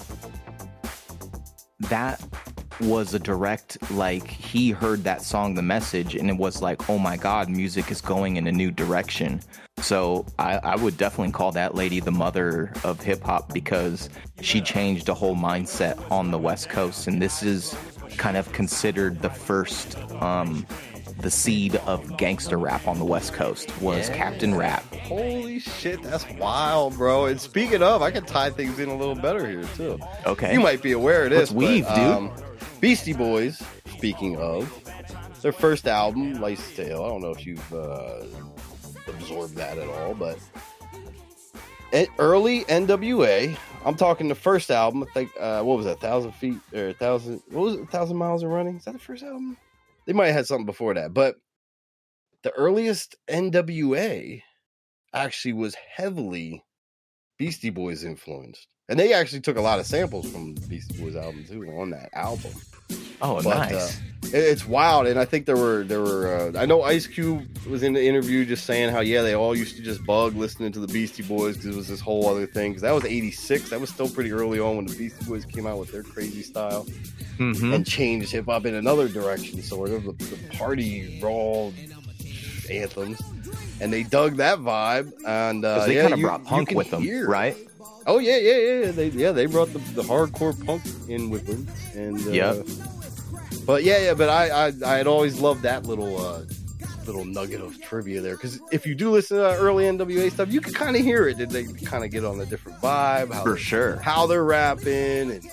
that 1.80 2.22
was 2.82 3.14
a 3.14 3.20
direct 3.20 3.78
like 3.92 4.28
he 4.28 4.72
heard 4.72 5.04
that 5.04 5.22
song 5.22 5.56
the 5.56 5.62
message 5.62 6.16
and 6.16 6.30
it 6.30 6.38
was 6.38 6.62
like 6.62 6.90
oh 6.90 6.98
my 6.98 7.18
god 7.18 7.50
music 7.50 7.90
is 7.92 8.02
going 8.02 8.36
in 8.36 8.48
a 8.48 8.52
new 8.52 8.70
direction 8.72 9.42
so 9.78 10.26
i, 10.38 10.58
I 10.58 10.76
would 10.76 10.98
definitely 10.98 11.32
call 11.34 11.52
that 11.54 11.76
lady 11.76 12.00
the 12.00 12.12
mother 12.12 12.72
of 12.84 13.02
hip-hop 13.02 13.54
because 13.54 14.10
she 14.42 14.62
changed 14.62 15.10
a 15.10 15.14
whole 15.14 15.36
mindset 15.36 16.00
on 16.12 16.32
the 16.32 16.38
west 16.38 16.70
coast 16.70 17.08
and 17.08 17.22
this 17.22 17.42
is 17.42 17.76
kind 18.18 18.38
of 18.38 18.52
considered 18.54 19.22
the 19.22 19.30
first 19.30 19.98
um 20.22 20.66
the 21.20 21.32
seed 21.32 21.76
of 21.88 22.16
gangster 22.18 22.58
rap 22.58 22.88
on 22.88 23.00
the 23.00 23.06
west 23.06 23.34
coast 23.34 23.76
was 23.82 24.08
Captain 24.10 24.54
Rapp 24.54 24.84
Holy 25.08 25.60
shit, 25.60 26.04
that's 26.04 26.30
wild, 26.32 26.96
bro. 26.98 27.28
And 27.28 27.40
speaking 27.40 27.82
of, 27.82 28.02
I 28.02 28.12
can 28.12 28.26
tie 28.26 28.50
things 28.50 28.78
in 28.78 28.90
a 28.90 28.96
little 28.96 29.16
better 29.16 29.48
here, 29.48 29.64
too. 29.76 29.98
okay 30.26 30.52
You 30.52 30.60
might 30.60 30.82
be 30.82 30.92
aware 30.92 31.24
of 31.24 31.30
this. 31.30 31.50
Let's 31.50 31.54
weave, 31.54 31.86
but, 31.86 32.20
dude. 32.20 32.57
Beastie 32.80 33.14
Boys, 33.14 33.62
speaking 33.88 34.38
of, 34.38 34.72
their 35.42 35.52
first 35.52 35.88
album, 35.88 36.34
License 36.40 36.78
Ill. 36.80 37.04
I 37.04 37.10
don't 37.10 37.22
know 37.22 37.32
if 37.32 37.46
you've 37.46 37.74
uh, 37.74 38.24
absorbed 39.08 39.56
that 39.56 39.78
at 39.78 39.88
all, 39.88 40.14
but 40.14 40.38
early 42.20 42.64
NWA. 42.66 43.58
I'm 43.86 43.96
talking 43.96 44.28
the 44.28 44.36
first 44.36 44.70
album. 44.70 45.04
I 45.04 45.08
think 45.08 45.32
uh, 45.40 45.64
what 45.64 45.78
was 45.78 45.86
that? 45.86 46.00
Thousand 46.00 46.34
feet 46.34 46.58
or 46.74 46.94
thousand? 46.94 47.42
What 47.50 47.62
was 47.62 47.76
it? 47.76 47.90
Thousand 47.90 48.18
miles 48.18 48.44
of 48.44 48.50
running? 48.50 48.78
Is 48.78 48.86
that 48.86 48.94
the 48.94 49.00
first 49.00 49.24
album? 49.24 49.58
They 50.06 50.14
might 50.14 50.28
have 50.28 50.36
had 50.36 50.48
something 50.48 50.66
before 50.66 50.94
that, 50.94 51.14
but 51.14 51.36
the 52.44 52.52
earliest 52.52 53.16
NWA 53.28 54.42
actually 55.14 55.54
was 55.54 55.76
heavily 55.76 56.64
Beastie 57.38 57.72
Boys 57.72 58.04
influenced. 58.04 58.68
And 58.90 58.98
they 59.00 59.14
actually 59.14 59.42
took 59.42 59.58
a 59.58 59.62
lot 59.62 59.80
of 59.80 59.86
samples 59.86 60.30
from 60.32 60.54
Beastie 60.54 61.02
Boys 61.02 61.16
album 61.16 61.44
too 61.48 61.64
on 61.78 61.90
that 61.90 62.10
album. 62.14 62.52
oh 63.22 63.42
But, 63.44 63.70
nice 63.72 63.74
uh, 63.74 64.02
it- 64.24 64.34
it's 64.34 64.66
wild, 64.68 65.08
and 65.08 65.18
I 65.20 65.26
think 65.26 65.46
there 65.46 65.58
were 65.58 65.84
there 65.84 66.02
were. 66.02 66.52
Uh, 66.56 66.60
I 66.60 66.66
know 66.66 66.84
Ice 66.84 67.06
Cube 67.08 67.46
was 67.70 67.84
in 67.84 67.94
the 67.94 68.06
interview 68.06 68.46
just 68.46 68.66
saying 68.66 68.92
how 68.92 69.00
yeah 69.02 69.22
they 69.24 69.34
all 69.36 69.56
used 69.56 69.76
to 69.78 69.82
just 69.82 70.06
bug 70.06 70.36
listening 70.36 70.72
to 70.74 70.80
the 70.80 70.88
Beastie 70.88 71.24
Boys 71.24 71.56
because 71.58 71.74
it 71.74 71.78
was 71.78 71.88
this 71.90 72.00
whole 72.02 72.28
other 72.30 72.46
thing. 72.48 72.72
Because 72.72 72.82
that 72.84 72.92
was 72.92 73.04
'86, 73.06 73.70
that 73.70 73.80
was 73.82 73.90
still 73.90 74.10
pretty 74.10 74.32
early 74.32 74.60
on 74.60 74.76
when 74.78 74.86
the 74.86 74.96
Beastie 74.96 75.26
Boys 75.26 75.44
came 75.46 75.66
out 75.68 75.80
with 75.80 75.92
their 75.92 76.04
crazy 76.04 76.42
style 76.44 76.86
Mhm. 77.40 77.74
and 77.76 77.86
changed 77.86 78.32
hip 78.32 78.46
hop 78.46 78.66
in 78.66 78.74
another 78.76 79.08
direction, 79.10 79.62
sort 79.62 79.90
of 79.92 80.04
the, 80.06 80.12
the 80.14 80.58
party 80.58 81.20
raw 81.22 81.72
anthems. 82.70 83.22
And 83.80 83.94
they 83.94 84.04
dug 84.04 84.38
that 84.38 84.58
vibe, 84.60 85.12
and 85.26 85.64
uh, 85.64 85.86
they 85.86 85.96
yeah, 85.96 86.02
kind 86.04 86.14
of 86.16 86.20
brought 86.22 86.46
punk 86.46 86.72
with 86.72 86.90
them, 86.90 87.02
hear- 87.02 87.30
right? 87.30 87.56
Oh 88.08 88.20
yeah, 88.20 88.38
yeah, 88.38 88.58
yeah. 88.86 88.92
They 88.92 89.08
yeah 89.10 89.32
they 89.34 89.46
brought 89.46 89.72
the, 89.74 89.80
the 89.94 90.02
hardcore 90.04 90.54
punk 90.66 90.84
in 91.10 91.30
with 91.30 91.46
them, 91.46 91.68
and 91.94 92.18
uh, 92.28 92.32
Yep. 92.32 92.66
But 93.66 93.84
yeah, 93.84 94.00
yeah. 94.00 94.14
But 94.14 94.30
I 94.30 94.68
I 94.68 94.74
I 94.86 94.96
had 94.98 95.08
always 95.08 95.40
loved 95.40 95.64
that 95.64 95.86
little 95.86 96.18
uh, 96.26 96.44
little 97.06 97.26
nugget 97.26 97.60
of 97.62 97.80
trivia 97.82 98.22
there 98.22 98.36
because 98.36 98.60
if 98.72 98.86
you 98.86 98.96
do 98.96 99.10
listen 99.12 99.38
to 99.38 99.56
early 99.58 99.84
NWA 99.86 100.32
stuff, 100.32 100.52
you 100.52 100.62
can 100.62 100.74
kind 100.74 100.96
of 100.96 101.02
hear 101.02 101.28
it. 101.28 101.38
Did 101.38 101.50
they 101.50 101.66
kind 101.66 102.04
of 102.06 102.12
get 102.12 102.24
on 102.24 102.40
a 102.40 102.46
different 102.46 102.80
vibe, 102.80 103.34
how 103.34 103.44
For 103.44 103.54
they- 103.56 103.60
sure. 103.60 103.96
how 103.98 104.26
they're 104.28 104.44
rapping, 104.44 105.32
and 105.32 105.50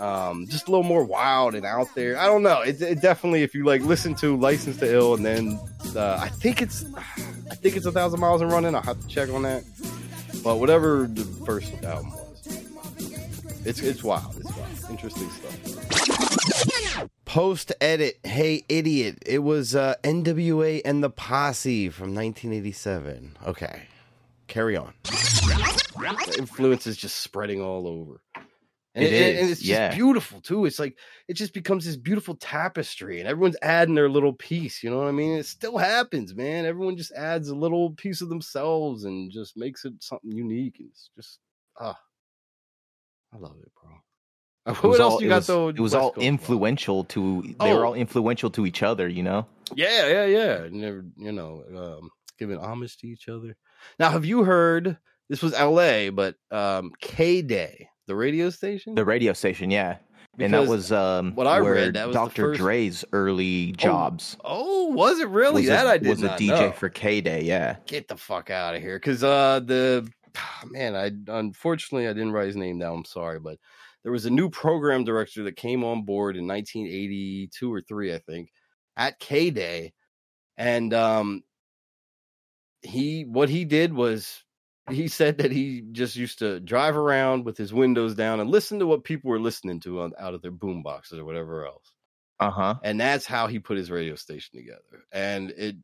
um, 0.00 0.46
just 0.46 0.68
a 0.68 0.70
little 0.70 0.82
more 0.84 1.04
wild 1.04 1.54
and 1.54 1.66
out 1.66 1.94
there. 1.94 2.18
I 2.18 2.24
don't 2.26 2.42
know. 2.42 2.62
It, 2.62 2.80
it 2.80 3.00
definitely, 3.02 3.42
if 3.42 3.54
you 3.54 3.64
like 3.66 3.82
listen 3.82 4.14
to 4.16 4.34
Licensed 4.36 4.80
to 4.80 4.90
Ill, 4.92 5.14
and 5.14 5.24
then 5.24 5.58
uh, 5.94 6.18
I 6.20 6.28
think 6.30 6.62
it's, 6.62 6.84
I 6.96 7.54
think 7.56 7.76
it's 7.76 7.86
a 7.86 7.92
thousand 7.92 8.20
miles 8.20 8.40
and 8.40 8.50
running. 8.50 8.74
I'll 8.74 8.82
have 8.82 9.00
to 9.00 9.06
check 9.08 9.28
on 9.30 9.42
that. 9.42 9.62
But 10.42 10.56
whatever 10.56 11.06
the 11.06 11.24
first 11.44 11.72
album 11.84 12.12
was, 12.12 12.46
it's 13.64 13.80
it's 13.80 14.02
wild. 14.04 14.36
It's 14.38 14.56
wild. 14.56 14.90
Interesting 14.90 15.30
stuff. 15.30 17.08
Post 17.24 17.72
edit. 17.80 18.18
Hey, 18.24 18.64
idiot. 18.68 19.18
It 19.26 19.40
was 19.40 19.74
uh, 19.74 19.94
NWA 20.02 20.80
and 20.84 21.02
the 21.02 21.10
Posse 21.10 21.88
from 21.88 22.14
1987. 22.14 23.36
Okay. 23.46 23.82
Carry 24.46 24.76
on. 24.76 24.94
Influence 26.38 26.86
is 26.86 26.96
just 26.96 27.18
spreading 27.18 27.60
all 27.60 27.86
over. 27.88 28.20
And, 28.96 29.04
It 29.04 29.12
and- 29.12 29.38
and 29.40 29.50
it's 29.50 29.60
just 29.60 29.70
yeah. 29.70 29.94
beautiful 29.94 30.40
too. 30.40 30.64
It's 30.64 30.78
like 30.78 30.96
it 31.28 31.34
just 31.34 31.52
becomes 31.52 31.84
this 31.84 31.96
beautiful 31.96 32.34
tapestry, 32.36 33.20
and 33.20 33.28
everyone's 33.28 33.56
adding 33.62 33.94
their 33.94 34.08
little 34.08 34.32
piece. 34.32 34.82
You 34.82 34.88
know 34.90 34.98
what 34.98 35.08
I 35.08 35.12
mean? 35.12 35.36
It 35.38 35.44
still 35.46 35.76
happens, 35.76 36.34
man. 36.34 36.64
Everyone 36.64 36.96
just 36.96 37.12
adds 37.12 37.48
a 37.50 37.54
little 37.54 37.90
piece 37.90 38.22
of 38.22 38.30
themselves 38.30 39.04
and 39.04 39.30
just 39.30 39.56
makes 39.56 39.84
it 39.84 39.92
something 40.00 40.32
unique. 40.32 40.76
And 40.80 40.88
it's 40.88 41.10
just 41.14 41.38
ah, 41.78 41.98
I 43.34 43.36
love 43.38 43.56
it, 43.62 43.70
bro. 43.80 43.92
It 44.72 44.82
What 44.82 44.98
else 44.98 45.14
all- 45.14 45.22
you 45.22 45.28
got 45.28 45.36
was, 45.36 45.46
though? 45.46 45.68
It 45.68 45.78
was 45.78 45.92
West 45.92 46.02
all 46.02 46.12
Coast 46.12 46.26
influential 46.26 47.04
to. 47.04 47.42
They 47.60 47.72
were 47.74 47.84
Oh. 47.84 47.88
all 47.88 47.94
influential 47.94 48.50
to 48.50 48.66
each 48.66 48.82
other. 48.82 49.06
You 49.08 49.22
know. 49.22 49.46
Yeah, 49.74 50.06
yeah, 50.08 50.24
yeah. 50.26 50.68
Never, 50.70 51.04
you 51.18 51.32
know, 51.32 51.64
um, 52.00 52.10
giving 52.38 52.58
homage 52.58 52.96
to 52.98 53.06
each 53.08 53.28
other. 53.28 53.56
Now, 53.98 54.10
have 54.10 54.24
you 54.24 54.42
heard? 54.44 54.96
This 55.28 55.42
was 55.42 55.54
L.A., 55.54 56.08
but 56.10 56.36
um, 56.52 56.92
K 57.00 57.42
Day, 57.42 57.88
the 58.06 58.16
radio 58.16 58.50
station. 58.50 58.94
The 58.94 59.04
radio 59.04 59.32
station, 59.32 59.70
yeah. 59.70 59.96
and 60.38 60.54
that 60.54 60.66
was 60.66 60.92
um, 60.92 61.34
what 61.34 61.46
I 61.46 61.58
read, 61.58 61.94
that 61.94 62.06
was 62.08 62.14
Dr. 62.14 62.42
first- 62.42 62.60
Dre's 62.60 63.04
early 63.12 63.72
jobs. 63.72 64.36
Oh, 64.44 64.86
was 64.90 65.18
it 65.18 65.28
really? 65.28 65.62
was 65.62 65.66
that 65.66 65.86
a, 65.86 65.90
I 65.90 65.98
did 65.98 66.08
was 66.08 66.22
a 66.22 66.30
DJ 66.30 66.48
know. 66.48 66.72
for 66.72 66.88
K 66.88 67.20
Day, 67.20 67.42
yeah. 67.42 67.76
Get 67.86 68.08
the 68.08 68.16
fuck 68.16 68.50
out 68.50 68.74
of 68.74 68.82
here, 68.82 68.96
because 68.98 69.24
uh, 69.24 69.60
the 69.60 70.08
man, 70.70 70.94
I 70.94 71.10
unfortunately 71.32 72.08
I 72.08 72.12
didn't 72.12 72.32
write 72.32 72.46
his 72.46 72.56
name 72.56 72.78
down. 72.78 72.98
I'm 72.98 73.04
sorry, 73.04 73.40
but 73.40 73.58
there 74.02 74.12
was 74.12 74.26
a 74.26 74.30
new 74.30 74.48
program 74.48 75.04
director 75.04 75.42
that 75.44 75.56
came 75.56 75.82
on 75.82 76.04
board 76.04 76.36
in 76.36 76.46
1982 76.46 77.72
or 77.72 77.80
three, 77.80 78.14
I 78.14 78.18
think, 78.18 78.50
at 78.96 79.18
K 79.18 79.50
Day, 79.50 79.92
and 80.56 80.94
um, 80.94 81.42
he 82.82 83.24
what 83.24 83.48
he 83.48 83.64
did 83.64 83.92
was 83.92 84.44
he 84.90 85.08
said 85.08 85.38
that 85.38 85.50
he 85.52 85.82
just 85.92 86.16
used 86.16 86.38
to 86.40 86.60
drive 86.60 86.96
around 86.96 87.44
with 87.44 87.56
his 87.56 87.72
windows 87.72 88.14
down 88.14 88.40
and 88.40 88.50
listen 88.50 88.78
to 88.78 88.86
what 88.86 89.04
people 89.04 89.30
were 89.30 89.40
listening 89.40 89.80
to 89.80 90.00
on, 90.02 90.12
out 90.18 90.34
of 90.34 90.42
their 90.42 90.50
boom 90.50 90.82
boxes 90.82 91.18
or 91.18 91.24
whatever 91.24 91.66
else. 91.66 91.92
Uh 92.38 92.50
huh. 92.50 92.74
and 92.84 93.00
that's 93.00 93.24
how 93.26 93.46
he 93.46 93.58
put 93.58 93.78
his 93.78 93.90
radio 93.90 94.14
station 94.14 94.56
together. 94.58 95.04
And 95.10 95.50
it 95.52 95.76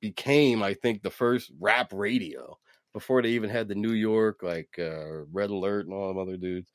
became 0.00 0.62
i 0.62 0.74
think 0.74 1.02
the 1.02 1.10
first 1.10 1.50
rap 1.58 1.90
radio 1.92 2.56
before 2.92 3.20
they 3.20 3.30
even 3.30 3.50
had 3.50 3.66
the 3.66 3.74
new 3.74 3.92
york 3.92 4.44
like 4.44 4.68
uh 4.78 5.24
red 5.32 5.50
alert 5.50 5.86
and 5.86 5.92
all 5.94 6.06
them 6.08 6.18
other 6.18 6.36
dudes. 6.36 6.72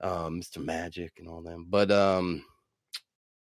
Um 0.00 0.40
mr 0.40 0.62
magic 0.64 1.14
and 1.18 1.26
all 1.28 1.42
them. 1.42 1.66
But 1.68 1.90
um 1.90 2.44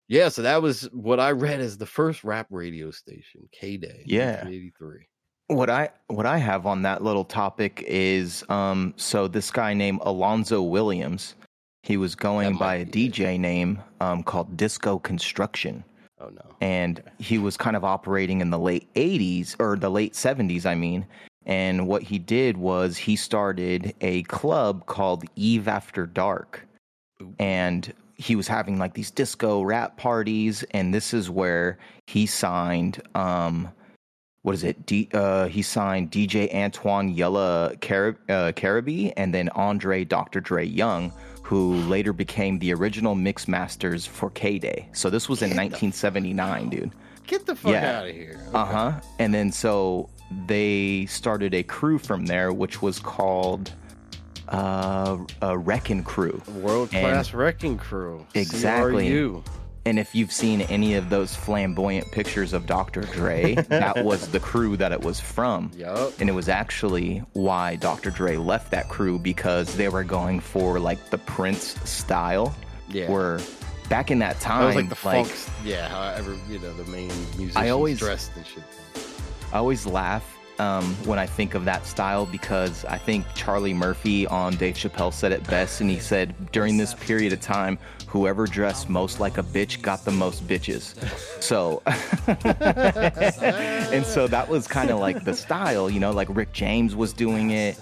yeah 0.08 0.28
so 0.28 0.42
that 0.42 0.60
was 0.60 0.82
what 0.92 1.18
i 1.20 1.30
read 1.30 1.60
as 1.60 1.78
the 1.78 1.86
first 1.86 2.24
rap 2.24 2.48
radio 2.50 2.90
station 2.90 3.48
k-day 3.52 4.02
Yeah. 4.06 4.42
1983 4.44 5.08
What 5.48 5.68
I 5.68 5.90
what 6.06 6.24
I 6.24 6.38
have 6.38 6.64
on 6.66 6.82
that 6.82 7.02
little 7.02 7.24
topic 7.24 7.84
is 7.86 8.44
um 8.48 8.94
so 8.96 9.28
this 9.28 9.50
guy 9.50 9.74
named 9.74 10.00
Alonzo 10.02 10.62
Williams, 10.62 11.34
he 11.82 11.96
was 11.98 12.14
going 12.14 12.56
by 12.56 12.76
a. 12.76 12.86
DJ 12.86 13.38
name 13.38 13.80
um 14.00 14.22
called 14.22 14.56
Disco 14.56 14.98
Construction. 14.98 15.84
oh 16.18 16.28
no. 16.30 16.40
And 16.62 17.02
he 17.18 17.36
was 17.36 17.58
kind 17.58 17.76
of 17.76 17.84
operating 17.84 18.40
in 18.40 18.48
the 18.48 18.58
late 18.58 18.92
80s 18.94 19.54
or 19.58 19.76
the 19.76 19.90
late 19.90 20.14
70s 20.14 20.64
i 20.64 20.74
mean. 20.74 21.06
And 21.46 21.86
what 21.86 22.02
he 22.02 22.18
did 22.18 22.56
was 22.56 22.96
he 22.96 23.14
started 23.14 23.94
a 24.00 24.22
club 24.24 24.86
called 24.86 25.24
eve 25.36 25.68
after 25.68 26.06
dark. 26.06 26.66
And 27.38 27.92
he 28.16 28.34
was 28.34 28.48
having 28.48 28.78
like 28.78 28.94
these 28.94 29.10
disco 29.10 29.60
rap 29.60 29.98
parties 29.98 30.64
and 30.70 30.94
this 30.94 31.12
is 31.12 31.28
where 31.28 31.78
he 32.06 32.24
signed 32.24 33.02
um 33.14 33.68
what 34.44 34.54
is 34.54 34.62
it 34.62 34.84
D, 34.86 35.08
uh 35.14 35.46
he 35.48 35.62
signed 35.62 36.10
dj 36.10 36.52
antoine 36.54 37.08
yella 37.08 37.74
Carib- 37.80 38.18
uh, 38.28 38.52
Carraby 38.52 39.12
and 39.16 39.32
then 39.34 39.48
andre 39.50 40.04
dr 40.04 40.38
dre 40.40 40.64
young 40.64 41.12
who 41.42 41.74
later 41.94 42.12
became 42.12 42.58
the 42.58 42.72
original 42.74 43.14
mix 43.14 43.48
masters 43.48 44.04
for 44.06 44.30
k-day 44.30 44.88
so 44.92 45.08
this 45.10 45.28
was 45.28 45.40
in 45.42 45.48
Get 45.50 45.56
the 45.56 45.62
1979 45.62 46.68
dude 46.68 46.90
get 47.26 47.46
the 47.46 47.56
fuck 47.56 47.72
Yeah. 47.72 47.98
out 48.00 48.08
of 48.08 48.14
here 48.14 48.38
uh 48.52 48.64
huh. 48.66 49.00
And 49.18 49.32
then 49.32 49.50
so 49.50 50.10
they 50.46 51.06
started 51.06 51.54
a 51.54 51.62
crew 51.62 51.98
from 51.98 52.26
there, 52.26 52.52
which 52.52 52.82
was 52.82 52.98
called 52.98 53.72
uh, 54.48 55.16
a 55.40 55.56
Wrecking 55.56 56.02
Crew. 56.04 56.42
world 56.60 56.90
class 56.90 57.32
wrecking 57.32 57.78
crew 57.78 58.26
Exactly. 58.34 59.08
CRU. 59.08 59.42
And 59.86 59.98
if 59.98 60.14
you've 60.14 60.32
seen 60.32 60.62
any 60.62 60.94
of 60.94 61.10
those 61.10 61.34
flamboyant 61.34 62.10
pictures 62.10 62.52
of 62.54 62.66
Dr. 62.66 63.02
Dre, 63.02 63.54
that 63.68 64.02
was 64.04 64.28
the 64.28 64.40
crew 64.40 64.76
that 64.78 64.92
it 64.92 65.00
was 65.02 65.20
from. 65.20 65.70
Yup. 65.76 66.18
And 66.20 66.28
it 66.30 66.32
was 66.32 66.48
actually 66.48 67.18
why 67.34 67.76
Dr. 67.76 68.10
Dre 68.10 68.36
left 68.36 68.70
that 68.70 68.88
crew 68.88 69.18
because 69.18 69.76
they 69.76 69.88
were 69.90 70.04
going 70.04 70.40
for 70.40 70.78
like 70.80 71.10
the 71.10 71.18
Prince 71.18 71.78
style. 71.88 72.54
Yeah. 72.88 73.10
Where 73.10 73.40
back 73.90 74.10
in 74.10 74.18
that 74.20 74.40
time, 74.40 74.60
That 74.62 74.66
was 74.68 74.76
like 74.76 74.88
the 74.88 74.94
funk, 74.94 75.30
yeah. 75.64 75.88
However, 75.88 76.36
you 76.48 76.58
know 76.60 76.72
the 76.74 76.90
main 76.90 77.08
musicians 77.36 77.70
always- 77.70 77.98
dressed 77.98 78.32
and 78.36 78.46
shit. 78.46 78.62
I 79.52 79.58
always 79.58 79.84
laugh 79.86 80.33
um, 80.58 80.84
when 81.04 81.18
I 81.18 81.26
think 81.26 81.54
of 81.54 81.64
that 81.64 81.86
style 81.86 82.26
because 82.26 82.84
I 82.84 82.98
think 82.98 83.26
Charlie 83.34 83.74
Murphy 83.74 84.26
on 84.26 84.56
Dave 84.56 84.76
Chappelle 84.76 85.12
said 85.12 85.32
it 85.32 85.46
best, 85.48 85.80
and 85.80 85.90
he 85.90 85.98
said 85.98 86.34
during 86.52 86.76
this 86.76 86.94
period 86.94 87.32
of 87.32 87.40
time, 87.40 87.78
whoever 88.06 88.46
dressed 88.46 88.88
most 88.88 89.18
like 89.18 89.38
a 89.38 89.42
bitch 89.42 89.82
got 89.82 90.04
the 90.04 90.10
most 90.12 90.46
bitches. 90.46 90.94
So, 91.42 91.82
and 93.92 94.06
so 94.06 94.28
that 94.28 94.48
was 94.48 94.68
kind 94.68 94.90
of 94.90 95.00
like 95.00 95.24
the 95.24 95.34
style, 95.34 95.90
you 95.90 95.98
know, 95.98 96.12
like 96.12 96.28
Rick 96.30 96.52
James 96.52 96.94
was 96.94 97.12
doing 97.12 97.50
it. 97.50 97.78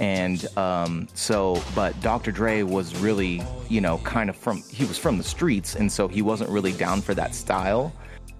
And 0.00 0.44
um, 0.58 1.08
so, 1.14 1.62
but 1.74 1.98
Dr. 2.00 2.32
Dre 2.32 2.62
was 2.62 2.96
really, 2.96 3.42
you 3.68 3.80
know, 3.80 3.98
kind 3.98 4.28
of 4.28 4.36
from, 4.36 4.62
he 4.70 4.84
was 4.84 4.98
from 4.98 5.18
the 5.18 5.24
streets. 5.24 5.76
And 5.76 5.90
so 5.90 6.08
he 6.08 6.20
wasn't 6.20 6.50
really 6.50 6.72
down 6.72 7.00
for 7.00 7.14
that 7.14 7.34
style. 7.34 7.92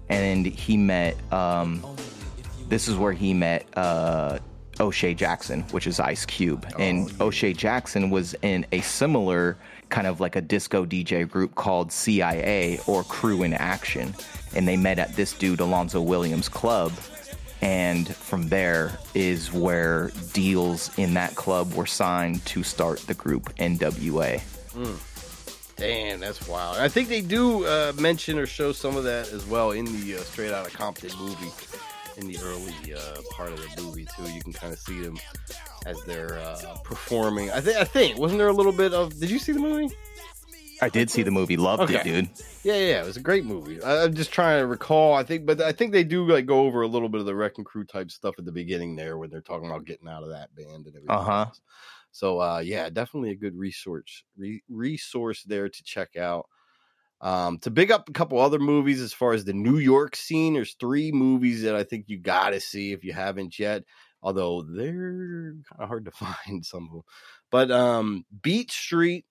And 0.09 0.45
he 0.45 0.75
met, 0.77 1.15
um, 1.31 1.81
this 2.67 2.87
is 2.87 2.95
where 2.97 3.13
he 3.13 3.33
met 3.33 3.65
uh, 3.77 4.39
O'Shea 4.79 5.13
Jackson, 5.13 5.63
which 5.71 5.87
is 5.87 5.99
Ice 5.99 6.25
Cube. 6.25 6.65
and 6.77 7.11
O'Shea 7.21 7.53
Jackson 7.53 8.09
was 8.09 8.35
in 8.41 8.65
a 8.71 8.81
similar 8.81 9.57
kind 9.89 10.05
of 10.07 10.19
like 10.19 10.35
a 10.35 10.41
disco 10.41 10.85
DJ 10.85 11.27
group 11.27 11.55
called 11.55 11.91
CIA 11.91 12.79
or 12.87 13.03
Crew 13.03 13.43
in 13.43 13.53
Action. 13.53 14.13
And 14.55 14.67
they 14.67 14.77
met 14.77 14.99
at 14.99 15.15
this 15.15 15.33
dude, 15.33 15.59
Alonzo 15.61 16.01
Williams 16.01 16.49
Club. 16.49 16.91
And 17.61 18.07
from 18.15 18.49
there 18.49 18.99
is 19.15 19.51
where 19.51 20.11
deals 20.33 20.95
in 20.97 21.15
that 21.15 21.35
club 21.35 21.73
were 21.73 21.87
signed 21.87 22.45
to 22.47 22.61
start 22.63 22.99
the 23.07 23.15
group 23.15 23.45
NWA. 23.55 24.41
Damn, 25.75 26.19
that's 26.19 26.47
wild. 26.47 26.77
I 26.77 26.87
think 26.87 27.07
they 27.07 27.21
do 27.21 27.65
uh, 27.65 27.93
mention 27.99 28.37
or 28.37 28.45
show 28.45 28.71
some 28.71 28.95
of 28.97 29.03
that 29.05 29.31
as 29.31 29.45
well 29.45 29.71
in 29.71 29.85
the 29.85 30.17
uh, 30.17 30.19
Straight 30.21 30.51
Outta 30.51 30.71
Compton 30.71 31.11
movie. 31.19 31.51
In 32.17 32.27
the 32.27 32.37
early 32.43 32.93
uh, 32.93 33.21
part 33.31 33.51
of 33.51 33.61
the 33.61 33.81
movie 33.81 34.07
too, 34.15 34.23
you 34.31 34.41
can 34.41 34.51
kind 34.51 34.73
of 34.73 34.79
see 34.79 34.99
them 35.01 35.17
as 35.85 36.01
they're 36.05 36.39
uh, 36.39 36.77
performing. 36.83 37.51
I 37.51 37.61
think. 37.61 37.77
I 37.77 37.83
think 37.83 38.17
wasn't 38.17 38.39
there 38.39 38.47
a 38.47 38.53
little 38.53 38.71
bit 38.71 38.93
of? 38.93 39.19
Did 39.19 39.29
you 39.29 39.37
see 39.39 39.51
the 39.51 39.59
movie? 39.59 39.95
I 40.81 40.89
did 40.89 41.09
see 41.09 41.23
the 41.23 41.31
movie, 41.31 41.57
loved 41.57 41.91
it, 41.91 42.03
dude. 42.03 42.29
Yeah, 42.63 42.75
yeah, 42.75 43.01
it 43.01 43.05
was 43.05 43.17
a 43.17 43.21
great 43.21 43.45
movie. 43.45 43.81
I, 43.81 44.03
I'm 44.03 44.13
just 44.13 44.31
trying 44.31 44.61
to 44.61 44.67
recall. 44.67 45.13
I 45.13 45.23
think, 45.23 45.45
but 45.45 45.61
I 45.61 45.71
think 45.71 45.91
they 45.91 46.03
do 46.03 46.27
like 46.27 46.45
go 46.45 46.61
over 46.61 46.81
a 46.81 46.87
little 46.87 47.09
bit 47.09 47.19
of 47.19 47.25
the 47.25 47.35
Wrecking 47.35 47.63
Crew 47.63 47.83
type 47.83 48.11
stuff 48.11 48.35
at 48.37 48.45
the 48.45 48.51
beginning 48.51 48.95
there 48.95 49.17
when 49.17 49.29
they're 49.29 49.41
talking 49.41 49.67
about 49.67 49.85
getting 49.85 50.07
out 50.07 50.23
of 50.23 50.29
that 50.29 50.53
band 50.55 50.85
and 50.85 50.95
everything. 50.95 51.09
Uh-huh. 51.09 51.47
So, 52.11 52.39
uh, 52.41 52.59
yeah, 52.59 52.89
definitely 52.89 53.31
a 53.31 53.35
good 53.35 53.55
resource 53.55 54.23
re- 54.37 54.63
resource 54.69 55.43
there 55.43 55.69
to 55.69 55.83
check 55.83 56.15
out. 56.15 56.47
Um, 57.19 57.57
to 57.59 57.71
big 57.71 57.91
up 57.91 58.09
a 58.09 58.13
couple 58.13 58.39
other 58.39 58.59
movies 58.59 59.01
as 59.01 59.11
far 59.13 59.33
as 59.33 59.43
the 59.45 59.53
New 59.53 59.77
York 59.77 60.15
scene, 60.15 60.53
there's 60.53 60.75
three 60.79 61.11
movies 61.11 61.63
that 61.63 61.75
I 61.75 61.83
think 61.83 62.05
you 62.07 62.19
got 62.19 62.51
to 62.51 62.59
see 62.59 62.91
if 62.91 63.03
you 63.03 63.13
haven't 63.13 63.57
yet. 63.57 63.83
Although 64.21 64.63
they're 64.63 65.53
kind 65.69 65.79
of 65.81 65.87
hard 65.87 66.05
to 66.05 66.11
find 66.45 66.65
some 66.65 66.85
of 66.85 66.91
them, 66.91 67.01
but 67.51 67.71
um, 67.71 68.25
Beat 68.41 68.71
Street 68.71 69.25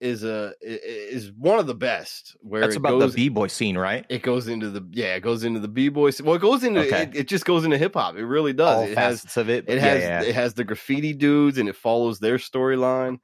is 0.00 0.22
a 0.22 0.54
is 0.62 1.32
one 1.32 1.58
of 1.58 1.66
the 1.66 1.74
best. 1.74 2.36
Where 2.40 2.60
That's 2.60 2.74
it 2.74 2.78
about 2.78 3.00
goes, 3.00 3.14
the 3.14 3.24
b 3.24 3.28
boy 3.30 3.48
scene, 3.48 3.76
right? 3.76 4.06
It 4.08 4.22
goes 4.22 4.46
into 4.46 4.70
the 4.70 4.86
yeah, 4.92 5.16
it 5.16 5.20
goes 5.20 5.42
into 5.44 5.58
the 5.60 5.68
b 5.68 5.88
boy. 5.88 6.10
Well, 6.22 6.36
it 6.36 6.40
goes 6.40 6.62
into 6.62 6.80
Okay. 6.86 7.02
it, 7.02 7.16
it 7.16 7.28
just 7.28 7.44
goes 7.44 7.64
into 7.64 7.78
hip 7.78 7.94
hop. 7.94 8.16
It 8.16 8.24
really 8.26 8.52
does. 8.52 8.76
All 8.76 8.84
it 8.84 8.96
has 8.96 9.36
of 9.36 9.50
it. 9.50 9.64
it 9.68 9.76
Yeah, 9.76 9.80
has 9.80 10.02
yeah. 10.02 10.22
it 10.22 10.34
has 10.34 10.54
the 10.54 10.64
graffiti 10.64 11.14
dudes 11.14 11.58
and 11.58 11.68
it 11.68 11.74
follows 11.76 12.20
their 12.20 12.36
storyline. 12.38 13.18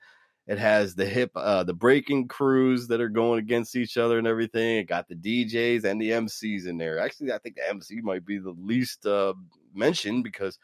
It 0.46 0.58
has 0.58 0.94
the 0.94 1.06
hip 1.06 1.30
uh 1.34 1.64
the 1.64 1.72
breaking 1.74 2.28
crews 2.28 2.88
that 2.88 3.00
are 3.00 3.08
going 3.08 3.38
against 3.38 3.76
each 3.76 3.96
other 3.96 4.18
and 4.18 4.26
everything. 4.26 4.76
It 4.76 4.84
got 4.88 5.08
the 5.08 5.14
DJs 5.14 5.84
and 5.84 6.00
the 6.00 6.10
MCs 6.10 6.66
in 6.66 6.76
there. 6.78 6.98
Actually, 6.98 7.32
I 7.32 7.38
think 7.38 7.56
the 7.56 7.68
MC 7.68 8.00
might 8.02 8.26
be 8.26 8.38
the 8.38 8.54
least 8.58 9.06
uh 9.06 9.34
mentioned 9.74 10.22
because 10.24 10.58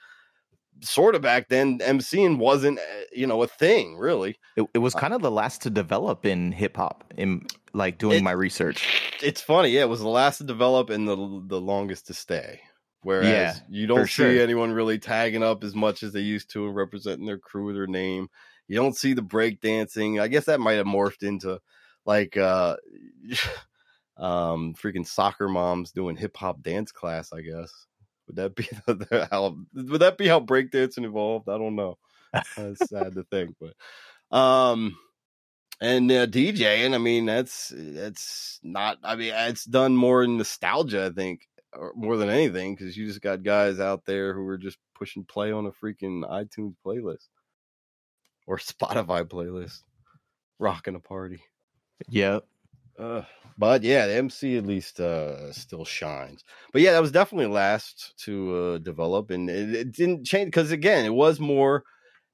sort 0.83 1.15
of 1.15 1.23
back 1.23 1.49
then 1.49 1.79
MCing 1.79 2.39
wasn't 2.39 2.79
uh, 2.79 2.83
you 3.13 3.27
know 3.27 3.43
a 3.43 3.47
thing 3.47 3.97
really. 3.97 4.39
It, 4.57 4.67
it 4.75 4.79
was 4.79 4.95
kind 4.95 5.15
of 5.15 5.23
the 5.23 5.31
last 5.31 5.63
to 5.63 5.71
develop 5.71 6.25
in 6.27 6.53
hip 6.53 6.77
hop. 6.77 7.05
In 7.17 7.47
like 7.73 7.99
doing 7.99 8.19
It- 8.19 8.23
my 8.23 8.33
research. 8.33 8.87
It's 9.23 9.41
funny, 9.43 9.69
yeah, 9.71 9.83
it 9.83 9.89
was 9.89 10.01
the 10.01 10.09
last 10.09 10.39
to 10.39 10.45
develop 10.45 10.91
and 10.91 11.07
the 11.09 11.17
the 11.47 11.61
longest 11.61 12.07
to 12.09 12.15
stay. 12.15 12.61
Whereas 13.03 13.29
Yeah, 13.29 13.55
you 13.71 13.87
don't 13.87 14.05
see 14.05 14.09
sure. 14.11 14.41
anyone 14.43 14.73
really 14.73 14.99
tagging 14.99 15.43
up 15.43 15.65
as 15.65 15.75
much 15.75 16.03
as 16.03 16.13
they 16.13 16.21
used 16.21 16.51
to 16.51 16.67
and 16.67 16.77
representing 16.77 17.25
their 17.27 17.39
crew 17.39 17.65
with 17.67 17.75
their 17.75 17.87
name. 17.87 18.29
You 18.71 18.77
don't 18.77 18.97
see 18.97 19.15
the 19.15 19.23
break 19.23 19.61
dancing. 19.61 20.21
I 20.21 20.29
guess 20.29 20.45
that 20.45 20.61
might 20.61 20.75
have 20.75 20.87
morphed 20.87 21.25
into 21.25 21.61
like 22.07 22.37
uh 22.37 22.77
um 24.17 24.75
freaking 24.75 25.05
soccer 25.05 25.49
moms 25.49 25.91
doing 25.91 26.15
hip 26.15 26.37
hop 26.37 26.63
dance 26.63 26.93
class, 26.93 27.33
I 27.33 27.41
guess. 27.41 27.73
Would 28.29 28.37
that 28.37 28.55
be 28.55 28.69
the, 28.87 28.95
the- 28.95 29.29
how 29.29 29.57
would 29.75 30.01
that 30.03 30.17
be 30.19 30.29
how 30.29 30.39
breakdancing 30.39 31.05
evolved? 31.05 31.49
I 31.49 31.59
don't 31.59 31.75
know. 31.75 31.99
That's 32.57 32.89
sad 32.89 33.17
to 33.17 33.25
think, 33.25 33.57
but 33.61 34.37
um 34.37 34.97
and 35.81 36.09
uh, 36.13 36.27
DJing, 36.29 36.95
I 36.95 36.99
mean, 36.99 37.27
that's 37.27 37.73
that's 37.75 38.61
not. 38.63 38.99
I 39.03 39.17
mean, 39.17 39.33
it's 39.35 39.65
done 39.65 39.97
more 39.97 40.23
in 40.23 40.37
nostalgia, 40.37 41.07
I 41.07 41.11
think, 41.11 41.49
or 41.73 41.93
more 41.97 42.19
than 42.19 42.29
anything, 42.29 42.77
because 42.77 42.97
you 42.97 43.07
just 43.07 43.23
got 43.23 43.43
guys 43.43 43.81
out 43.81 44.05
there 44.05 44.35
who 44.35 44.47
are 44.47 44.59
just 44.59 44.77
pushing 44.95 45.25
play 45.25 45.51
on 45.51 45.65
a 45.67 45.73
freaking 45.73 46.23
iTunes 46.31 46.75
playlist 46.87 47.29
or 48.47 48.59
Spotify 48.59 49.25
playlist, 49.25 49.83
rocking 50.59 50.95
a 50.95 51.01
party. 51.01 51.43
Yep. 52.09 52.45
Uh, 52.99 53.23
but 53.57 53.83
yeah, 53.83 54.07
the 54.07 54.15
MC 54.15 54.57
at 54.57 54.67
least 54.67 55.01
uh, 55.01 55.53
still 55.53 55.85
shines. 55.85 56.45
But 56.73 56.83
yeah, 56.83 56.93
that 56.93 57.03
was 57.03 57.13
definitely 57.13 57.47
last 57.47 58.15
to 58.25 58.57
uh, 58.57 58.79
develop, 58.79 59.31
and 59.31 59.49
it, 59.49 59.75
it 59.75 59.93
didn't 59.93 60.25
change 60.25 60.47
because 60.47 60.71
again, 60.71 61.05
it 61.05 61.15
was 61.15 61.41
more, 61.41 61.85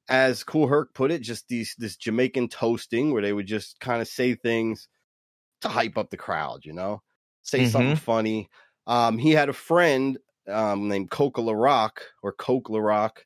as 0.09 0.44
Kool 0.44 0.68
Herc 0.68 0.94
put 0.94 1.11
it, 1.11 1.20
just 1.20 1.48
these 1.48 1.74
this 1.78 1.96
Jamaican 1.96 2.48
toasting 2.48 3.12
where 3.12 3.22
they 3.22 3.32
would 3.32 3.46
just 3.46 3.78
kind 3.80 4.00
of 4.00 4.09
say 4.09 4.34
things 4.34 4.88
to 5.61 5.68
hype 5.68 5.96
up 5.98 6.11
the 6.11 6.16
crowd, 6.16 6.64
you 6.64 6.72
know, 6.72 7.02
say 7.42 7.66
something 7.66 7.96
funny. 7.96 8.48
Um, 8.86 9.18
he 9.18 9.32
had 9.32 9.48
a 9.48 9.54
friend 9.54 10.18
um, 10.48 10.88
named 10.88 11.11
Coca 11.11 11.40
LaRock 11.40 11.98
or 12.22 12.32
Coke 12.32 12.68
LaRock, 12.68 13.18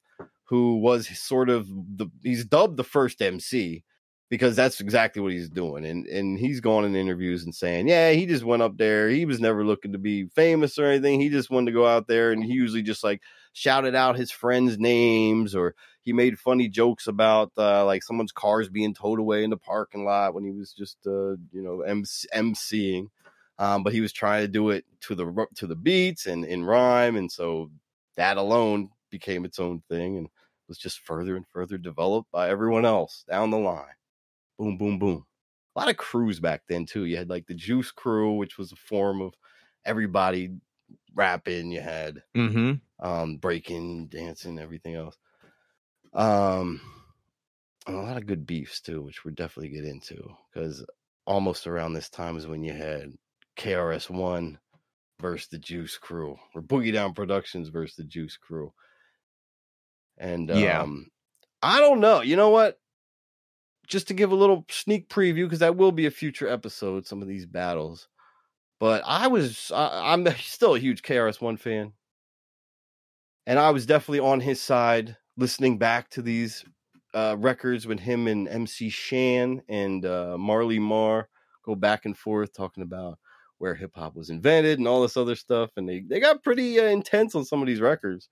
who 0.51 0.79
was 0.79 1.07
sort 1.17 1.49
of 1.49 1.69
the 1.69 2.09
he's 2.25 2.45
dubbed 2.45 2.77
the 2.77 2.83
first 2.83 3.23
MC 3.23 3.85
because 4.31 4.57
that's 4.57 4.81
exactly 4.81 5.23
what 5.23 5.31
he's 5.31 5.49
doing. 5.49 5.87
And 5.87 6.07
and 6.07 6.41
he's 6.41 6.61
going 6.61 6.85
in 6.85 6.97
interviews 6.97 7.45
and 7.45 7.55
saying, 7.55 7.87
yeah, 7.87 8.11
he 8.11 8.27
just 8.27 8.43
went 8.43 8.61
up 8.61 8.77
there. 8.77 9.09
He 9.09 9.27
was 9.27 9.39
never 9.39 9.65
looking 9.65 9.93
to 9.93 9.99
be 9.99 10.27
famous 10.27 10.77
or 10.77 10.87
anything. 10.87 11.21
He 11.21 11.29
just 11.29 11.51
wanted 11.51 11.67
to 11.67 11.77
go 11.77 11.87
out 11.87 12.09
there 12.09 12.33
and 12.33 12.43
he 12.43 12.53
usually 12.53 12.83
just 12.83 13.05
like 13.05 13.23
shouted 13.53 13.95
out 13.95 14.17
his 14.17 14.33
friends' 14.33 14.77
names 14.77 15.55
or 15.55 15.77
he 16.03 16.13
made 16.13 16.37
funny 16.37 16.69
jokes 16.69 17.07
about 17.07 17.53
uh, 17.57 17.85
like 17.85 18.03
someone's 18.03 18.33
cars 18.33 18.69
being 18.69 18.93
towed 18.93 19.21
away 19.21 19.45
in 19.45 19.51
the 19.51 19.57
parking 19.57 20.05
lot 20.05 20.35
when 20.35 20.43
he 20.43 20.51
was 20.51 20.73
just 20.73 20.97
uh, 21.07 21.37
you 21.53 21.63
know 21.63 21.83
MC- 21.83 22.29
emceeing. 22.35 23.07
Um, 23.61 23.85
but 23.85 23.93
he 23.93 24.01
was 24.01 24.13
trying 24.13 24.43
to 24.43 24.49
do 24.49 24.71
it 24.71 24.85
to 25.03 25.15
the 25.15 25.47
to 25.55 25.69
the 25.69 25.77
beats 25.77 26.27
and 26.27 26.45
in 26.45 26.65
rhyme, 26.65 27.15
and 27.15 27.31
so 27.31 27.71
that 28.17 28.37
alone 28.37 28.91
became 29.11 29.45
its 29.45 29.61
own 29.61 29.83
thing 29.89 30.17
and 30.17 30.29
was 30.71 30.79
just 30.79 31.01
further 31.01 31.37
and 31.37 31.47
further 31.49 31.79
developed 31.79 32.33
by 32.33 32.51
everyone 32.51 32.87
else 32.87 33.25
down 33.29 33.51
the 33.51 33.59
line 33.59 33.87
boom, 34.59 34.77
boom, 34.79 34.99
boom. 34.99 35.27
A 35.77 35.81
lot 35.81 35.91
of 35.91 35.97
crews 35.97 36.41
back 36.41 36.63
then 36.69 36.87
too. 36.87 37.05
You 37.07 37.17
had 37.17 37.31
like 37.31 37.47
the 37.47 37.55
Juice 37.55 37.91
Crew, 37.91 38.35
which 38.35 38.59
was 38.59 38.73
a 38.73 38.77
form 38.77 39.23
of 39.23 39.35
everybody 39.85 40.51
rapping. 41.15 41.71
You 41.73 41.81
had 41.81 42.23
Mm-hmm. 42.37 42.75
um, 43.05 43.39
breaking, 43.39 44.09
dancing, 44.09 44.59
everything 44.59 44.97
else. 44.97 45.17
Um, 46.13 46.81
and 47.87 47.97
a 47.97 48.03
lot 48.03 48.17
of 48.17 48.27
good 48.27 48.47
beefs 48.47 48.81
too, 48.81 49.03
which 49.03 49.25
we'll 49.25 49.35
definitely 49.35 49.71
get 49.71 49.85
into 49.85 50.37
because 50.53 50.85
almost 51.27 51.67
around 51.67 51.95
this 51.95 52.11
time 52.11 52.37
is 52.37 52.47
when 52.47 52.63
you 52.65 52.73
had 52.75 53.13
KRS 53.57 54.11
One 54.11 54.59
versus 55.21 55.49
the 55.49 55.59
Juice 55.59 55.99
Crew, 55.99 56.37
or 56.55 56.63
Boogie 56.63 56.93
Down 56.93 57.15
Productions 57.15 57.69
versus 57.69 57.97
the 57.97 58.05
Juice 58.05 58.37
Crew. 58.37 58.73
And 60.21 60.51
Yeah. 60.51 60.87
um, 60.87 61.09
I 61.63 61.81
don't 61.81 62.01
know. 62.01 62.23
You 62.23 62.37
know 62.37 62.51
what? 62.51 62.81
Just 63.87 64.07
to 64.09 64.15
give 64.15 64.31
a 64.31 64.37
little 64.37 64.65
sneak 64.71 65.09
preview, 65.09 65.47
because 65.47 65.59
that 65.59 65.77
will 65.77 65.91
be 65.91 66.07
a 66.07 66.11
future 66.13 66.47
episode. 66.49 67.07
Some 67.07 67.23
of 67.23 67.29
these 67.29 67.45
battles, 67.47 68.09
but 68.81 69.03
I 69.07 69.29
was 69.29 69.73
I, 69.73 70.13
I'm 70.13 70.27
still 70.39 70.75
a 70.77 70.81
huge 70.81 71.03
KRS 71.03 71.41
One 71.41 71.57
fan, 71.59 71.95
and 73.47 73.59
I 73.59 73.71
was 73.71 73.87
definitely 73.87 74.21
on 74.21 74.41
his 74.41 74.61
side 74.61 75.17
listening 75.37 75.79
back 75.79 76.11
to 76.11 76.23
these 76.23 76.65
uh, 77.15 77.37
records 77.39 77.87
with 77.87 78.01
him 78.01 78.27
and 78.27 78.49
MC 78.49 78.89
Shan 78.89 79.63
and 79.69 80.05
uh, 80.05 80.37
Marley 80.39 80.79
Marl 80.79 81.27
go 81.65 81.75
back 81.75 82.05
and 82.05 82.17
forth 82.17 82.53
talking 82.53 82.83
about 82.83 83.19
where 83.59 83.75
hip 83.75 83.93
hop 83.95 84.15
was 84.15 84.31
invented 84.31 84.79
and 84.79 84.89
all 84.89 85.03
this 85.03 85.17
other 85.17 85.35
stuff, 85.37 85.71
and 85.77 85.89
they 85.89 86.01
they 86.01 86.21
got 86.21 86.43
pretty 86.43 86.79
uh, 86.79 86.85
intense 86.85 87.35
on 87.35 87.45
some 87.45 87.61
of 87.61 87.67
these 87.67 87.81
records. 87.81 88.29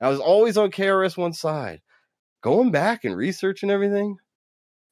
I 0.00 0.08
was 0.08 0.20
always 0.20 0.56
on 0.56 0.70
KRS 0.70 1.16
One 1.16 1.32
side, 1.32 1.80
going 2.42 2.70
back 2.70 3.04
and 3.04 3.16
researching 3.16 3.70
everything. 3.70 4.16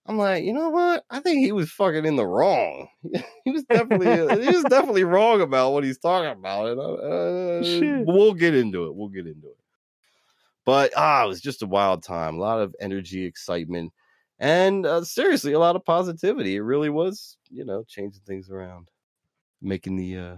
I'm 0.06 0.16
like, 0.16 0.44
you 0.44 0.54
know 0.54 0.70
what? 0.70 1.04
I 1.10 1.20
think 1.20 1.44
he 1.44 1.52
was 1.52 1.70
fucking 1.70 2.06
in 2.06 2.16
the 2.16 2.26
wrong. 2.26 2.88
he 3.44 3.50
was 3.50 3.64
definitely 3.64 4.06
he 4.42 4.50
was 4.50 4.64
definitely 4.64 5.04
wrong 5.04 5.42
about 5.42 5.72
what 5.72 5.84
he's 5.84 5.98
talking 5.98 6.30
about. 6.30 6.68
And 6.68 6.80
uh, 6.80 8.04
we'll 8.06 8.32
get 8.32 8.54
into 8.54 8.86
it. 8.86 8.94
We'll 8.94 9.08
get 9.08 9.26
into 9.26 9.48
it. 9.48 9.56
But 10.64 10.92
ah, 10.96 11.24
it 11.24 11.28
was 11.28 11.40
just 11.40 11.62
a 11.62 11.66
wild 11.66 12.02
time. 12.02 12.36
A 12.36 12.40
lot 12.40 12.60
of 12.60 12.74
energy, 12.80 13.24
excitement, 13.24 13.92
and 14.38 14.86
uh, 14.86 15.04
seriously, 15.04 15.52
a 15.52 15.58
lot 15.58 15.76
of 15.76 15.84
positivity. 15.84 16.56
It 16.56 16.60
really 16.60 16.90
was, 16.90 17.36
you 17.50 17.64
know, 17.64 17.84
changing 17.86 18.22
things 18.26 18.50
around, 18.50 18.90
making 19.60 19.96
the 19.96 20.16
uh, 20.16 20.36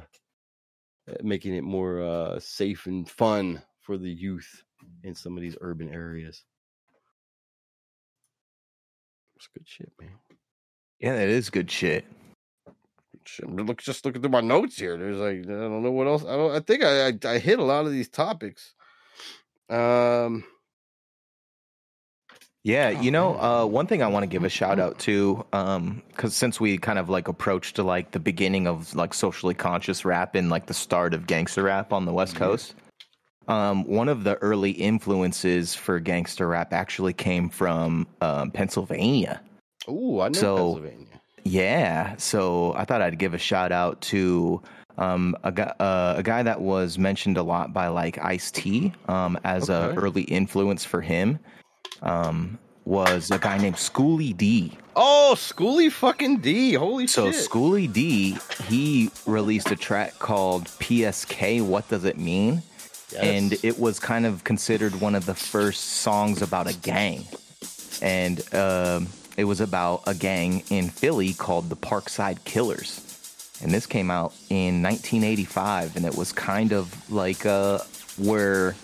uh, 1.08 1.14
making 1.22 1.54
it 1.54 1.64
more 1.64 2.02
uh, 2.02 2.38
safe 2.38 2.86
and 2.86 3.08
fun 3.08 3.62
for 3.90 3.98
the 3.98 4.08
youth 4.08 4.62
in 5.02 5.16
some 5.16 5.36
of 5.36 5.42
these 5.42 5.56
urban 5.60 5.92
areas. 5.92 6.44
It's 9.34 9.48
good 9.52 9.66
shit, 9.66 9.90
man. 10.00 10.12
Yeah, 11.00 11.16
that 11.16 11.28
is 11.28 11.50
good 11.50 11.68
shit. 11.68 12.04
Look, 13.42 13.82
just 13.82 14.04
looking 14.04 14.22
through 14.22 14.30
my 14.30 14.42
notes 14.42 14.78
here. 14.78 14.96
There's 14.96 15.16
like 15.16 15.38
I 15.38 15.60
don't 15.60 15.82
know 15.82 15.90
what 15.90 16.06
else. 16.06 16.24
I 16.24 16.36
don't. 16.36 16.52
I 16.52 16.60
think 16.60 16.84
I 16.84 17.08
I, 17.08 17.34
I 17.34 17.38
hit 17.40 17.58
a 17.58 17.64
lot 17.64 17.84
of 17.84 17.90
these 17.90 18.08
topics. 18.08 18.74
Um. 19.68 20.44
Yeah, 22.62 22.94
Oh, 22.96 23.00
you 23.00 23.10
know, 23.10 23.40
uh, 23.40 23.66
one 23.66 23.88
thing 23.88 24.04
I 24.04 24.06
want 24.06 24.22
to 24.22 24.28
give 24.28 24.44
a 24.44 24.48
shout 24.48 24.78
out 24.78 25.00
to, 25.00 25.44
because 25.50 26.36
since 26.36 26.60
we 26.60 26.78
kind 26.78 26.98
of 26.98 27.08
like 27.08 27.26
approached 27.26 27.74
to 27.76 27.82
like 27.82 28.12
the 28.12 28.20
beginning 28.20 28.68
of 28.68 28.94
like 28.94 29.14
socially 29.14 29.54
conscious 29.54 30.04
rap 30.04 30.36
and 30.36 30.48
like 30.48 30.66
the 30.66 30.74
start 30.74 31.12
of 31.12 31.26
gangster 31.26 31.64
rap 31.64 31.92
on 31.92 32.04
the 32.04 32.12
West 32.12 32.36
Coast, 32.36 32.74
um, 33.50 33.84
one 33.84 34.08
of 34.08 34.24
the 34.24 34.36
early 34.36 34.70
influences 34.70 35.74
for 35.74 35.98
gangster 36.00 36.46
rap 36.48 36.72
actually 36.72 37.12
came 37.12 37.48
from 37.48 38.06
um, 38.20 38.50
Pennsylvania. 38.50 39.40
Ooh, 39.88 40.20
I 40.20 40.28
know 40.28 40.32
So- 40.34 40.56
Pennsylvania. 40.74 41.06
Yeah, 41.42 42.16
so 42.18 42.74
I 42.74 42.84
thought 42.84 43.00
I'd 43.00 43.18
give 43.18 43.32
a 43.32 43.38
shout 43.38 43.72
out 43.72 43.98
to 44.02 44.60
um, 44.98 45.34
a 45.42 45.50
guy, 45.50 45.72
uh, 45.80 46.14
a 46.18 46.22
guy 46.22 46.42
that 46.42 46.60
was 46.60 46.98
mentioned 46.98 47.38
a 47.38 47.42
lot 47.42 47.72
by 47.72 47.88
like 47.88 48.22
Ice 48.22 48.50
T 48.50 48.92
um, 49.08 49.38
as 49.42 49.70
a 49.70 49.84
Okay. 49.86 49.96
early 49.96 50.22
influence 50.24 50.84
for 50.84 51.00
him. 51.00 51.38
Um, 52.02 52.58
was 52.84 53.30
a 53.30 53.38
guy 53.38 53.56
named 53.56 53.78
Schoolly 53.78 54.34
D. 54.34 54.76
Oh, 54.96 55.34
Schoolly 55.34 55.88
fucking 55.90 56.38
D. 56.40 56.74
Holy 56.74 57.06
So 57.06 57.30
shit. 57.32 57.40
Schoolly 57.40 57.86
D, 57.86 58.36
he 58.68 59.10
released 59.26 59.70
a 59.70 59.76
track 59.76 60.18
called 60.18 60.64
PSK. 60.78 61.62
What 61.64 61.88
does 61.88 62.04
it 62.04 62.18
mean? 62.18 62.62
And 63.18 63.52
it 63.64 63.78
was 63.78 63.98
kind 63.98 64.26
of 64.26 64.44
considered 64.44 65.00
one 65.00 65.14
of 65.14 65.26
the 65.26 65.34
first 65.34 65.84
songs 65.84 66.42
about 66.42 66.68
a 66.68 66.74
gang, 66.74 67.26
and 68.00 68.42
um, 68.54 69.08
it 69.36 69.44
was 69.44 69.60
about 69.60 70.02
a 70.06 70.14
gang 70.14 70.62
in 70.70 70.88
Philly 70.88 71.32
called 71.32 71.68
the 71.68 71.76
Parkside 71.76 72.44
Killers. 72.44 73.06
And 73.62 73.72
this 73.72 73.86
came 73.86 74.10
out 74.10 74.32
in 74.48 74.82
1985, 74.82 75.96
and 75.96 76.06
it 76.06 76.16
was 76.16 76.32
kind 76.32 76.72
of 76.72 77.10
like 77.10 77.44
uh, 77.44 77.78
where 78.16 78.74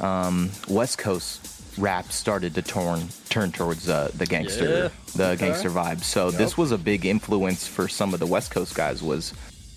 um, 0.00 0.50
West 0.68 0.98
Coast 0.98 1.54
rap 1.78 2.10
started 2.10 2.54
to 2.54 2.62
turn 2.62 3.08
turn 3.28 3.52
towards 3.52 3.88
uh, 3.88 4.10
the 4.16 4.26
gangster 4.26 4.64
Yeah, 4.64 4.88
the 5.14 5.28
okay. 5.30 5.48
gangster 5.48 5.70
vibe. 5.70 6.02
So 6.02 6.30
this 6.30 6.56
was 6.56 6.72
a 6.72 6.78
big 6.78 7.06
influence 7.06 7.66
for 7.66 7.88
some 7.88 8.14
of 8.14 8.20
the 8.20 8.26
West 8.26 8.50
Coast 8.50 8.74
guys. 8.74 9.02
Was 9.02 9.32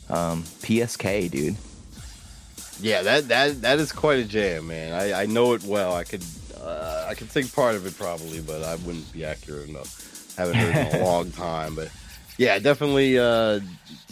um, 0.09 0.43
PSK, 0.43 1.29
dude. 1.29 1.57
Yeah, 2.81 3.03
that 3.03 3.27
that 3.27 3.61
that 3.61 3.79
is 3.79 3.91
quite 3.91 4.19
a 4.19 4.25
jam, 4.25 4.67
man. 4.67 4.93
I, 4.93 5.23
I 5.23 5.25
know 5.27 5.53
it 5.53 5.63
well. 5.63 5.93
I 5.93 6.03
could 6.03 6.23
uh, 6.59 7.05
I 7.07 7.13
could 7.13 7.31
sing 7.31 7.47
part 7.47 7.75
of 7.75 7.85
it 7.85 7.95
probably, 7.97 8.41
but 8.41 8.63
I 8.63 8.75
wouldn't 8.75 9.11
be 9.13 9.23
accurate 9.23 9.69
enough. 9.69 10.35
Haven't 10.35 10.55
heard 10.55 10.75
it 10.75 10.95
in 10.95 11.01
a 11.01 11.05
long 11.11 11.31
time, 11.31 11.75
but 11.75 11.89
yeah, 12.37 12.57
definitely. 12.57 13.19
Uh, 13.19 13.59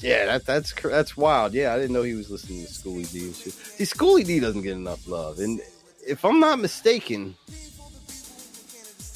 yeah, 0.02 0.26
that 0.26 0.46
that's 0.46 0.74
that's 0.74 1.18
wild. 1.18 1.54
Yeah, 1.54 1.74
I 1.74 1.78
didn't 1.78 1.94
know 1.94 2.04
he 2.04 2.14
was 2.14 2.30
listening 2.30 2.66
to 2.66 2.72
Schoolly 2.72 3.06
D 3.06 3.26
and 3.26 3.36
shit. 3.36 3.54
See, 3.54 3.86
Schoolly 3.86 4.24
D 4.24 4.40
doesn't 4.40 4.62
get 4.62 4.74
enough 4.74 5.08
love, 5.08 5.40
and 5.40 5.62
if 6.06 6.24
I'm 6.24 6.40
not 6.40 6.60
mistaken, 6.60 7.36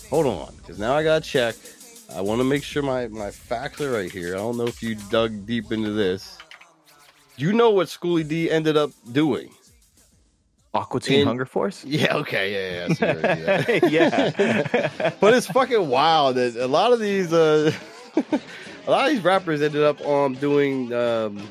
hold 0.10 0.26
on, 0.26 0.56
because 0.58 0.80
now 0.80 0.95
I 0.95 1.04
gotta 1.04 1.24
check. 1.24 1.56
I 2.16 2.22
want 2.22 2.39
to 2.39 2.43
make 2.43 2.64
sure 2.64 2.82
my 2.82 3.08
my 3.08 3.30
facts 3.30 3.82
are 3.82 3.91
right 3.91 4.12
here. 4.12 4.34
I 4.34 4.38
don't 4.38 4.58
know 4.58 4.68
if 4.68 4.82
you 4.82 4.95
dug 5.12 5.45
deep 5.45 5.72
into 5.72 5.91
this. 5.91 6.38
You 7.38 7.54
know 7.54 7.72
what 7.72 7.90
Schoolly 7.90 8.24
D 8.24 8.50
ended 8.52 8.78
up 8.78 8.92
doing? 9.12 9.50
Aqua 10.74 11.00
Teen 11.00 11.22
In- 11.22 11.28
Hunger 11.28 11.46
Force. 11.46 11.84
Yeah, 11.86 12.16
okay, 12.18 12.52
yeah, 12.52 12.88
yeah. 12.88 12.88
I 12.90 12.94
see 12.94 13.06
where 13.06 13.38
you 13.38 13.46
at. 13.46 13.92
yeah, 15.04 15.12
but 15.20 15.34
it's 15.36 15.48
fucking 15.48 15.88
wild 15.88 16.36
that 16.38 16.56
a 16.56 16.66
lot 16.68 16.92
of 16.94 17.00
these 17.00 17.32
uh 17.32 17.72
a 18.88 18.92
lot 18.92 19.08
of 19.08 19.12
these 19.16 19.24
rappers 19.24 19.62
ended 19.62 19.84
up 19.84 20.02
um 20.06 20.34
doing 20.36 20.92
um 20.94 21.48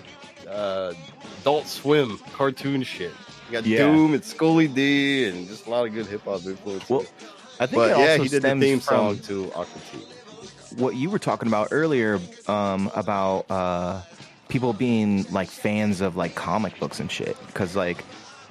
uh 0.48 0.92
adult 1.40 1.66
swim 1.68 2.18
cartoon 2.32 2.82
shit. 2.82 3.12
You 3.48 3.52
got 3.52 3.66
Yeah. 3.66 3.78
Doom 3.78 4.14
and 4.14 4.24
Schoolly 4.24 4.66
D 4.66 5.26
and 5.28 5.46
just 5.46 5.66
a 5.66 5.70
lot 5.70 5.86
of 5.86 5.92
good 5.94 6.06
hip 6.06 6.24
hop 6.24 6.44
influences. 6.44 6.90
Well, 6.90 7.04
I 7.60 7.66
think 7.66 7.76
but 7.76 7.96
yeah, 7.98 8.16
he 8.18 8.26
did 8.28 8.42
the 8.42 8.56
theme 8.56 8.80
song 8.80 9.18
to 9.20 9.52
Aqua 9.52 9.80
Teen. 9.92 10.78
what 10.78 10.96
you 10.96 11.10
were 11.10 11.18
talking 11.20 11.46
about 11.46 11.68
earlier 11.70 12.18
um, 12.48 12.90
about 12.96 13.46
uh, 13.50 14.00
people 14.52 14.74
being 14.74 15.24
like 15.32 15.48
fans 15.48 16.02
of 16.02 16.14
like 16.14 16.34
comic 16.34 16.78
books 16.78 17.00
and 17.00 17.10
shit. 17.10 17.36
Because 17.46 17.74
like 17.74 18.04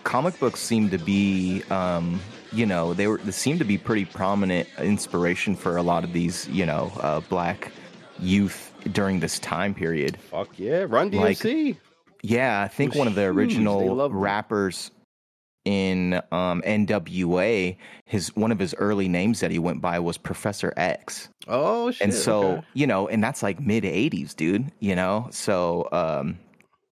comic 0.03 0.37
books 0.39 0.59
seem 0.59 0.89
to 0.89 0.97
be 0.97 1.61
um, 1.69 2.19
you 2.51 2.65
know 2.65 2.93
they 2.95 3.05
were 3.07 3.19
they 3.19 3.31
seem 3.31 3.59
to 3.59 3.63
be 3.63 3.77
pretty 3.77 4.05
prominent 4.05 4.67
inspiration 4.79 5.55
for 5.55 5.77
a 5.77 5.83
lot 5.83 6.03
of 6.03 6.11
these 6.11 6.49
you 6.49 6.65
know 6.65 6.91
uh, 7.01 7.19
black 7.29 7.71
youth 8.19 8.73
during 8.91 9.19
this 9.19 9.37
time 9.37 9.75
period. 9.75 10.17
Fuck 10.19 10.57
yeah, 10.57 10.85
Run 10.89 11.11
Like, 11.11 11.37
DMC. 11.37 11.77
yeah 12.23 12.61
i 12.61 12.67
think 12.67 12.93
one 12.95 13.07
of 13.07 13.15
the 13.15 13.23
original 13.23 14.09
rappers 14.09 14.91
in 15.65 16.15
um, 16.31 16.61
nwa 16.65 17.77
his 18.05 18.35
one 18.35 18.51
of 18.51 18.57
his 18.59 18.73
early 18.75 19.07
names 19.07 19.39
that 19.41 19.51
he 19.51 19.59
went 19.59 19.79
by 19.81 19.99
was 19.99 20.17
professor 20.17 20.73
x 20.75 21.29
oh 21.47 21.91
shit. 21.91 22.01
and 22.01 22.13
so 22.13 22.43
okay. 22.43 22.67
you 22.73 22.87
know 22.87 23.07
and 23.07 23.23
that's 23.23 23.43
like 23.43 23.59
mid 23.59 23.83
80s 23.83 24.35
dude 24.35 24.71
you 24.79 24.95
know 24.95 25.27
so 25.29 25.87
um 25.91 26.37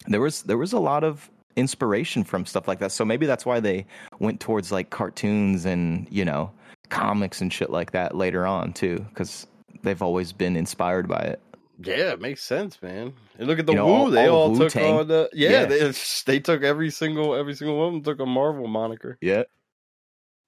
there 0.08 0.22
was 0.22 0.44
there 0.44 0.58
was 0.58 0.74
a 0.74 0.80
lot 0.80 1.04
of 1.04 1.30
inspiration 1.56 2.24
from 2.24 2.46
stuff 2.46 2.68
like 2.68 2.80
that 2.80 2.92
so 2.92 3.04
maybe 3.04 3.26
that's 3.26 3.46
why 3.46 3.60
they 3.60 3.86
went 4.20 4.40
towards 4.40 4.72
like 4.72 4.90
cartoons 4.90 5.66
and 5.66 6.08
you 6.10 6.24
know 6.24 6.52
comics 6.90 7.42
and 7.42 7.52
shit 7.52 7.70
like 7.70 7.92
that 7.92 8.16
later 8.16 8.46
on 8.46 8.74
too 8.74 9.06
because 9.10 9.48
they've 9.82 10.02
always 10.02 10.32
been 10.32 10.56
inspired 10.56 11.08
by 11.08 11.20
it 11.20 11.42
Yeah, 11.84 12.12
it 12.12 12.22
makes 12.22 12.44
sense, 12.44 12.82
man. 12.82 13.14
And 13.38 13.48
look 13.48 13.60
at 13.60 13.66
the 13.66 13.74
You 13.74 13.80
know, 13.80 13.86
Wu. 13.88 13.94
all- 13.94 14.10
they 14.10 14.28
all 14.28 14.50
all, 14.50 14.56
took 14.56 14.76
on 14.76 15.08
the 15.08 15.30
yeah, 15.34 15.50
Yeah. 15.52 15.66
They, 15.66 15.94
they 16.26 16.40
took 16.40 16.64
every 16.64 16.90
single 16.90 17.36
every 17.36 17.56
single 17.56 17.78
one 17.78 17.88
of 17.88 17.94
them 17.94 18.04
took 18.04 18.20
a 18.20 18.26
Marvel 18.26 18.68
moniker. 18.68 19.18
yeah 19.22 19.44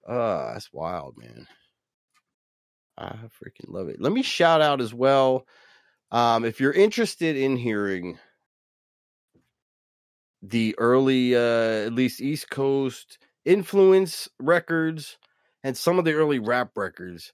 Ah, 0.07 0.51
that's 0.53 0.71
wild, 0.73 1.17
man. 1.17 1.47
I 2.97 3.15
freaking 3.41 3.69
love 3.69 3.87
it. 3.87 4.01
Let 4.01 4.11
me 4.11 4.21
shout 4.21 4.61
out 4.61 4.81
as 4.81 4.93
well. 4.93 5.47
Um, 6.11 6.43
if 6.45 6.59
you're 6.59 6.73
interested 6.73 7.35
in 7.37 7.55
hearing 7.55 8.19
the 10.41 10.75
early, 10.77 11.35
uh, 11.35 11.85
at 11.87 11.93
least 11.93 12.21
East 12.21 12.49
Coast 12.49 13.17
influence 13.45 14.27
records 14.39 15.17
and 15.63 15.75
some 15.75 15.97
of 15.97 16.05
the 16.05 16.13
early 16.13 16.39
rap 16.39 16.71
records, 16.75 17.31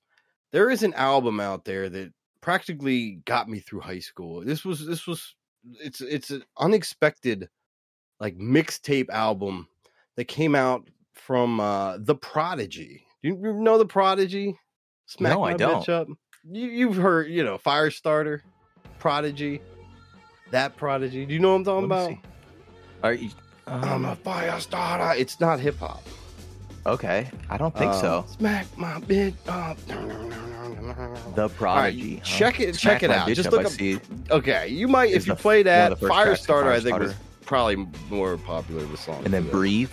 there 0.51 0.69
is 0.69 0.83
an 0.83 0.93
album 0.93 1.39
out 1.39 1.65
there 1.65 1.89
that 1.89 2.13
practically 2.41 3.21
got 3.25 3.49
me 3.49 3.59
through 3.59 3.81
high 3.81 3.99
school. 3.99 4.43
This 4.43 4.63
was 4.65 4.85
this 4.85 5.07
was 5.07 5.35
it's 5.81 6.01
it's 6.01 6.29
an 6.29 6.43
unexpected 6.57 7.49
like 8.19 8.37
mixtape 8.37 9.09
album 9.09 9.67
that 10.15 10.25
came 10.25 10.55
out 10.55 10.89
from 11.13 11.59
uh 11.59 11.97
The 11.99 12.15
Prodigy. 12.15 13.05
Do 13.23 13.29
you 13.29 13.53
know 13.53 13.77
The 13.77 13.85
Prodigy? 13.85 14.57
Smack 15.05 15.33
No, 15.33 15.43
I 15.43 15.51
my 15.51 15.57
don't. 15.57 15.83
bitch 15.83 15.89
up. 15.89 16.07
You, 16.49 16.67
you've 16.67 16.95
heard, 16.95 17.29
you 17.29 17.43
know, 17.43 17.57
Firestarter, 17.57 18.41
Prodigy, 18.99 19.61
that 20.51 20.77
Prodigy. 20.77 21.25
Do 21.25 21.33
you 21.33 21.39
know 21.39 21.51
what 21.51 21.57
I'm 21.57 21.63
talking 21.65 21.85
about? 21.85 22.09
see. 22.09 22.21
Are 23.03 23.13
you, 23.13 23.29
I'm 23.67 24.05
a 24.05 24.11
um, 24.11 24.17
fire 24.17 24.59
starter. 24.59 25.19
It's 25.19 25.39
not 25.39 25.59
hip 25.59 25.77
hop. 25.79 26.03
Okay 26.85 27.29
i 27.49 27.57
don't 27.57 27.75
think 27.77 27.91
Um, 27.93 27.99
so 28.01 28.25
Smack 28.37 28.65
my 28.77 28.99
bitch 29.01 29.33
up. 29.47 29.77
the 31.35 31.41
All 31.43 31.47
right, 31.47 31.55
prodigy 31.55 32.17
huh? 32.17 32.23
check 32.23 32.59
it. 32.59 32.75
Smack 32.75 33.01
check 33.01 33.03
it 33.03 33.11
out. 33.11 33.27
Just 33.27 33.51
look 33.51 33.65
up. 33.65 33.71
Okay, 34.31 34.67
you 34.69 34.87
might 34.87 35.11
if 35.11 35.27
you 35.27 35.33
the- 35.33 35.41
play 35.41 35.63
that 35.63 35.99
the 35.99 36.07
Firestarter. 36.07 36.71
I 36.71 36.79
think 36.79 36.97
was 36.99 37.13
probably 37.45 37.87
more 38.09 38.37
popular 38.37 38.83
of 38.83 38.93
a 38.93 38.97
song. 38.97 39.23
and 39.25 39.33
then 39.33 39.43
too. 39.45 39.51
breathe 39.51 39.91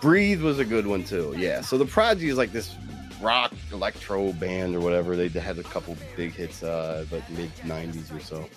Breathe 0.00 0.42
was 0.42 0.58
a 0.58 0.64
good 0.64 0.86
one 0.86 1.04
too. 1.04 1.32
Yeah. 1.38 1.60
So 1.60 1.78
the 1.78 1.84
Prodigy 1.86 2.28
is 2.28 2.36
like 2.36 2.50
this 2.52 2.74
rock 3.20 3.52
electro 3.72 4.32
band 4.32 4.74
or 4.74 4.80
whatever. 4.80 5.14
They 5.16 5.28
had 5.28 5.58
a 5.58 5.62
couple 5.62 5.96
big 6.16 6.32
hits, 6.34 6.62
uh, 6.64 7.06
like 7.12 7.28
mid 7.30 7.54
'90s 7.58 8.14
or 8.14 8.18
so, 8.20 8.48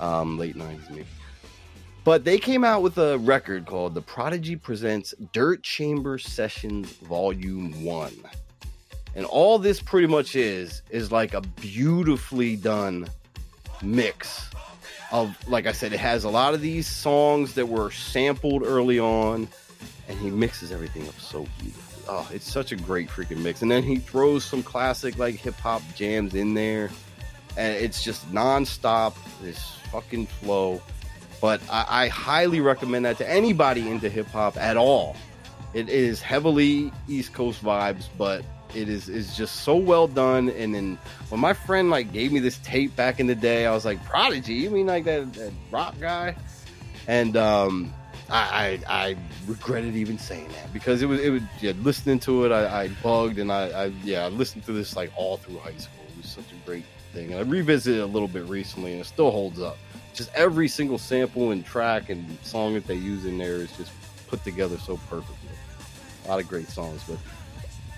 um, 0.00 0.38
late 0.38 0.56
'90s 0.56 0.88
maybe. 0.90 1.06
But 2.04 2.24
they 2.24 2.38
came 2.38 2.64
out 2.64 2.82
with 2.82 2.98
a 2.98 3.18
record 3.18 3.66
called 3.66 3.94
"The 3.94 4.02
Prodigy 4.02 4.56
Presents 4.56 5.14
Dirt 5.32 5.62
Chamber 5.62 6.18
Sessions 6.18 6.90
Volume 6.92 7.84
One," 7.84 8.14
and 9.14 9.24
all 9.26 9.58
this 9.58 9.80
pretty 9.80 10.08
much 10.08 10.34
is 10.34 10.82
is 10.90 11.12
like 11.12 11.34
a 11.34 11.40
beautifully 11.40 12.56
done 12.56 13.08
mix 13.82 14.50
of, 15.12 15.36
like 15.48 15.66
I 15.66 15.72
said, 15.72 15.92
it 15.92 16.00
has 16.00 16.24
a 16.24 16.30
lot 16.30 16.54
of 16.54 16.60
these 16.60 16.86
songs 16.86 17.54
that 17.54 17.66
were 17.66 17.90
sampled 17.90 18.62
early 18.62 18.98
on 18.98 19.46
and 20.08 20.18
he 20.18 20.30
mixes 20.30 20.72
everything 20.72 21.06
up 21.08 21.18
so 21.18 21.46
beautifully. 21.58 22.04
Oh, 22.08 22.28
it's 22.32 22.50
such 22.50 22.72
a 22.72 22.76
great 22.76 23.08
freaking 23.08 23.38
mix. 23.38 23.62
And 23.62 23.70
then 23.70 23.82
he 23.82 23.96
throws 23.96 24.44
some 24.44 24.62
classic 24.62 25.18
like 25.18 25.36
hip 25.36 25.54
hop 25.54 25.82
jams 25.94 26.34
in 26.34 26.54
there, 26.54 26.90
and 27.56 27.74
it's 27.74 28.02
just 28.02 28.30
nonstop. 28.32 29.14
This 29.40 29.76
fucking 29.90 30.26
flow. 30.26 30.82
But 31.42 31.60
I, 31.68 32.04
I 32.04 32.08
highly 32.08 32.60
recommend 32.60 33.04
that 33.04 33.18
to 33.18 33.28
anybody 33.28 33.90
into 33.90 34.08
hip 34.08 34.28
hop 34.28 34.56
at 34.56 34.76
all. 34.76 35.16
It 35.74 35.88
is 35.88 36.22
heavily 36.22 36.92
East 37.08 37.34
Coast 37.34 37.62
vibes, 37.64 38.08
but 38.16 38.44
it 38.74 38.88
is 38.88 39.08
is 39.08 39.36
just 39.36 39.56
so 39.62 39.76
well 39.76 40.06
done. 40.06 40.50
And 40.50 40.72
then 40.72 40.98
when 41.30 41.40
my 41.40 41.52
friend 41.52 41.90
like 41.90 42.12
gave 42.12 42.32
me 42.32 42.38
this 42.38 42.58
tape 42.58 42.94
back 42.94 43.18
in 43.18 43.26
the 43.26 43.34
day, 43.34 43.66
I 43.66 43.72
was 43.72 43.84
like, 43.84 44.02
Prodigy, 44.04 44.54
you 44.54 44.70
mean 44.70 44.86
like 44.86 45.04
that, 45.04 45.32
that 45.34 45.52
rock 45.72 45.96
guy? 46.00 46.36
And 47.08 47.36
um, 47.36 47.92
I, 48.30 48.78
I 48.88 49.04
I 49.04 49.16
regretted 49.48 49.96
even 49.96 50.18
saying 50.18 50.48
that 50.48 50.72
because 50.72 51.02
it 51.02 51.06
was 51.06 51.20
it 51.20 51.30
was 51.30 51.42
yeah 51.60 51.72
listening 51.82 52.20
to 52.20 52.44
it 52.44 52.52
I, 52.52 52.84
I 52.84 52.88
bugged 53.02 53.38
and 53.38 53.50
I, 53.50 53.68
I 53.68 53.84
yeah 54.04 54.26
I 54.26 54.28
listened 54.28 54.64
to 54.66 54.72
this 54.72 54.94
like 54.94 55.10
all 55.16 55.38
through 55.38 55.58
high 55.58 55.76
school 55.76 56.04
it 56.08 56.22
was 56.22 56.30
such 56.30 56.52
a 56.52 56.66
great 56.66 56.84
thing 57.12 57.32
and 57.32 57.40
I 57.40 57.42
revisited 57.42 57.98
it 57.98 58.02
a 58.02 58.06
little 58.06 58.28
bit 58.28 58.44
recently 58.44 58.92
and 58.92 59.00
it 59.00 59.06
still 59.06 59.30
holds 59.30 59.60
up 59.60 59.76
just 60.14 60.30
every 60.34 60.68
single 60.68 60.98
sample 60.98 61.50
and 61.50 61.64
track 61.64 62.10
and 62.10 62.38
song 62.42 62.74
that 62.74 62.86
they 62.86 62.94
use 62.94 63.24
in 63.24 63.38
there 63.38 63.56
is 63.56 63.72
just 63.76 63.92
put 64.28 64.42
together 64.44 64.78
so 64.78 64.96
perfectly. 65.08 65.48
A 66.24 66.28
lot 66.28 66.40
of 66.40 66.48
great 66.48 66.68
songs 66.68 67.02
but 67.06 67.18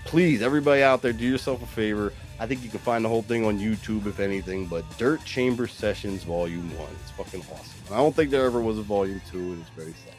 please 0.05 0.41
everybody 0.41 0.81
out 0.81 1.01
there 1.01 1.13
do 1.13 1.25
yourself 1.25 1.61
a 1.61 1.67
favor. 1.67 2.13
I 2.39 2.47
think 2.47 2.63
you 2.63 2.69
can 2.69 2.79
find 2.79 3.05
the 3.05 3.09
whole 3.09 3.21
thing 3.21 3.45
on 3.45 3.59
YouTube 3.59 4.05
if 4.07 4.19
anything 4.19 4.65
but 4.67 4.85
Dirt 4.97 5.23
Chamber 5.25 5.67
Sessions 5.67 6.23
Volume 6.23 6.75
1 6.77 6.87
it's 7.01 7.11
fucking 7.11 7.41
awesome. 7.51 7.93
I 7.93 7.97
don't 7.97 8.15
think 8.15 8.31
there 8.31 8.45
ever 8.45 8.61
was 8.61 8.77
a 8.77 8.83
Volume 8.83 9.21
2 9.31 9.37
and 9.37 9.61
it's 9.61 9.69
very 9.71 9.93
sad. 10.05 10.15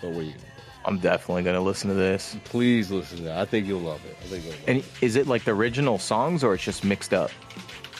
But 0.00 0.10
what 0.10 0.20
are 0.20 0.22
you 0.22 0.32
gonna 0.32 0.44
i'm 0.86 0.98
definitely 0.98 1.42
gonna 1.42 1.60
listen 1.60 1.88
to 1.88 1.94
this. 1.94 2.36
Please 2.44 2.90
listen 2.90 3.18
to 3.18 3.24
that. 3.24 3.38
I 3.38 3.44
think 3.44 3.66
you'll 3.66 3.80
love 3.80 4.04
it. 4.06 4.16
I 4.22 4.26
think 4.26 4.44
you'll 4.44 4.54
love 4.54 4.64
and 4.68 4.78
it. 4.78 4.84
is 5.00 5.16
it 5.16 5.26
like 5.26 5.44
the 5.44 5.52
original 5.52 5.98
songs 5.98 6.42
or 6.42 6.54
it's 6.54 6.64
just 6.64 6.84
mixed 6.84 7.12
up 7.12 7.30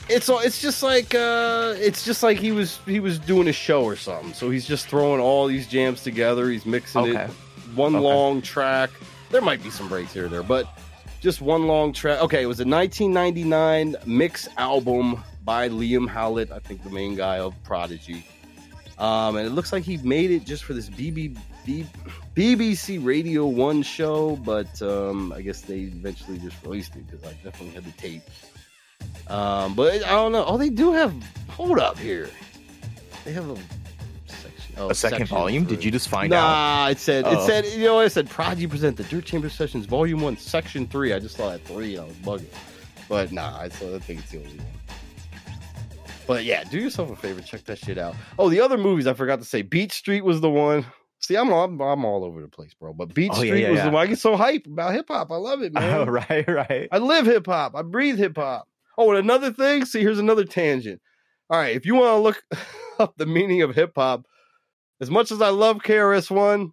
It's 0.08 0.28
all- 0.28 0.40
it's 0.40 0.60
just 0.60 0.82
like 0.82 1.14
uh 1.14 1.74
it's 1.78 2.04
just 2.04 2.22
like 2.22 2.38
he 2.38 2.50
was 2.52 2.78
he 2.86 2.98
was 3.00 3.18
doing 3.18 3.48
a 3.48 3.52
show 3.52 3.84
or 3.84 3.96
something. 3.96 4.32
So 4.32 4.50
he's 4.50 4.66
just 4.66 4.88
throwing 4.88 5.20
all 5.20 5.46
these 5.46 5.66
jams 5.68 6.02
together. 6.02 6.48
He's 6.50 6.66
mixing 6.66 7.02
Okay. 7.02 7.24
it 7.24 7.30
one 7.76 7.94
Okay. 7.94 8.04
long 8.04 8.42
track. 8.42 8.90
There 9.30 9.40
might 9.40 9.62
be 9.62 9.70
some 9.70 9.88
breaks 9.88 10.12
here 10.12 10.26
or 10.26 10.28
there, 10.28 10.42
but 10.42 10.66
just 11.20 11.40
one 11.40 11.66
long 11.68 11.92
track. 11.92 12.20
Okay, 12.22 12.42
it 12.42 12.46
was 12.46 12.58
a 12.60 12.64
1999 12.64 13.94
mix 14.06 14.48
album 14.56 15.22
by 15.44 15.68
Liam 15.68 16.08
Howlett, 16.08 16.50
I 16.50 16.58
think 16.58 16.82
the 16.82 16.90
main 16.90 17.14
guy 17.14 17.38
of 17.38 17.54
Prodigy. 17.62 18.24
Um, 18.98 19.36
and 19.36 19.46
it 19.46 19.50
looks 19.50 19.72
like 19.72 19.84
he 19.84 19.96
made 19.98 20.30
it 20.30 20.44
just 20.44 20.64
for 20.64 20.74
this 20.74 20.90
BB, 20.90 21.36
B, 21.64 21.86
BBC 22.34 23.02
Radio 23.02 23.46
One 23.46 23.82
show, 23.82 24.36
but 24.36 24.80
um, 24.82 25.32
I 25.32 25.40
guess 25.42 25.60
they 25.62 25.80
eventually 25.80 26.38
just 26.38 26.56
released 26.64 26.96
it 26.96 27.06
because 27.08 27.24
I 27.24 27.32
definitely 27.44 27.70
had 27.74 27.84
the 27.84 27.92
tape. 27.92 28.22
Um, 29.30 29.74
but 29.74 30.04
I 30.04 30.10
don't 30.10 30.32
know. 30.32 30.44
Oh, 30.44 30.58
they 30.58 30.70
do 30.70 30.92
have. 30.92 31.14
Hold 31.50 31.78
up 31.78 31.98
here. 31.98 32.28
They 33.24 33.32
have 33.32 33.48
a 33.50 33.56
section. 34.26 34.74
Oh, 34.78 34.90
A 34.90 34.94
second 34.94 35.18
section 35.18 35.36
volume? 35.36 35.66
three. 35.66 35.76
Did 35.76 35.84
you 35.84 35.90
just 35.90 36.08
find 36.08 36.32
out? 36.32 36.40
Nah, 36.50 36.88
it 36.88 36.98
said 36.98 37.24
it 37.26 37.36
Oh. 37.38 37.46
said 37.46 37.66
you 37.66 37.84
know 37.84 38.00
it 38.00 38.10
said 38.10 38.28
Prodigy 38.28 38.66
present 38.66 38.96
the 38.96 39.04
Dirt 39.04 39.24
Chamber 39.26 39.48
Sessions 39.48 39.86
Volume 39.86 40.20
One, 40.20 40.36
Section 40.36 40.86
Three. 40.86 41.12
I 41.12 41.18
just 41.18 41.36
saw 41.36 41.50
that 41.50 41.64
three 41.64 41.96
and 41.96 42.04
I 42.04 42.06
was 42.06 42.16
bugging, 42.16 42.52
but 43.08 43.30
nah, 43.30 43.56
I, 43.58 43.68
saw 43.68 43.94
I 43.94 43.98
think 44.00 44.20
it's 44.20 44.30
the 44.30 44.38
only 44.38 44.50
one. 44.50 44.66
But 46.26 46.44
yeah, 46.44 46.64
do 46.64 46.78
yourself 46.78 47.10
a 47.10 47.16
favor, 47.16 47.40
check 47.40 47.64
that 47.64 47.78
shit 47.78 47.98
out. 47.98 48.14
Oh, 48.38 48.48
the 48.48 48.60
other 48.60 48.78
movies 48.78 49.06
I 49.06 49.14
forgot 49.14 49.38
to 49.40 49.44
say. 49.44 49.62
Beat 49.62 49.92
Street 49.92 50.24
was 50.24 50.40
the 50.40 50.50
one. 50.50 50.86
See, 51.18 51.36
I'm 51.36 51.52
all, 51.52 51.64
I'm, 51.64 51.80
I'm 51.80 52.04
all 52.04 52.24
over 52.24 52.40
the 52.40 52.48
place, 52.48 52.72
bro. 52.72 52.92
But 52.94 53.12
Beat 53.12 53.32
Oh, 53.34 53.42
yeah, 53.42 53.50
Street 53.50 53.60
yeah, 53.62 53.70
was 53.70 53.76
yeah. 53.78 53.84
the 53.86 53.90
one. 53.90 54.02
I 54.02 54.06
get 54.06 54.18
so 54.18 54.36
hype 54.36 54.64
about 54.66 54.94
hip 54.94 55.06
hop. 55.08 55.30
I 55.32 55.36
love 55.36 55.60
it, 55.62 55.72
man. 55.74 55.92
Oh, 55.92 56.04
right, 56.10 56.48
right. 56.48 56.88
I 56.90 56.98
live 56.98 57.26
hip 57.26 57.46
hop. 57.46 57.74
I 57.76 57.82
breathe 57.82 58.16
hip 58.16 58.36
hop. 58.36 58.68
Oh, 59.00 59.08
and 59.08 59.18
another 59.18 59.50
thing. 59.50 59.86
See, 59.86 60.00
here's 60.00 60.18
another 60.18 60.44
tangent. 60.44 61.00
All 61.48 61.58
right, 61.58 61.74
if 61.74 61.86
you 61.86 61.94
want 61.94 62.18
to 62.18 62.18
look 62.18 62.42
up 62.98 63.14
the 63.16 63.24
meaning 63.24 63.62
of 63.62 63.74
hip 63.74 63.92
hop, 63.96 64.26
as 65.00 65.10
much 65.10 65.32
as 65.32 65.40
I 65.40 65.48
love 65.48 65.78
KRS 65.78 66.30
One, 66.30 66.72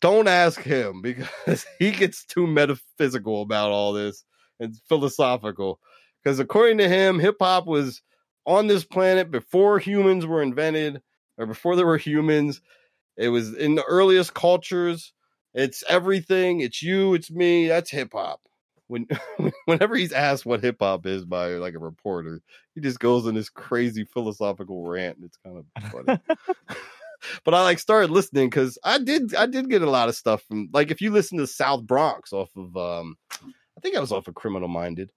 don't 0.00 0.26
ask 0.26 0.60
him 0.60 1.02
because 1.02 1.64
he 1.78 1.92
gets 1.92 2.24
too 2.26 2.48
metaphysical 2.48 3.42
about 3.42 3.70
all 3.70 3.92
this 3.92 4.24
and 4.58 4.76
philosophical. 4.88 5.78
Because 6.24 6.40
according 6.40 6.78
to 6.78 6.88
him, 6.88 7.20
hip 7.20 7.36
hop 7.40 7.66
was 7.66 8.02
on 8.44 8.66
this 8.66 8.84
planet 8.84 9.30
before 9.30 9.78
humans 9.78 10.26
were 10.26 10.42
invented 10.42 11.00
or 11.38 11.46
before 11.46 11.76
there 11.76 11.86
were 11.86 11.96
humans. 11.96 12.60
It 13.16 13.28
was 13.28 13.54
in 13.54 13.76
the 13.76 13.84
earliest 13.84 14.34
cultures. 14.34 15.12
It's 15.54 15.84
everything. 15.88 16.60
It's 16.60 16.82
you. 16.82 17.14
It's 17.14 17.30
me. 17.30 17.68
That's 17.68 17.92
hip 17.92 18.10
hop. 18.14 18.40
When 18.92 19.06
whenever 19.64 19.96
he's 19.96 20.12
asked 20.12 20.44
what 20.44 20.62
hip 20.62 20.76
hop 20.80 21.06
is 21.06 21.24
by 21.24 21.48
like 21.52 21.74
a 21.74 21.78
reporter, 21.78 22.42
he 22.74 22.80
just 22.80 22.98
goes 22.98 23.26
in 23.26 23.34
this 23.34 23.48
crazy 23.48 24.04
philosophical 24.04 24.86
rant. 24.86 25.16
And 25.16 25.24
it's 25.26 25.38
kind 25.38 25.58
of 25.58 25.90
funny. 25.90 26.20
but 27.44 27.54
I 27.54 27.62
like 27.62 27.78
started 27.78 28.10
listening 28.10 28.50
because 28.50 28.78
I 28.84 28.98
did 28.98 29.34
I 29.34 29.46
did 29.46 29.70
get 29.70 29.82
a 29.82 29.90
lot 29.90 30.08
of 30.08 30.14
stuff 30.14 30.42
from 30.42 30.68
like 30.72 30.90
if 30.90 31.00
you 31.00 31.10
listen 31.10 31.38
to 31.38 31.46
South 31.46 31.86
Bronx 31.86 32.32
off 32.32 32.50
of 32.56 32.76
um 32.76 33.16
I 33.32 33.80
think 33.80 33.96
I 33.96 34.00
was 34.00 34.12
off 34.12 34.28
of 34.28 34.34
Criminal 34.34 34.68
Minded, 34.68 35.10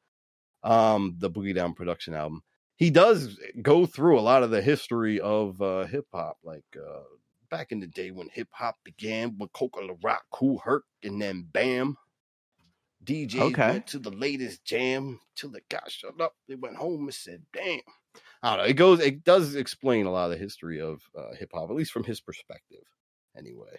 um 0.63 1.15
the 1.19 1.30
Boogie 1.30 1.55
Down 1.55 1.73
production 1.73 2.13
album. 2.13 2.43
He 2.78 2.89
does 2.89 3.39
go 3.61 3.86
through 3.86 4.19
a 4.19 4.21
lot 4.21 4.43
of 4.43 4.51
the 4.51 4.61
history 4.61 5.19
of 5.19 5.61
uh 5.61 5.86
hip 5.86 6.05
hop, 6.13 6.38
like 6.43 6.65
uh 6.78 7.03
back 7.49 7.71
in 7.71 7.80
the 7.80 7.88
day 7.88 8.11
when 8.11 8.30
hip 8.34 8.49
hop 8.51 8.76
began 8.84 9.38
with 9.38 9.53
Coca 9.53 9.82
La 9.82 9.95
Rock, 10.03 10.23
Kool 10.32 10.61
Herc, 10.63 10.84
and 11.03 11.21
then 11.21 11.47
Bam. 11.51 11.97
DJ 13.06 13.39
Okay. 13.39 13.72
went 13.72 13.88
to 13.88 13.99
the 13.99 14.12
latest 14.12 14.64
jam 14.66 15.20
till 15.36 15.51
they 15.51 15.62
got 15.70 15.89
shut 15.91 16.20
up. 16.20 16.36
They 16.47 16.56
went 16.56 16.76
home 16.76 17.03
and 17.03 17.14
said, 17.14 17.43
"Damn." 17.53 17.82
I 18.43 18.56
don't 18.56 18.66
know. 18.66 18.70
It 18.70 18.74
goes. 18.74 18.99
It 18.99 19.24
does 19.24 19.56
explain 19.56 20.06
a 20.06 20.12
lot 20.12 20.26
of 20.26 20.32
the 20.32 20.38
history 20.38 20.80
of 20.82 21.01
uh, 21.18 21.34
hip 21.36 21.51
hop, 21.53 21.70
at 21.70 21.76
least 21.76 21.91
from 21.91 22.03
his 22.03 22.22
perspective, 22.22 22.84
anyway. 23.38 23.78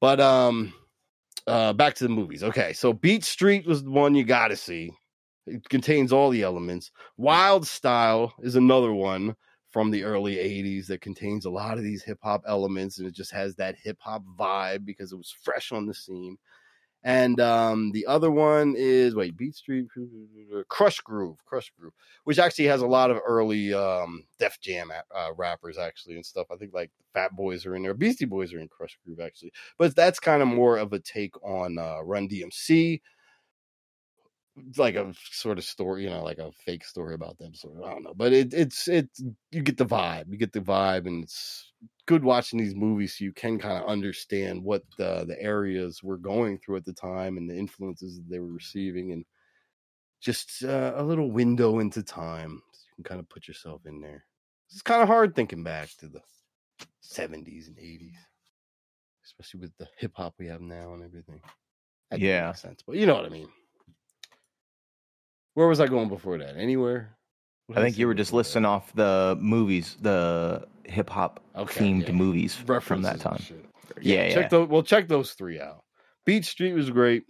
But 0.00 0.20
um, 0.20 0.74
uh, 1.46 1.72
back 1.72 1.94
to 1.94 2.04
the 2.04 2.10
movies. 2.10 2.42
Okay, 2.42 2.72
so 2.72 2.92
Beat 2.92 3.24
Street 3.24 3.66
was 3.66 3.82
the 3.84 3.90
one 3.90 4.14
you 4.14 4.24
got 4.24 4.48
to 4.48 4.56
see. 4.56 4.92
It 5.46 5.68
contains 5.68 6.12
all 6.12 6.30
the 6.30 6.42
elements. 6.42 6.90
Wild 7.16 7.66
Style 7.66 8.34
is 8.42 8.56
another 8.56 8.92
one 8.92 9.36
from 9.70 9.90
the 9.90 10.04
early 10.04 10.36
'80s 10.36 10.86
that 10.86 11.00
contains 11.00 11.44
a 11.44 11.50
lot 11.50 11.78
of 11.78 11.84
these 11.84 12.02
hip 12.02 12.18
hop 12.22 12.42
elements, 12.46 12.98
and 12.98 13.06
it 13.06 13.14
just 13.14 13.32
has 13.32 13.54
that 13.56 13.76
hip 13.76 13.98
hop 14.00 14.22
vibe 14.38 14.84
because 14.84 15.12
it 15.12 15.16
was 15.16 15.34
fresh 15.42 15.72
on 15.72 15.86
the 15.86 15.94
scene. 15.94 16.36
And 17.04 17.40
um, 17.40 17.92
the 17.92 18.06
other 18.06 18.30
one 18.30 18.74
is 18.76 19.14
wait, 19.14 19.36
Beat 19.36 19.54
Street, 19.54 19.86
Krush 20.68 21.02
Groove, 21.04 21.36
Krush 21.50 21.70
Groove, 21.78 21.92
which 22.24 22.38
actually 22.38 22.64
has 22.64 22.82
a 22.82 22.86
lot 22.86 23.10
of 23.10 23.20
early 23.24 23.72
um, 23.72 24.24
Def 24.38 24.60
Jam 24.60 24.90
uh, 24.90 25.30
rappers 25.36 25.78
actually 25.78 26.16
and 26.16 26.26
stuff. 26.26 26.48
I 26.52 26.56
think 26.56 26.74
like 26.74 26.90
Fat 27.14 27.36
Boys 27.36 27.64
are 27.64 27.76
in 27.76 27.82
there, 27.82 27.94
Beastie 27.94 28.24
Boys 28.24 28.52
are 28.52 28.58
in 28.58 28.68
Krush 28.68 28.96
Groove 29.04 29.20
actually, 29.20 29.52
but 29.78 29.94
that's 29.94 30.18
kind 30.18 30.42
of 30.42 30.48
more 30.48 30.78
of 30.78 30.92
a 30.92 30.98
take 30.98 31.40
on 31.44 31.78
uh, 31.78 32.02
Run 32.02 32.28
DMC, 32.28 33.00
like 34.76 34.94
a 34.94 35.12
sort 35.30 35.58
of 35.58 35.64
story, 35.64 36.04
you 36.04 36.10
know, 36.10 36.22
like 36.24 36.38
a 36.38 36.50
fake 36.52 36.84
story 36.84 37.14
about 37.14 37.38
them. 37.38 37.54
Sort 37.54 37.76
of, 37.76 37.84
I 37.84 37.90
don't 37.90 38.02
know, 38.04 38.14
but 38.14 38.32
it, 38.32 38.54
it's 38.54 38.88
it's 38.88 39.22
you 39.50 39.62
get 39.62 39.76
the 39.76 39.86
vibe, 39.86 40.30
you 40.30 40.38
get 40.38 40.52
the 40.52 40.60
vibe, 40.60 41.06
and 41.06 41.24
it's 41.24 41.72
good 42.06 42.24
watching 42.24 42.58
these 42.58 42.74
movies 42.74 43.16
so 43.18 43.24
you 43.24 43.32
can 43.32 43.58
kind 43.58 43.82
of 43.82 43.88
understand 43.88 44.62
what 44.62 44.84
the 44.96 45.24
the 45.26 45.40
areas 45.40 46.02
were 46.02 46.18
going 46.18 46.58
through 46.58 46.76
at 46.76 46.84
the 46.84 46.92
time 46.92 47.36
and 47.36 47.50
the 47.50 47.56
influences 47.56 48.16
that 48.16 48.28
they 48.30 48.38
were 48.38 48.52
receiving 48.52 49.12
and 49.12 49.24
just 50.20 50.64
uh, 50.64 50.92
a 50.96 51.02
little 51.02 51.30
window 51.30 51.78
into 51.78 52.02
time 52.02 52.62
so 52.72 52.80
you 52.88 52.94
can 52.96 53.04
kind 53.04 53.20
of 53.20 53.28
put 53.28 53.46
yourself 53.48 53.82
in 53.86 54.00
there 54.00 54.24
it's 54.70 54.82
kind 54.82 55.02
of 55.02 55.08
hard 55.08 55.34
thinking 55.34 55.62
back 55.62 55.90
to 55.98 56.08
the 56.08 56.20
70s 57.00 57.68
and 57.68 57.78
80s 57.78 58.16
especially 59.24 59.60
with 59.60 59.76
the 59.78 59.88
hip 59.98 60.12
hop 60.16 60.34
we 60.38 60.46
have 60.46 60.60
now 60.60 60.94
and 60.94 61.04
everything 61.04 61.42
that 62.10 62.20
Yeah. 62.20 62.52
sense 62.52 62.82
but 62.86 62.96
you 62.96 63.06
know 63.06 63.14
what 63.16 63.26
i 63.26 63.30
mean 63.30 63.50
where 65.56 65.66
was 65.66 65.80
i 65.80 65.86
going 65.88 66.08
before 66.08 66.38
that 66.38 66.56
anywhere 66.56 67.16
What 67.66 67.78
I 67.78 67.82
think 67.82 67.98
you 67.98 68.06
were 68.06 68.14
just 68.14 68.30
before 68.30 68.38
that? 68.42 68.48
listing 68.48 68.64
off 68.64 68.92
the 68.94 69.36
movies, 69.40 69.96
the 70.00 70.66
hip 70.84 71.10
hop 71.10 71.40
Okay, 71.56 71.80
themed 71.80 72.06
yeah. 72.06 72.12
movies 72.12 72.54
from 72.54 73.02
that 73.02 73.18
time. 73.20 73.38
shit. 73.38 73.64
Yeah, 74.00 74.28
check 74.28 74.36
yeah. 74.44 74.48
those. 74.48 74.68
Well, 74.68 74.82
check 74.84 75.08
those 75.08 75.32
three 75.32 75.58
out. 75.60 75.82
Beat 76.24 76.44
Street 76.44 76.74
was 76.74 76.90
great. 76.90 77.24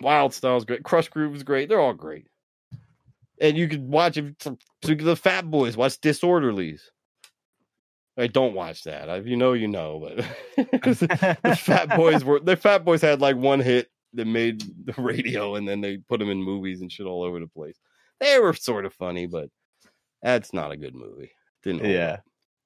Wild 0.00 0.32
Style's 0.34 0.64
great. 0.64 0.82
Krush 0.84 1.10
Groove 1.10 1.32
was 1.32 1.42
great. 1.42 1.68
They're 1.68 1.80
all 1.80 1.94
great. 1.94 2.26
And 3.40 3.56
you 3.56 3.66
could 3.68 3.88
watch 3.88 4.16
if 4.16 4.26
the 4.82 5.16
Fat 5.16 5.50
Boys. 5.50 5.76
Watch 5.76 6.00
Disorderlies. 6.00 6.80
I 8.16 8.28
don't 8.28 8.54
watch 8.54 8.84
that. 8.84 9.08
If 9.08 9.26
you 9.26 9.36
know, 9.36 9.54
you 9.54 9.66
know. 9.68 9.98
But 10.56 10.70
the 10.72 11.58
Fat 11.60 11.96
Boys 11.96 12.24
were 12.24 12.38
the 12.40 12.56
Fat 12.56 12.84
Boys 12.84 13.02
had 13.02 13.20
like 13.20 13.36
one 13.36 13.60
hit 13.60 13.88
that 14.14 14.26
made 14.26 14.62
the 14.86 14.94
radio, 15.00 15.56
and 15.56 15.68
then 15.68 15.80
they 15.80 15.98
put 15.98 16.18
them 16.20 16.30
in 16.30 16.42
movies 16.42 16.80
and 16.80 16.90
shit 16.90 17.06
all 17.06 17.22
over 17.22 17.40
the 17.40 17.46
place. 17.46 17.78
They 18.20 18.38
were 18.38 18.54
sort 18.54 18.86
of 18.86 18.94
funny, 18.94 19.26
but 19.26 19.48
that's 20.22 20.52
not 20.52 20.72
a 20.72 20.76
good 20.76 20.94
movie. 20.94 21.32
Didn't 21.62 21.84
Yeah. 21.90 22.18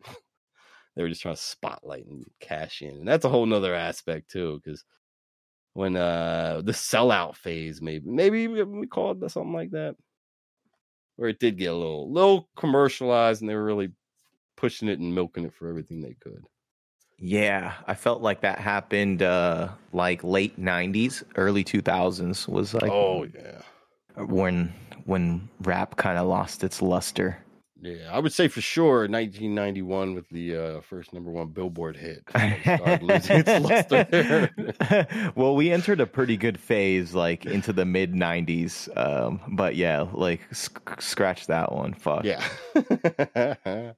they 0.97 1.03
were 1.03 1.09
just 1.09 1.23
trying 1.23 1.35
to 1.35 1.41
spotlight 1.41 2.07
and 2.07 2.25
cash 2.41 2.83
in, 2.83 2.97
and 2.97 3.09
that's 3.09 3.25
a 3.25 3.29
whole 3.29 3.47
nother 3.47 3.75
aspect 3.75 4.31
too. 4.31 4.61
Because 4.63 4.85
when 5.75 5.97
uh 5.97 6.63
the 6.65 6.73
sellout 6.73 7.37
phase, 7.37 7.81
maybe 7.81 8.09
maybe 8.09 8.49
we 8.49 8.63
we 8.63 8.87
called 8.87 9.23
it 9.23 9.31
something 9.31 9.53
like 9.53 9.71
that, 9.71 9.97
where 11.17 11.29
it 11.29 11.39
did 11.39 11.59
get 11.59 11.73
a 11.73 11.77
little 11.77 12.13
little 12.13 12.49
commercialized, 12.57 13.43
and 13.43 13.51
they 13.51 13.55
were 13.55 13.65
really 13.65 13.91
pushing 14.57 14.89
it 14.89 14.99
and 14.99 15.15
milking 15.15 15.45
it 15.45 15.55
for 15.55 15.69
everything 15.69 16.01
they 16.01 16.17
could. 16.21 16.45
Yeah, 17.19 17.75
I 17.87 17.95
felt 17.95 18.23
like 18.23 18.43
that 18.43 18.59
happened 18.61 19.23
uh 19.23 19.69
like 19.93 20.23
late 20.23 20.61
90s, 20.61 21.25
early 21.37 21.64
2000s 21.64 22.49
was 22.49 22.75
like 22.75 22.91
oh 22.91 23.25
yeah. 23.35 23.62
when 24.25 24.73
when 25.05 25.49
rap 25.62 25.97
kind 25.97 26.19
of 26.19 26.27
lost 26.27 26.62
its 26.62 26.81
luster. 26.81 27.39
Yeah, 27.81 28.11
I 28.12 28.19
would 28.19 28.33
say 28.33 28.49
for 28.49 28.61
sure 28.61 29.09
1991 29.09 30.14
with 30.14 30.29
the 30.31 30.57
uh, 30.57 30.81
first 30.81 31.12
number 31.12 31.31
one 31.31 31.49
Billboard 31.49 31.97
hit. 31.97 32.25
Started 32.29 33.03
losing 33.05 33.45
its 33.47 33.64
luster 33.64 34.51
well, 35.37 35.55
we 35.55 35.71
entered 35.71 36.01
a 36.01 36.07
pretty 36.07 36.37
good 36.37 36.59
phase 36.59 37.14
like 37.14 37.47
into 37.47 37.73
the 37.73 37.85
mid 37.85 38.14
90s. 38.14 38.97
Um 38.97 39.41
but 39.49 39.75
yeah, 39.75 40.07
like 40.12 40.41
sc- 40.53 41.01
scratch 41.01 41.49
that 41.49 41.73
one. 41.73 41.95
Fuck. 41.95 42.25
Yeah. 42.25 42.45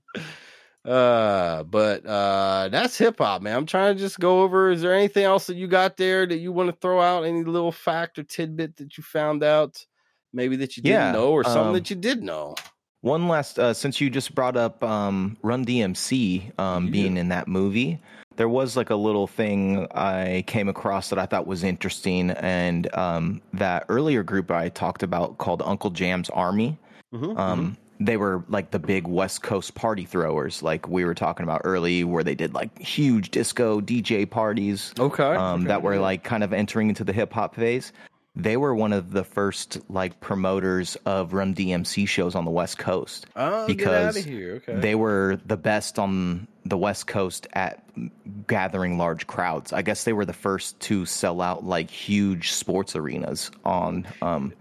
uh, 0.85 1.63
but 1.65 2.05
uh, 2.07 2.69
that's 2.71 2.97
hip 2.97 3.19
hop, 3.19 3.43
man. 3.43 3.57
I'm 3.57 3.67
trying 3.67 3.95
to 3.97 4.01
just 4.01 4.19
go 4.19 4.43
over. 4.43 4.71
Is 4.71 4.83
there 4.83 4.95
anything 4.95 5.25
else 5.25 5.47
that 5.49 5.57
you 5.57 5.67
got 5.67 5.97
there 5.97 6.27
that 6.27 6.39
you 6.39 6.53
want 6.53 6.71
to 6.71 6.77
throw 6.81 7.01
out? 7.01 7.25
Any 7.25 7.45
little 7.45 7.73
fact 7.73 8.19
or 8.19 8.23
tidbit 8.23 8.77
that 8.77 8.97
you 8.97 9.03
found 9.05 9.43
out? 9.43 9.85
Maybe 10.33 10.57
that 10.57 10.77
you 10.77 10.83
didn't 10.83 11.13
know, 11.13 11.33
or 11.33 11.45
something 11.45 11.69
um, 11.69 11.73
that 11.75 11.91
you 11.91 11.97
did 11.97 12.23
know. 12.23 12.55
One 13.03 13.29
last, 13.29 13.59
uh, 13.59 13.73
since 13.73 14.01
you 14.01 14.11
just 14.11 14.35
brought 14.35 14.57
up 14.57 14.83
um, 14.85 15.37
Run 15.43 15.65
DMC 15.65 16.59
um, 16.59 16.87
Yeah. 16.87 16.91
being 16.91 17.17
in 17.17 17.29
that 17.31 17.49
movie, 17.49 17.99
there 18.37 18.49
was 18.49 18.77
like 18.77 18.91
a 18.91 18.95
little 18.95 19.27
thing 19.27 19.87
I 19.95 20.45
came 20.47 20.69
across 20.69 21.09
that 21.11 21.19
I 21.19 21.27
thought 21.27 21.47
was 21.47 21.65
interesting, 21.65 22.31
and 22.31 22.95
um, 22.95 23.41
that 23.55 23.87
earlier 23.89 24.23
group 24.23 24.51
I 24.51 24.69
talked 24.69 25.03
about 25.03 25.39
called 25.39 25.63
Uncle 25.63 25.91
Jam's 25.91 26.31
Army. 26.31 26.79
Mhm, 27.13 27.39
Um, 27.39 27.77
They 28.03 28.17
were 28.17 28.43
like 28.49 28.71
the 28.71 28.79
big 28.79 29.07
West 29.07 29.43
Coast 29.43 29.75
party 29.75 30.07
throwers, 30.07 30.63
like 30.63 30.89
we 30.89 31.05
were 31.05 31.15
talking 31.15 31.45
about 31.45 31.61
early, 31.65 32.03
where 32.03 32.25
they 32.25 32.35
did 32.35 32.55
like 32.55 32.79
huge 32.79 33.31
disco 33.31 33.81
DJ 33.81 34.29
parties 34.29 34.93
Okay. 34.99 35.23
um, 35.23 35.61
okay, 35.61 35.69
that 35.69 35.83
were 35.83 35.99
like 35.99 36.25
kind 36.25 36.43
of 36.43 36.53
entering 36.55 36.89
into 36.89 37.05
the 37.05 37.13
hip 37.13 37.33
hop 37.33 37.55
phase. 37.57 37.93
they 38.37 38.57
were 38.57 38.75
one 38.75 38.93
of 38.95 39.11
the 39.11 39.25
first 39.25 39.79
like 39.91 40.19
promoters 40.21 40.97
of 41.05 41.35
Run 41.35 41.55
DMC 41.55 42.09
shows 42.09 42.35
on 42.35 42.45
the 42.47 42.51
West 42.51 42.79
Coast. 42.79 43.27
Oh, 43.37 43.67
because 43.67 43.85
get 43.85 43.95
out 43.95 44.17
of 44.17 44.25
here. 44.25 44.55
Okay. 44.67 44.81
They 44.81 44.95
were 44.95 45.39
the 45.45 45.57
best 45.59 45.99
on 45.99 46.47
the 46.65 46.79
West 46.79 47.07
Coast 47.07 47.49
at 47.53 47.85
gathering 48.47 48.97
large 48.99 49.27
crowds. 49.27 49.73
I 49.73 49.83
guess 49.83 50.05
they 50.05 50.13
were 50.13 50.25
the 50.25 50.33
first 50.33 50.79
to 50.81 51.05
sell 51.07 51.41
out 51.43 51.65
like 51.67 51.91
huge 51.91 52.53
sports 52.53 52.97
arenas 52.97 53.51
on 53.65 54.07
um 54.23 54.53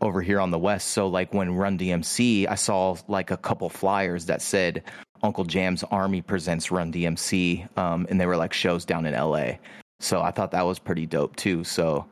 over 0.00 0.22
here 0.22 0.40
on 0.40 0.50
the 0.50 0.58
West. 0.58 0.88
So 0.88 1.06
like 1.06 1.32
when 1.34 1.54
Run 1.54 1.78
DMC, 1.78 2.46
I 2.48 2.54
saw 2.54 2.96
like 3.08 3.30
a 3.30 3.36
couple 3.36 3.68
flyers 3.68 4.26
that 4.26 4.42
said 4.42 4.82
Uncle 5.22 5.44
Jam's 5.44 5.82
Army 5.84 6.22
presents 6.22 6.70
Run 6.70 6.92
DMC, 6.92 7.76
um, 7.76 8.06
and 8.08 8.20
they 8.20 8.26
were 8.26 8.36
like 8.36 8.52
shows 8.52 8.84
down 8.84 9.06
in 9.06 9.14
LA. 9.14 9.52
So 10.00 10.22
I 10.22 10.30
thought 10.30 10.52
that 10.52 10.64
was 10.64 10.78
pretty 10.78 11.06
dope 11.06 11.36
too. 11.36 11.64
So 11.64 12.06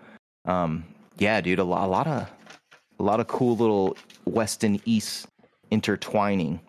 um, 0.45 0.85
yeah, 1.19 1.41
dude, 1.41 1.59
a 1.59 1.65
lot, 1.65 1.87
a 1.87 1.91
lot 1.91 2.07
of 2.07 2.31
a 2.99 3.03
lot 3.03 3.21
of 3.21 3.27
cool 3.29 3.57
little 3.57 3.97
West 4.25 4.65
and 4.65 4.81
East 4.85 5.27
intertwining. 5.71 6.61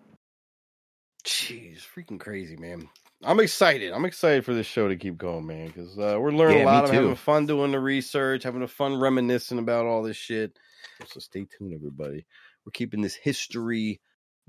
Jeez, 1.26 1.80
freaking 1.80 2.20
crazy, 2.20 2.55
man. 2.55 2.88
I'm 3.24 3.41
excited. 3.41 3.91
I'm 3.91 4.05
excited 4.05 4.45
for 4.45 4.53
this 4.53 4.65
show 4.65 4.88
to 4.88 4.95
keep 4.95 5.17
going, 5.17 5.45
man, 5.45 5.67
because 5.67 5.97
uh, 5.97 6.17
we're 6.20 6.32
learning 6.32 6.59
Yeah, 6.59 6.63
a 6.63 6.67
lot. 6.67 6.88
I'm 6.88 6.93
having 6.93 7.15
fun 7.15 7.45
doing 7.45 7.74
the 7.74 7.80
research, 7.80 8.43
having 8.43 8.61
a 8.61 8.67
fun 8.67 8.97
reminiscing 8.97 9.59
about 9.59 9.86
all 9.86 10.01
this 10.01 10.15
shit. 10.15 10.57
So 11.05 11.19
stay 11.19 11.45
tuned, 11.45 11.73
everybody. 11.73 12.25
We're 12.65 12.71
keeping 12.71 13.01
this 13.01 13.15
history 13.15 14.01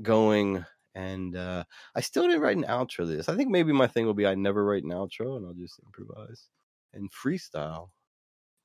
going, 0.02 0.64
and 0.94 1.36
uh, 1.36 1.64
I 1.94 2.00
still 2.00 2.24
didn't 2.24 2.42
write 2.42 2.56
an 2.56 2.64
outro 2.64 2.98
to 2.98 3.06
this. 3.06 3.28
I 3.28 3.36
think 3.36 3.50
maybe 3.50 3.72
my 3.72 3.86
thing 3.86 4.06
will 4.06 4.14
be 4.14 4.26
I 4.26 4.34
never 4.34 4.64
write 4.64 4.84
an 4.84 4.90
outro, 4.90 5.36
and 5.36 5.46
I'll 5.46 5.54
just 5.54 5.80
improvise 5.84 6.48
and 6.92 7.10
freestyle 7.12 7.90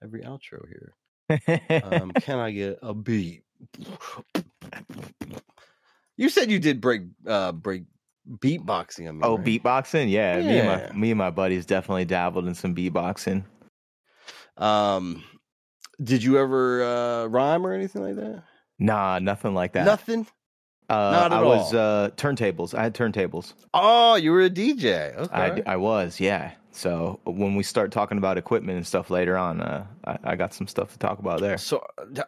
every 0.04 0.22
outro 0.22 0.62
here. 0.68 0.94
Um, 1.84 2.12
can 2.22 2.40
I 2.40 2.52
get 2.52 2.80
a 2.82 2.94
beat? 2.94 3.44
You 6.18 6.30
said 6.30 6.50
you 6.52 6.60
did 6.60 6.82
break 6.82 7.04
uh 7.28 7.52
break 7.52 7.84
beatboxing. 8.30 9.08
I 9.08 9.12
mean, 9.12 9.22
oh, 9.24 9.38
right? 9.38 9.46
beatboxing, 9.46 10.10
yeah, 10.10 10.40
Me 10.42 10.60
and 10.60 10.68
my 10.68 10.98
me 10.98 11.12
and 11.12 11.18
my 11.18 11.30
buddies 11.30 11.66
definitely 11.66 12.06
dabbled 12.06 12.48
in 12.48 12.56
some 12.56 12.76
beatboxing. 12.76 13.44
Um, 14.58 15.24
did 16.02 16.24
you 16.24 16.38
ever 16.38 16.84
uh, 16.84 17.26
rhyme 17.28 17.66
or 17.66 17.74
anything 17.74 18.02
like 18.02 18.16
that? 18.16 18.44
Nah, 18.80 19.20
nothing 19.20 19.54
like 19.54 19.74
that. 19.74 19.86
Nothing. 19.86 20.28
Uh, 20.88 20.94
Not 20.94 21.34
at 21.34 21.40
I 21.40 21.42
was 21.42 21.74
uh, 21.74 22.10
turntables. 22.16 22.76
I 22.76 22.84
had 22.84 22.94
turntables. 22.94 23.54
Oh, 23.74 24.16
you 24.16 24.32
were 24.32 24.44
a 24.44 24.50
DJ. 24.50 25.16
Okay. 25.18 25.64
I, 25.66 25.74
I 25.74 25.76
was, 25.78 26.20
yeah. 26.20 26.52
So 26.72 27.22
when 27.24 27.56
we 27.56 27.64
start 27.64 27.92
talking 27.92 28.18
about 28.18 28.38
equipment 28.38 28.76
and 28.76 28.86
stuff 28.86 29.10
later 29.10 29.38
on, 29.38 29.62
uh, 29.62 29.88
I, 30.04 30.18
I 30.24 30.36
got 30.36 30.54
some 30.54 30.68
stuff 30.68 30.92
to 30.92 31.00
talk 31.00 31.20
about 31.20 31.40
there. 31.40 31.58
so 31.58 31.82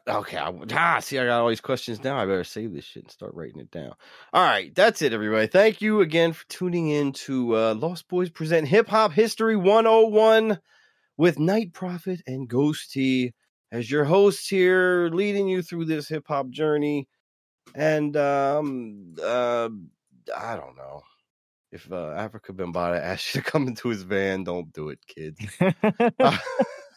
okay. 0.07 0.37
I, 0.37 0.53
ah, 0.73 0.99
see, 0.99 1.19
I 1.19 1.25
got 1.25 1.41
all 1.41 1.49
these 1.49 1.61
questions 1.61 2.01
now. 2.01 2.17
I 2.17 2.25
better 2.25 2.45
save 2.45 2.73
this 2.73 2.85
shit 2.85 3.03
and 3.03 3.11
start 3.11 3.35
writing 3.35 3.59
it 3.59 3.69
down. 3.71 3.91
All 4.33 4.43
right, 4.43 4.73
that's 4.73 5.01
it, 5.01 5.11
everybody. 5.11 5.47
Thank 5.47 5.81
you 5.81 5.99
again 5.99 6.31
for 6.31 6.47
tuning 6.47 6.87
in 6.87 7.11
to 7.11 7.57
uh, 7.57 7.73
Lost 7.75 8.07
Boys 8.07 8.29
present 8.29 8.69
Hip 8.69 8.87
Hop 8.87 9.11
History 9.11 9.57
101 9.57 10.59
with 11.17 11.37
Night 11.39 11.73
Prophet 11.73 12.21
and 12.25 12.49
Ghosty 12.49 13.33
as 13.71 13.89
your 13.89 14.05
host 14.05 14.49
here, 14.49 15.09
leading 15.11 15.47
you 15.47 15.61
through 15.61 15.85
this 15.85 16.07
hip 16.07 16.25
hop 16.27 16.49
journey. 16.49 17.07
And 17.75 18.15
um, 18.15 19.15
uh, 19.21 19.69
I 20.35 20.55
don't 20.55 20.77
know 20.77 21.01
if 21.71 21.91
uh, 21.91 22.15
Afrika 22.15 22.51
Bambaataa 22.51 23.01
asks 23.01 23.35
you 23.35 23.41
to 23.41 23.49
come 23.49 23.67
into 23.67 23.89
his 23.89 24.03
van. 24.03 24.43
Don't 24.43 24.71
do 24.73 24.89
it, 24.89 24.99
kids. 25.07 25.39
Uh, 26.19 26.37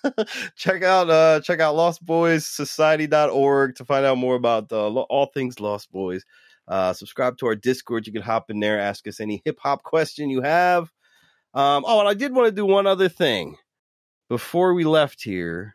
check 0.57 0.83
out 0.83 1.11
uh 1.11 1.41
check 1.41 1.61
out 1.61 1.75
lostboyssociety.org 1.75 3.75
to 3.75 3.85
find 3.85 4.07
out 4.07 4.19
more 4.19 4.35
about 4.35 4.71
uh, 4.73 4.89
lo- 4.89 5.07
all 5.11 5.27
things 5.27 5.61
lost 5.61 5.91
boys 5.93 6.25
uh 6.69 6.93
subscribe 6.93 7.37
to 7.37 7.47
our 7.47 7.55
discord 7.55 8.07
you 8.07 8.13
can 8.13 8.23
hop 8.23 8.51
in 8.51 8.61
there 8.61 8.79
ask 8.79 9.07
us 9.07 9.21
any 9.21 9.43
hip-hop 9.45 9.83
question 9.83 10.31
you 10.31 10.43
have 10.43 10.85
um 11.55 11.85
oh 11.87 12.01
and 12.01 12.09
i 12.09 12.15
did 12.15 12.35
want 12.35 12.47
to 12.47 12.53
do 12.53 12.65
one 12.65 12.87
other 12.87 13.09
thing 13.09 13.57
before 14.29 14.75
we 14.75 14.85
left 14.85 15.23
here 15.23 15.75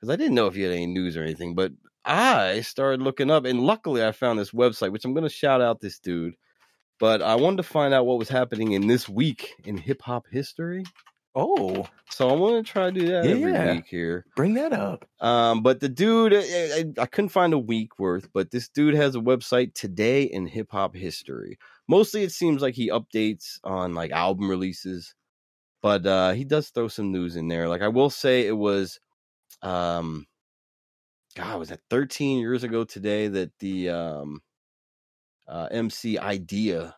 because 0.00 0.12
i 0.12 0.16
didn't 0.16 0.34
know 0.34 0.46
if 0.46 0.56
you 0.56 0.64
had 0.64 0.74
any 0.74 0.86
news 0.86 1.16
or 1.16 1.22
anything 1.22 1.54
but 1.54 1.72
i 2.04 2.60
started 2.62 3.02
looking 3.02 3.30
up 3.30 3.44
and 3.44 3.60
luckily 3.60 4.04
i 4.04 4.12
found 4.12 4.38
this 4.38 4.52
website 4.52 4.92
which 4.92 5.04
i'm 5.04 5.12
going 5.14 5.22
to 5.24 5.28
shout 5.28 5.60
out 5.60 5.80
this 5.80 5.98
dude 5.98 6.34
but 6.98 7.22
i 7.22 7.34
wanted 7.34 7.58
to 7.58 7.62
find 7.62 7.92
out 7.94 8.06
what 8.06 8.18
was 8.18 8.28
happening 8.28 8.72
in 8.72 8.86
this 8.86 9.08
week 9.08 9.54
in 9.64 9.76
hip-hop 9.76 10.24
history 10.30 10.84
oh, 11.36 11.86
so 12.10 12.28
I 12.28 12.34
want 12.34 12.66
to 12.66 12.72
try 12.72 12.86
to 12.90 12.92
do 12.92 13.06
that 13.08 13.26
every 13.26 13.52
Yeah. 13.52 13.74
week 13.74 13.86
here. 13.86 14.26
bring 14.34 14.54
that 14.54 14.72
up. 14.72 15.08
Um, 15.20 15.62
but 15.62 15.80
the 15.80 15.88
dude, 15.88 16.34
I, 16.34 16.38
I, 16.40 16.84
I 17.02 17.06
couldn't 17.06 17.28
find 17.28 17.52
a 17.52 17.58
week 17.58 17.98
worth, 17.98 18.28
but 18.32 18.50
this 18.50 18.68
dude 18.68 18.94
has 18.94 19.14
a 19.14 19.20
website 19.20 19.74
today 19.74 20.24
in 20.24 20.46
hip 20.46 20.68
hop 20.70 20.94
history. 20.94 21.58
Mostly, 21.88 22.22
it 22.24 22.32
seems 22.32 22.62
like 22.62 22.74
he 22.74 22.88
updates 22.90 23.58
on 23.62 23.94
like 23.94 24.10
album 24.10 24.48
releases, 24.50 25.14
but 25.82 26.04
uh, 26.06 26.32
he 26.32 26.44
does 26.44 26.70
throw 26.70 26.88
some 26.88 27.12
news 27.12 27.36
in 27.36 27.48
there. 27.48 27.68
Like 27.68 27.82
I 27.82 27.88
will 27.88 28.10
say, 28.10 28.46
it 28.46 28.56
was, 28.56 28.98
um, 29.62 30.26
God, 31.36 31.58
was 31.58 31.70
that 31.70 31.80
13 31.90 32.40
years 32.40 32.64
ago 32.64 32.84
today 32.84 33.28
that 33.28 33.52
the 33.60 33.90
um, 33.90 34.42
uh, 35.48 35.68
MC 35.70 36.18
Eyedea 36.18 36.94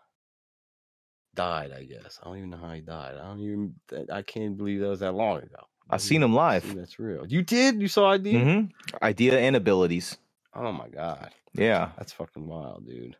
died? 1.35 1.73
I 1.73 1.85
guess 1.85 2.21
I 2.23 2.27
don't 2.29 2.39
even 2.39 2.51
know 2.51 2.59
how 2.59 2.73
he 2.73 2.83
died. 2.83 3.17
I 3.23 3.27
don't 3.29 3.41
even. 3.41 3.75
I 4.13 4.23
can't 4.23 4.57
believe 4.59 4.81
that 4.81 4.89
was 4.89 5.01
that 5.01 5.15
long 5.15 5.39
ago. 5.39 5.67
I 5.91 5.99
seen 5.99 6.23
him 6.23 6.35
live. 6.35 6.65
See, 6.65 6.75
that's 6.75 6.99
real. 6.99 7.27
You 7.27 7.43
did? 7.43 7.81
You 7.83 7.89
saw 7.89 8.17
Eyedea? 8.17 8.51
hmm 8.51 8.67
Eyedea 9.03 9.35
and 9.35 9.57
abilities. 9.57 10.19
Oh 10.55 10.73
my 10.73 10.89
god, 10.89 11.31
Yeah. 11.55 11.91
that's 11.99 12.13
fucking 12.13 12.47
wild, 12.47 12.87
dude. 12.87 13.17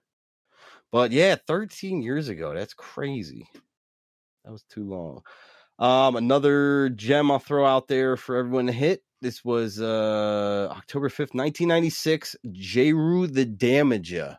But 0.93 1.13
yeah, 1.13 1.37
13 1.47 2.03
years 2.03 2.29
ago. 2.29 2.55
That's 2.55 2.75
crazy. 2.75 3.49
That 4.45 4.53
was 4.53 4.65
too 4.65 4.85
long. 4.85 5.23
Um, 5.79 6.17
another 6.17 6.91
gem 6.91 7.31
I'll 7.31 7.41
throw 7.41 7.67
out 7.67 7.89
there 7.89 8.17
for 8.17 8.37
everyone 8.37 8.67
to 8.69 8.73
hit. 8.73 9.03
This 9.23 9.45
was 9.45 9.81
uh 9.81 10.67
October 10.73 11.09
5th, 11.09 11.33
1996. 11.33 12.35
Jeru 12.51 13.29
the 13.29 13.47
Damaja. 13.47 14.39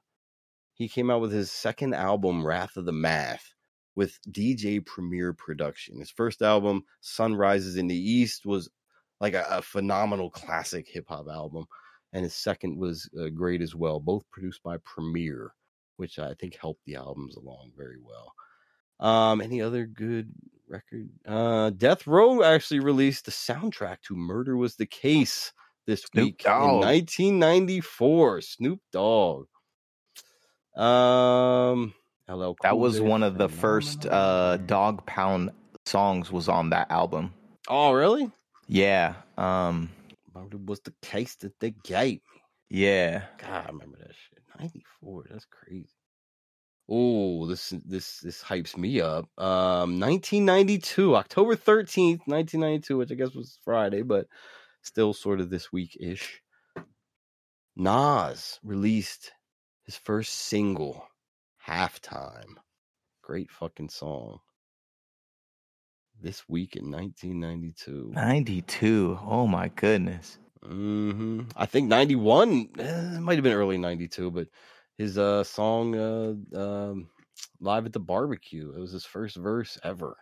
He 0.73 0.89
came 0.89 1.09
out 1.09 1.21
with 1.21 1.31
his 1.31 1.49
second 1.53 1.93
album, 1.93 2.45
Wrath 2.45 2.75
of 2.75 2.83
the 2.83 2.91
Math, 2.91 3.53
with 3.95 4.19
DJ 4.29 4.85
Premier 4.85 5.31
Production. 5.31 5.99
His 5.99 6.11
first 6.11 6.41
album, 6.41 6.83
Sunrises 6.99 7.77
in 7.77 7.87
the 7.87 7.95
East, 7.95 8.45
was 8.45 8.69
like 9.21 9.33
a, 9.35 9.45
a 9.49 9.61
phenomenal 9.61 10.29
classic 10.29 10.85
hip 10.89 11.05
hop 11.07 11.27
album. 11.29 11.63
And 12.11 12.25
his 12.25 12.35
second 12.35 12.77
was 12.77 13.09
uh, 13.17 13.29
great 13.29 13.61
as 13.61 13.73
well, 13.73 14.01
both 14.01 14.29
produced 14.31 14.63
by 14.63 14.79
Premier, 14.83 15.53
which 15.95 16.19
I 16.19 16.33
think 16.33 16.57
helped 16.57 16.81
the 16.85 16.95
albums 16.95 17.37
along 17.37 17.71
very 17.77 17.99
well. 18.03 18.33
Um, 18.99 19.41
any 19.41 19.61
other 19.61 19.85
good 19.85 20.31
record? 20.67 21.09
Uh, 21.27 21.71
Death 21.71 22.07
Row 22.07 22.43
actually 22.43 22.79
released 22.79 23.25
the 23.25 23.31
soundtrack 23.31 23.97
to 24.07 24.15
Murder 24.15 24.57
Was 24.57 24.75
the 24.75 24.85
Case 24.85 25.51
this 25.85 26.03
Snoop 26.03 26.25
week 26.25 26.43
in 26.45 26.51
1994. 26.51 28.41
Snoop 28.41 28.79
Dogg. 28.91 29.47
Um, 30.75 31.93
LL 32.29 32.55
That 32.61 32.77
was 32.77 32.99
one 33.01 33.23
of 33.23 33.37
the 33.37 33.49
first 33.49 34.05
uh, 34.05 34.57
Dogg 34.57 35.05
Pound 35.05 35.51
songs 35.85 36.31
was 36.31 36.49
on 36.49 36.69
that 36.71 36.89
album. 36.89 37.33
Oh, 37.67 37.91
really? 37.91 38.31
Yeah. 38.67 39.15
Um. 39.37 39.89
Murder 40.33 40.57
was 40.57 40.79
the 40.81 40.93
case 41.01 41.35
that 41.37 41.59
they 41.59 41.75
gave 41.83 42.13
me. 42.33 42.41
Yeah. 42.69 43.25
God, 43.37 43.65
I 43.65 43.67
remember 43.67 43.97
that 43.99 44.15
shit. 44.15 44.33
94. 44.59 45.25
That's 45.29 45.45
crazy. 45.45 45.89
Oh, 46.89 47.47
this 47.47 47.73
this 47.85 48.19
this 48.19 48.43
hypes 48.43 48.75
me 48.77 48.99
up. 49.01 49.25
Um 49.37 49.99
1992, 49.99 51.15
October 51.15 51.55
13th, 51.55 52.21
1992, 52.27 52.97
which 52.97 53.11
I 53.11 53.15
guess 53.15 53.33
was 53.33 53.57
Friday, 53.63 54.01
but 54.01 54.27
still 54.81 55.13
sort 55.13 55.39
of 55.39 55.49
this 55.49 55.71
week 55.71 55.97
ish. 55.99 56.41
Nas 57.75 58.59
released 58.63 59.31
his 59.85 59.95
first 59.97 60.33
single, 60.33 61.07
Halftime. 61.65 62.55
Great 63.21 63.49
fucking 63.49 63.89
song. 63.89 64.39
This 66.21 66.47
week 66.47 66.75
in 66.75 66.91
1992. 66.91 68.11
92. 68.13 69.19
Oh 69.25 69.47
my 69.47 69.69
goodness. 69.69 70.37
hmm 70.63 71.41
I 71.55 71.65
think 71.65 71.87
ninety 71.87 72.15
one. 72.15 72.69
It 72.77 73.19
might 73.21 73.35
have 73.35 73.43
been 73.43 73.53
early 73.53 73.77
ninety 73.77 74.07
two, 74.07 74.31
but 74.31 74.47
his 74.97 75.17
uh 75.17 75.43
song 75.43 75.95
uh 75.95 76.33
um 76.59 77.09
live 77.59 77.85
at 77.85 77.93
the 77.93 77.99
barbecue. 77.99 78.73
It 78.75 78.79
was 78.79 78.91
his 78.91 79.05
first 79.05 79.37
verse 79.37 79.77
ever. 79.83 80.15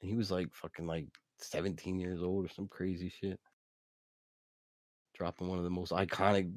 And 0.00 0.10
he 0.10 0.16
was 0.16 0.30
like 0.30 0.48
fucking 0.52 0.86
like 0.86 1.06
seventeen 1.38 1.98
years 1.98 2.22
old 2.22 2.44
or 2.44 2.48
some 2.48 2.68
crazy 2.68 3.08
shit. 3.08 3.38
Dropping 5.14 5.48
one 5.48 5.58
of 5.58 5.64
the 5.64 5.70
most 5.70 5.92
iconic 5.92 6.50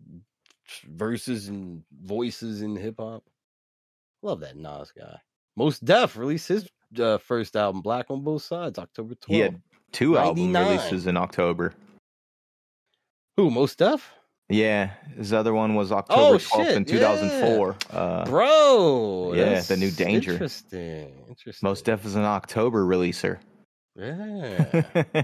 verses 0.86 1.48
and 1.48 1.84
voices 2.04 2.62
in 2.62 2.76
hip 2.76 2.96
hop. 3.00 3.24
Love 4.22 4.42
that 4.42 4.56
Nas 4.56 4.92
guy. 4.98 5.18
Mos 5.56 5.80
Def 5.80 6.16
released 6.16 6.48
his 6.48 6.70
uh, 7.00 7.18
first 7.18 7.56
album, 7.56 7.82
Black 7.82 8.06
on 8.10 8.22
Both 8.22 8.44
Sides, 8.44 8.78
October 8.78 9.16
12th. 9.16 9.28
He 9.28 9.40
had 9.40 9.62
two 9.92 10.18
album 10.18 10.56
releases 10.56 11.08
in 11.08 11.18
October. 11.18 11.74
Who? 13.38 13.50
Mos 13.50 13.76
Def? 13.76 14.14
Yeah, 14.52 14.92
his 15.18 15.34
other 15.34 15.54
one 15.54 15.76
was 15.76 15.92
October 15.92 16.36
Oh, 16.36 16.38
12th 16.38 16.76
in 16.76 16.86
shit, 16.86 16.96
2004. 17.00 17.76
Uh, 17.92 18.26
Bro, 18.26 19.34
yeah, 19.36 19.62
the 19.62 19.78
new 19.78 19.92
Danger. 19.92 20.34
Interesting. 20.34 21.14
Interesting. 21.30 21.68
Mos 21.68 21.82
Def 21.82 22.06
is 22.06 22.16
an 22.16 22.24
October 22.24 22.86
releaser. 22.86 23.40
Yeah. 23.96 24.84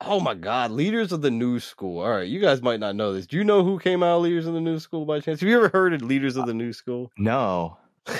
oh 0.00 0.20
my 0.20 0.34
God, 0.34 0.70
leaders 0.70 1.12
of 1.12 1.22
the 1.22 1.30
new 1.30 1.58
school. 1.60 2.00
All 2.00 2.10
right, 2.10 2.28
you 2.28 2.40
guys 2.40 2.62
might 2.62 2.80
not 2.80 2.96
know 2.96 3.12
this. 3.12 3.26
Do 3.26 3.36
you 3.36 3.44
know 3.44 3.64
who 3.64 3.78
came 3.78 4.02
out 4.02 4.16
of 4.16 4.22
leaders 4.22 4.46
of 4.46 4.54
the 4.54 4.60
new 4.60 4.78
school 4.78 5.06
by 5.06 5.20
chance? 5.20 5.40
Have 5.40 5.48
you 5.48 5.56
ever 5.56 5.68
heard 5.68 5.94
of 5.94 6.02
leaders 6.02 6.36
of 6.36 6.46
the 6.46 6.54
new 6.54 6.72
school? 6.72 7.10
no. 7.16 7.78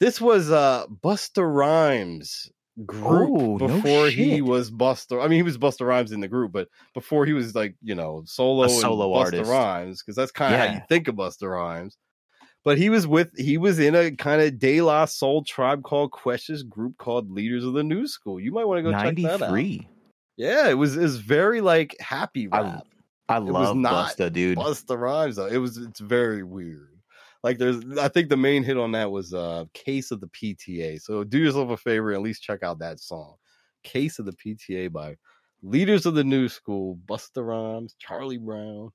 This 0.00 0.20
was 0.20 0.52
uh 0.52 0.86
Busta 0.86 1.42
Rhymes 1.42 2.48
group 2.86 3.30
Oh, 3.30 3.56
no 3.56 3.66
before 3.68 4.08
he 4.08 4.40
was 4.42 4.70
Busta. 4.70 5.22
I 5.22 5.28
mean, 5.28 5.36
he 5.38 5.42
was 5.42 5.58
Busta 5.58 5.86
Rhymes 5.86 6.12
in 6.12 6.20
the 6.20 6.28
group, 6.28 6.52
but 6.52 6.68
before 6.94 7.26
he 7.26 7.32
was 7.32 7.54
like 7.54 7.74
you 7.82 7.94
know 7.94 8.22
solo, 8.26 8.64
A 8.64 8.68
solo 8.68 9.06
and 9.06 9.14
Busta 9.14 9.24
artist. 9.24 9.50
Rhymes, 9.50 10.02
because 10.02 10.16
that's 10.16 10.32
kind 10.32 10.54
of 10.54 10.60
how 10.60 10.74
you 10.74 10.80
think 10.88 11.08
of 11.08 11.14
Busta 11.16 11.50
Rhymes. 11.50 11.96
But 12.64 12.76
he 12.78 12.90
was 12.90 13.06
with 13.06 13.30
he 13.36 13.56
was 13.56 13.78
in 13.78 13.94
a 13.94 14.10
kind 14.10 14.42
of 14.42 14.58
De 14.58 14.80
La 14.82 15.04
Soul 15.06 15.42
tribe 15.44 15.82
called 15.82 16.10
Quest's 16.12 16.62
group 16.64 16.98
called 16.98 17.30
Leaders 17.30 17.64
of 17.64 17.72
the 17.72 17.84
New 17.84 18.06
School. 18.06 18.38
You 18.40 18.52
might 18.52 18.64
want 18.66 18.78
to 18.78 18.82
go 18.82 18.92
check 18.92 19.16
that 19.16 19.42
out. 19.42 19.52
93. 19.52 19.88
Yeah, 20.36 20.68
it 20.68 20.74
was 20.74 20.96
it 20.96 21.02
was 21.02 21.16
very 21.18 21.60
like 21.60 21.96
happy 22.00 22.48
I- 22.52 22.60
rap. 22.60 22.86
I 23.30 23.38
was 23.40 23.52
love 23.52 23.76
Busta, 23.76 24.32
dude. 24.32 24.56
Busta 24.56 24.98
Rhymes 24.98 25.36
though. 25.36 25.46
It 25.46 25.58
was 25.58 25.76
it's 25.76 26.00
very 26.00 26.42
weird. 26.42 26.97
Like 27.42 27.58
there's 27.58 27.82
I 27.98 28.08
think 28.08 28.28
the 28.28 28.36
main 28.36 28.64
hit 28.64 28.76
on 28.76 28.92
that 28.92 29.10
was 29.10 29.32
uh 29.32 29.64
Case 29.74 30.10
of 30.10 30.20
the 30.20 30.28
PTA. 30.28 31.00
So 31.00 31.24
do 31.24 31.38
yourself 31.38 31.70
a 31.70 31.76
favor 31.76 32.10
and 32.10 32.16
at 32.16 32.22
least 32.22 32.42
check 32.42 32.62
out 32.62 32.78
that 32.80 33.00
song. 33.00 33.34
Case 33.84 34.18
of 34.18 34.26
the 34.26 34.32
PTA 34.32 34.92
by 34.92 35.16
Leaders 35.62 36.06
of 36.06 36.14
the 36.14 36.24
New 36.24 36.48
School, 36.48 36.98
Busta 37.06 37.44
Rhymes, 37.44 37.96
Charlie 37.98 38.38
Brown, 38.38 38.90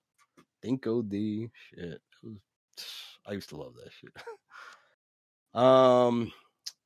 Dinco 0.63 1.07
D. 1.07 1.49
Shit. 1.69 2.01
Was, 2.23 2.37
I 3.27 3.33
used 3.33 3.49
to 3.49 3.57
love 3.57 3.73
that 3.75 3.91
shit. 3.91 4.13
um 5.61 6.31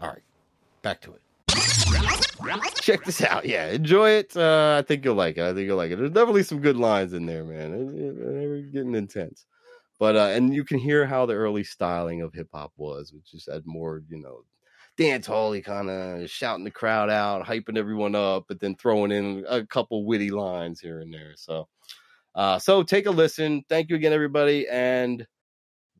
All 0.00 0.08
right, 0.08 0.22
back 0.82 1.00
to 1.02 1.12
it. 1.12 1.20
Check 2.80 3.04
this 3.04 3.22
out. 3.22 3.44
Yeah, 3.44 3.66
enjoy 3.68 4.10
it. 4.10 4.36
Uh, 4.36 4.76
I 4.78 4.82
think 4.86 5.04
you'll 5.04 5.14
like 5.14 5.36
it. 5.36 5.42
I 5.44 5.52
think 5.54 5.66
you'll 5.66 5.76
like 5.76 5.90
it. 5.92 5.96
There's 5.96 6.10
definitely 6.10 6.42
some 6.42 6.60
good 6.60 6.76
lines 6.76 7.12
in 7.12 7.26
there, 7.26 7.44
man. 7.44 7.72
It- 7.74 7.94
it- 8.00 8.34
They 8.34 8.46
were 8.46 8.60
getting 8.62 8.94
intense, 8.94 9.44
but 9.98 10.16
uh, 10.16 10.30
and 10.32 10.54
you 10.54 10.64
can 10.64 10.78
hear 10.78 11.06
how 11.06 11.26
the 11.26 11.34
early 11.34 11.62
styling 11.62 12.22
of 12.22 12.32
hip 12.32 12.48
hop 12.52 12.72
was, 12.76 13.12
which 13.12 13.30
just 13.30 13.50
had 13.50 13.62
more, 13.66 14.02
you 14.08 14.18
know, 14.18 14.44
dance 14.96 15.26
hall 15.26 15.58
kind 15.60 15.88
of 15.90 16.28
shouting 16.28 16.64
the 16.64 16.70
crowd 16.70 17.10
out, 17.10 17.44
hyping 17.46 17.76
everyone 17.78 18.14
up, 18.14 18.44
but 18.48 18.60
then 18.60 18.74
throwing 18.76 19.12
in 19.12 19.44
a 19.48 19.64
couple 19.64 20.04
witty 20.04 20.30
lines 20.30 20.80
here 20.80 21.00
and 21.00 21.12
there. 21.12 21.32
So, 21.36 21.68
uh, 22.34 22.58
so 22.58 22.82
take 22.82 23.06
a 23.06 23.10
listen. 23.10 23.62
Thank 23.68 23.88
you 23.90 23.96
again, 23.96 24.12
everybody, 24.12 24.66
and 24.68 25.26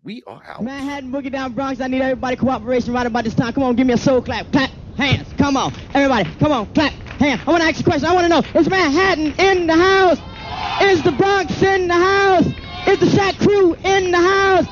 we 0.03 0.23
are 0.27 0.43
out. 0.47 0.63
Manhattan, 0.65 1.13
Boogie 1.13 1.31
Down 1.31 1.53
Bronx. 1.53 1.81
I 1.81 1.87
need 1.87 2.01
everybody 2.03 2.37
cooperation 2.37 2.93
right 2.95 3.07
about 3.07 3.25
this 3.25 3.35
time. 3.35 3.53
Come 3.53 3.63
on, 3.65 3.77
give 3.77 3.87
me 3.87 3.93
a 3.95 3.99
soul 3.99 4.23
clap. 4.23 4.51
Clap 4.51 4.71
hands. 5.01 5.33
Come 5.39 5.57
on, 5.57 5.73
everybody. 5.95 6.31
Come 6.39 6.53
on, 6.53 6.67
clap 6.75 6.93
hands. 7.19 7.41
I 7.47 7.51
want 7.51 7.63
to 7.63 7.69
ask 7.69 7.79
you 7.79 7.83
a 7.83 7.85
question. 7.85 8.09
I 8.09 8.15
want 8.15 8.25
to 8.25 8.29
know: 8.29 8.61
Is 8.61 8.69
Manhattan 8.69 9.33
in 9.39 9.67
the 9.67 9.77
house? 9.77 10.19
Is 10.83 11.03
the 11.03 11.13
Bronx 11.13 11.63
in 11.63 11.89
the 11.89 11.95
house? 11.95 12.47
Is 12.87 12.99
the 12.99 13.09
Shack 13.11 13.39
Crew 13.39 13.75
in 13.75 14.11
the 14.11 14.19
house? 14.19 14.67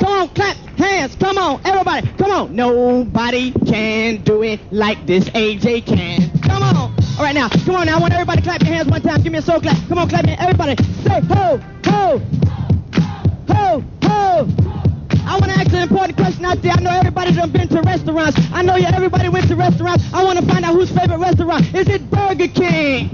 Come 0.00 0.12
on, 0.12 0.28
clap 0.30 0.56
hands. 0.78 1.14
Come 1.16 1.38
on, 1.38 1.60
everybody. 1.64 2.06
Come 2.18 2.30
on. 2.30 2.54
Nobody 2.54 3.52
can 3.52 4.22
do 4.22 4.42
it 4.42 4.60
like 4.72 5.06
this 5.06 5.24
AJ 5.30 5.86
can. 5.86 6.30
Come 6.40 6.62
on. 6.62 6.76
All 6.76 7.24
right, 7.24 7.34
now, 7.34 7.48
come 7.48 7.76
on. 7.76 7.86
Now, 7.86 7.96
I 7.96 8.00
want 8.00 8.12
everybody 8.12 8.42
to 8.42 8.46
clap 8.46 8.62
your 8.62 8.74
hands 8.74 8.88
one 8.88 9.00
time. 9.00 9.22
Give 9.22 9.32
me 9.32 9.38
a 9.38 9.42
soul 9.42 9.60
clap. 9.60 9.76
Come 9.88 9.98
on, 9.98 10.08
clap 10.08 10.26
your 10.26 10.36
Everybody, 10.38 10.76
say 11.02 11.20
ho, 11.22 11.58
ho, 11.86 12.20
ho, 13.48 13.84
ho. 14.02 14.75
Important 15.90 16.16
question 16.16 16.44
out 16.44 16.60
there. 16.62 16.72
I 16.72 16.80
know 16.80 16.90
everybody 16.90 17.32
done 17.32 17.50
been 17.50 17.68
to 17.68 17.80
restaurants. 17.82 18.36
I 18.52 18.62
know 18.62 18.76
you 18.76 18.86
everybody 18.86 19.28
went 19.28 19.46
to 19.48 19.54
restaurants. 19.54 20.04
I 20.12 20.24
want 20.24 20.38
to 20.38 20.44
find 20.44 20.64
out 20.64 20.74
whose 20.74 20.90
favorite 20.90 21.18
restaurant. 21.18 21.72
Is 21.74 21.88
it 21.88 22.10
Burger 22.10 22.48
King? 22.48 23.08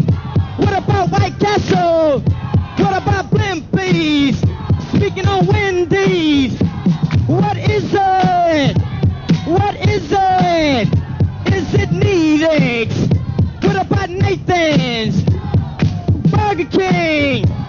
What 0.56 0.72
about 0.72 1.10
White 1.10 1.38
Castle? 1.38 2.20
What 2.20 3.02
about 3.02 3.30
Blimpies? 3.30 4.36
Speaking 4.96 5.28
on 5.28 5.46
Wendy's. 5.46 6.58
What 7.26 7.58
is 7.58 7.92
it? 7.92 8.76
What 9.46 9.76
is 9.76 10.08
it? 10.10 10.88
Is 11.52 11.74
it 11.74 11.92
Need 11.92 12.88
What 13.64 13.86
about 13.86 14.08
Nathan's? 14.08 15.22
Burger 16.30 16.70
King. 16.70 17.61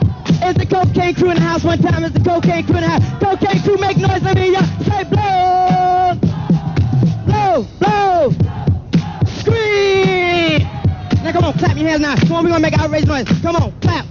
Cocaine 0.73 1.13
crew 1.13 1.29
in 1.29 1.35
the 1.35 1.41
house 1.41 1.63
one 1.63 1.77
time? 1.77 2.03
Is 2.03 2.13
the 2.13 2.19
cocaine 2.19 2.65
crew 2.65 2.77
in 2.77 2.81
the 2.81 2.87
house? 2.89 3.03
Cocaine 3.21 3.61
crew 3.61 3.77
make 3.77 3.95
noise. 3.97 4.23
Let 4.23 4.35
me 4.35 4.45
hear 4.45 4.53
ya 4.53 4.61
say 4.81 5.03
blow, 5.03 6.17
blow, 7.27 7.67
blow, 7.77 8.31
scream. 9.37 10.63
Now 11.23 11.31
come 11.31 11.43
on, 11.43 11.53
clap 11.59 11.77
your 11.77 11.87
hands 11.87 12.01
now. 12.01 12.15
Come 12.15 12.33
on, 12.33 12.43
we 12.45 12.49
gonna 12.49 12.59
make 12.59 12.73
outrageous 12.79 13.07
noise. 13.07 13.27
Come 13.43 13.55
on, 13.55 13.71
clap, 13.81 14.07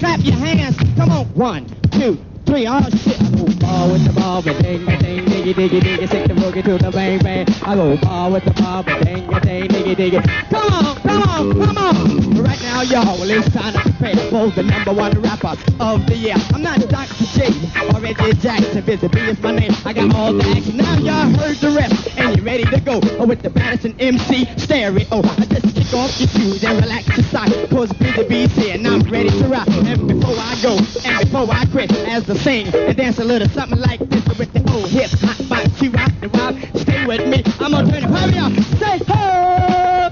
clap 0.00 0.18
your 0.24 0.34
hands. 0.34 0.76
Come 0.96 1.10
on, 1.10 1.26
one, 1.26 1.66
two, 1.92 2.18
three. 2.44 2.66
Oh 2.66 2.80
shit. 2.90 3.16
Ball 3.60 3.92
with 3.92 4.04
the 4.04 4.12
ball, 4.12 4.42
but 4.42 4.60
ding, 4.60 4.84
ding, 4.86 5.24
diggy, 5.42 5.54
diggy, 5.54 5.80
diggy, 5.80 6.06
stick 6.08 6.28
the 6.28 6.34
boogie 6.34 6.62
to 6.64 6.76
the 6.78 6.90
bang, 6.90 7.18
bang. 7.20 7.46
I 7.62 7.74
go 7.74 7.96
ball 7.96 8.32
with 8.32 8.44
the 8.44 8.50
ball, 8.50 8.82
but 8.82 9.02
ding, 9.04 9.26
ding, 9.26 9.68
diggy, 9.68 9.94
diggy. 9.96 10.50
Come 10.50 10.72
on, 10.72 10.96
come 10.96 11.22
on, 11.22 11.52
come 11.52 11.78
on. 11.78 12.42
Right 12.42 12.60
now, 12.62 12.82
y'all, 12.82 13.22
it's 13.22 13.48
time 13.52 13.72
to 13.72 13.80
prepare 13.80 14.16
for 14.30 14.50
the 14.50 14.62
number 14.62 14.92
one 14.92 15.20
rapper 15.20 15.56
of 15.80 16.06
the 16.06 16.16
year. 16.16 16.34
I'm 16.52 16.62
not 16.62 16.80
Dr. 16.80 17.24
J 17.24 17.48
or 17.80 18.00
Reggie 18.00 18.32
Jackson. 18.34 18.84
Busy 18.84 19.08
Bee 19.08 19.20
is 19.20 19.40
my 19.40 19.52
name. 19.52 19.72
I 19.84 19.92
got 19.92 20.14
all 20.14 20.32
the 20.32 20.44
action. 20.44 20.76
Now 20.76 20.98
y'all 20.98 21.30
heard 21.38 21.56
the 21.56 21.70
rest, 21.70 22.18
and 22.18 22.36
you're 22.36 22.44
ready 22.44 22.64
to 22.64 22.80
go 22.80 22.98
with 23.24 23.42
the 23.42 23.50
Madison 23.50 23.94
MC 23.98 24.46
stereo. 24.56 25.06
I 25.10 25.44
just 25.46 25.74
kick 25.74 25.94
off 25.94 26.20
your 26.20 26.28
shoes 26.28 26.64
and 26.64 26.82
relax 26.82 27.06
your 27.08 27.24
socks, 27.26 27.54
cause 27.70 27.92
Busy 27.94 28.24
Bee's 28.28 28.52
here, 28.56 28.74
and 28.74 28.86
I'm 28.86 29.02
ready 29.10 29.30
to 29.30 29.48
rock. 29.48 29.68
And 29.68 30.06
before 30.06 30.36
I 30.36 30.58
go, 30.62 30.76
and 31.04 31.20
before 31.20 31.48
I 31.50 31.64
quit, 31.66 31.92
as 32.08 32.26
the 32.26 32.34
sing 32.34 32.66
and 32.74 32.96
dance 32.96 33.18
a 33.18 33.24
little 33.24 33.48
something 33.48 33.78
like 33.78 34.00
this 34.00 34.26
with 34.38 34.52
the 34.52 34.72
old 34.72 34.88
hip 34.88 35.10
hot 35.30 35.46
funk, 35.46 35.76
she 35.78 35.88
rock 35.88 36.12
the 36.20 36.28
rock. 36.28 36.54
Stay 36.76 37.06
with 37.06 37.26
me, 37.28 37.42
I'm 37.60 37.70
gonna 37.72 37.90
turn 37.90 38.04
it. 38.04 38.10
Hurry 38.10 38.38
up, 38.38 38.52
say 38.78 38.98
ho! 39.08 40.10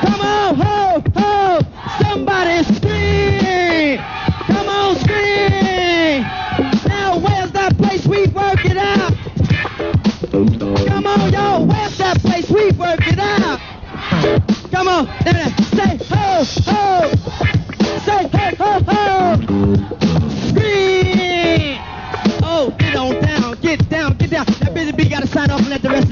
Come 0.00 0.20
on, 0.20 0.54
ho, 0.56 1.02
ho! 1.16 1.60
Somebody 2.02 2.64
scream! 2.74 3.98
Come 4.46 4.68
on, 4.68 4.96
scream! 4.96 6.22
Now 6.88 7.18
where's 7.18 7.52
that 7.52 7.76
place 7.78 8.06
we 8.06 8.26
work 8.28 8.64
it 8.64 8.76
out? 8.76 9.14
Come 10.86 11.06
on, 11.06 11.32
yo, 11.32 11.64
where's 11.64 11.98
that 11.98 12.20
place 12.20 12.50
we 12.50 12.70
work 12.72 13.06
it 13.06 13.18
out? 13.18 13.60
Come 14.70 14.88
on, 14.88 15.06
say 15.74 15.98
ho, 16.10 16.44
ho! 16.64 17.17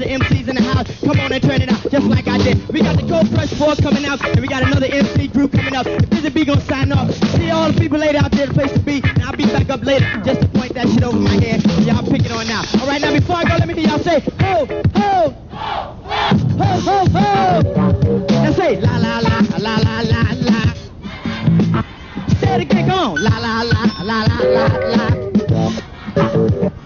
MCs 0.07 0.47
in 0.47 0.55
the 0.55 0.63
house. 0.63 0.87
Come 1.01 1.19
on 1.19 1.31
and 1.31 1.43
turn 1.43 1.61
it 1.61 1.71
out, 1.71 1.81
just 1.91 2.07
like 2.07 2.27
I 2.27 2.37
did. 2.37 2.67
We 2.69 2.81
got 2.81 2.95
the 2.95 3.03
Cold 3.07 3.29
Crush 3.29 3.53
4 3.53 3.75
coming 3.75 4.05
out, 4.05 4.23
and 4.25 4.39
we 4.39 4.47
got 4.47 4.63
another 4.63 4.87
MC 4.87 5.27
group 5.27 5.51
coming 5.51 5.75
up. 5.75 5.85
The 5.85 6.07
Busy 6.09 6.29
Bee 6.29 6.45
gonna 6.45 6.61
sign 6.61 6.91
off. 6.91 7.13
See 7.35 7.51
all 7.51 7.71
the 7.71 7.79
people 7.79 7.99
later 7.99 8.19
out 8.19 8.31
there, 8.31 8.47
the 8.47 8.53
place 8.53 8.71
to 8.73 8.79
be. 8.79 9.01
And 9.03 9.21
I'll 9.23 9.35
be 9.35 9.45
back 9.45 9.69
up 9.69 9.83
later, 9.83 10.05
just 10.23 10.41
to 10.41 10.47
point 10.49 10.73
that 10.73 10.87
shit 10.89 11.03
over 11.03 11.19
my 11.19 11.33
head. 11.43 11.63
Y'all 11.85 12.03
pick 12.03 12.25
it 12.25 12.31
on 12.31 12.47
now. 12.47 12.63
All 12.79 12.87
right, 12.87 13.01
now 13.01 13.11
before 13.13 13.35
I 13.35 13.43
go, 13.43 13.55
let 13.57 13.67
me 13.67 13.73
hear 13.75 13.89
y'all 13.89 13.99
say, 13.99 14.21
ho, 14.41 14.65
ho, 14.95 15.35
ho, 16.07 16.79
ho, 16.87 17.05
ho. 17.13 17.61
Now 18.41 18.51
say, 18.53 18.79
la, 18.81 18.97
la, 18.97 19.19
la, 19.19 19.41
la, 19.57 19.75
la, 19.77 20.01
la, 20.01 20.21
la. 20.47 20.73
Say 22.39 22.55
it 22.55 22.61
again, 22.61 22.87
come 22.89 22.99
on. 22.99 23.21
La, 23.21 23.37
la, 23.37 23.61
la, 23.61 23.83
la, 24.03 24.23
la, 24.23 24.37
la, 24.41 24.67
la. 26.25 26.76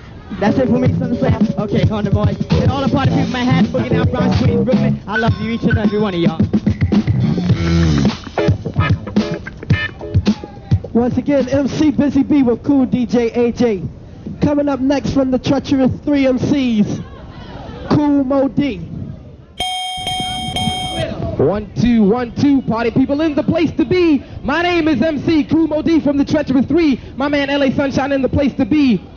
That's 0.42 0.58
it 0.58 0.70
for 0.70 0.80
me, 0.80 0.88
son 0.98 1.12
of 1.12 1.20
Sam. 1.20 1.48
Okay, 1.60 1.88
on 1.92 2.04
the 2.04 2.10
boys. 2.10 2.36
And 2.50 2.72
all 2.72 2.82
the 2.82 2.90
party 2.90 3.12
people, 3.12 3.26
in 3.26 3.32
Manhattan, 3.32 3.72
Boogie 3.72 3.92
Down, 3.92 4.10
Bronx, 4.10 4.38
Queens, 4.40 4.66
Brooklyn. 4.66 5.00
I 5.06 5.18
love 5.18 5.40
you, 5.40 5.52
each 5.52 5.62
and 5.62 5.78
every 5.78 6.00
one 6.00 6.16
of 6.16 6.20
y'all. 6.20 6.40
Once 10.94 11.16
again, 11.20 11.48
MC 11.48 11.92
Busy 11.92 12.24
Bee 12.24 12.42
with 12.42 12.64
Cool 12.64 12.88
DJ 12.88 13.32
AJ. 13.36 13.88
Coming 14.42 14.68
up 14.68 14.80
next 14.80 15.14
from 15.14 15.30
the 15.30 15.38
treacherous 15.38 15.92
three 16.02 16.24
MCs, 16.24 17.06
Kool 17.92 18.24
Moe 18.24 18.48
Dee. 18.48 18.80
One, 21.38 21.72
two, 21.76 22.02
one, 22.02 22.34
two, 22.34 22.64
party 22.64 22.90
people 22.90 23.22
in 23.22 23.36
the 23.36 23.44
place 23.44 23.72
to 23.74 23.86
be. 23.86 24.24
My 24.42 24.64
name 24.64 24.88
is 24.88 25.04
MC 25.04 25.44
Kool 25.44 25.68
Moe 25.68 25.84
Dee 25.84 26.00
from 26.00 26.18
the 26.18 26.26
Treacherous 26.26 26.66
3. 26.66 27.00
My 27.16 27.28
man 27.28 27.50
LA 27.50 27.76
Sunshine 27.76 28.12
in 28.12 28.24
the 28.24 28.30
place 28.30 28.56
to 28.56 28.66
be. 28.66 29.08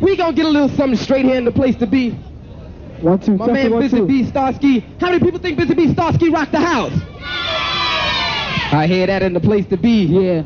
We 0.00 0.16
gonna 0.16 0.32
get 0.32 0.46
a 0.46 0.48
little 0.48 0.68
something 0.70 0.96
straight 0.96 1.24
here 1.24 1.36
in 1.36 1.44
the 1.44 1.52
place 1.52 1.76
to 1.76 1.86
be. 1.86 2.10
One, 3.00 3.18
two, 3.20 3.36
My 3.36 3.46
man 3.46 3.70
Busy. 3.78 4.00
B 4.00 4.24
Starsky. 4.24 4.80
How 5.00 5.08
many 5.10 5.20
people 5.20 5.38
think 5.38 5.56
Busy 5.58 5.74
Bee 5.74 5.86
Starski 5.94 6.32
rocked 6.32 6.52
the 6.52 6.60
house? 6.60 6.92
I 8.72 8.86
hear 8.88 9.06
that 9.06 9.22
in 9.22 9.32
the 9.32 9.40
place 9.40 9.66
to 9.66 9.76
be. 9.76 10.04
Yeah. 10.04 10.42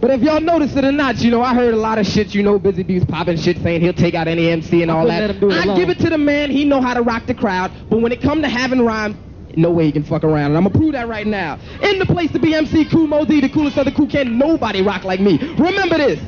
But 0.00 0.10
if 0.10 0.22
y'all 0.22 0.40
notice 0.40 0.76
it 0.76 0.84
or 0.84 0.92
not, 0.92 1.16
you 1.20 1.30
know, 1.30 1.42
I 1.42 1.54
heard 1.54 1.74
a 1.74 1.76
lot 1.76 1.98
of 1.98 2.06
shit, 2.06 2.34
you 2.34 2.42
know, 2.42 2.58
Busy 2.58 2.82
Bee's 2.82 3.04
popping 3.04 3.36
shit 3.36 3.58
saying 3.62 3.80
he'll 3.80 3.92
take 3.92 4.14
out 4.14 4.28
any 4.28 4.48
MC 4.48 4.82
and 4.82 4.90
I 4.90 4.94
all 4.94 5.06
that. 5.06 5.20
let 5.20 5.30
him 5.30 5.40
do 5.40 5.50
it 5.50 5.54
I 5.54 5.64
alone. 5.64 5.76
give 5.78 5.88
it 5.88 5.98
to 6.00 6.10
the 6.10 6.18
man, 6.18 6.50
he 6.50 6.64
know 6.64 6.80
how 6.80 6.94
to 6.94 7.02
rock 7.02 7.26
the 7.26 7.34
crowd, 7.34 7.72
but 7.90 8.00
when 8.00 8.12
it 8.12 8.20
come 8.20 8.42
to 8.42 8.48
having 8.48 8.82
rhymes, 8.82 9.16
no 9.56 9.70
way 9.70 9.86
he 9.86 9.92
can 9.92 10.04
fuck 10.04 10.22
around. 10.22 10.50
And 10.50 10.56
I'm 10.58 10.64
gonna 10.64 10.78
prove 10.78 10.92
that 10.92 11.08
right 11.08 11.26
now. 11.26 11.58
In 11.82 11.98
the 11.98 12.04
place 12.06 12.30
to 12.32 12.38
be 12.38 12.54
MC 12.54 12.84
Kool 12.84 13.06
Moe 13.06 13.24
Dee, 13.24 13.40
the 13.40 13.48
coolest 13.48 13.78
of 13.78 13.86
the 13.86 13.92
cool, 13.92 14.06
can 14.06 14.36
nobody 14.38 14.82
rock 14.82 15.02
like 15.04 15.18
me. 15.18 15.38
Remember 15.58 15.96
this. 15.96 16.20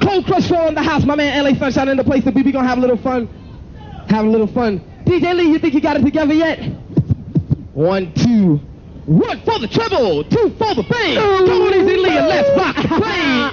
Cold 0.00 0.26
Crush 0.26 0.48
4 0.48 0.68
in 0.68 0.74
the 0.74 0.82
house, 0.82 1.04
my 1.04 1.16
man 1.16 1.44
LA 1.44 1.54
Sunshine 1.58 1.88
in 1.88 1.96
the 1.96 2.04
place 2.04 2.24
be. 2.24 2.42
We 2.42 2.52
gonna 2.52 2.66
have 2.66 2.78
a 2.78 2.80
little 2.80 2.96
fun. 2.96 3.28
Have 4.08 4.24
a 4.24 4.28
little 4.28 4.46
fun. 4.46 4.80
DJ 5.04 5.34
Lee, 5.34 5.50
you 5.50 5.58
think 5.58 5.74
you 5.74 5.80
got 5.80 5.96
it 5.96 6.04
together 6.04 6.34
yet? 6.34 6.60
One, 7.74 8.12
two. 8.14 8.60
One 9.06 9.40
for 9.42 9.58
the 9.58 9.68
treble, 9.68 10.24
two 10.24 10.50
for 10.58 10.74
the 10.74 10.82
bass. 10.82 11.18
Come 11.18 11.62
on, 11.62 11.74
Easy 11.74 11.96
Lee, 11.96 12.16
and 12.16 12.26
let's 12.26 12.48
rock 12.58 12.76
the 12.76 12.88
play. 12.88 13.50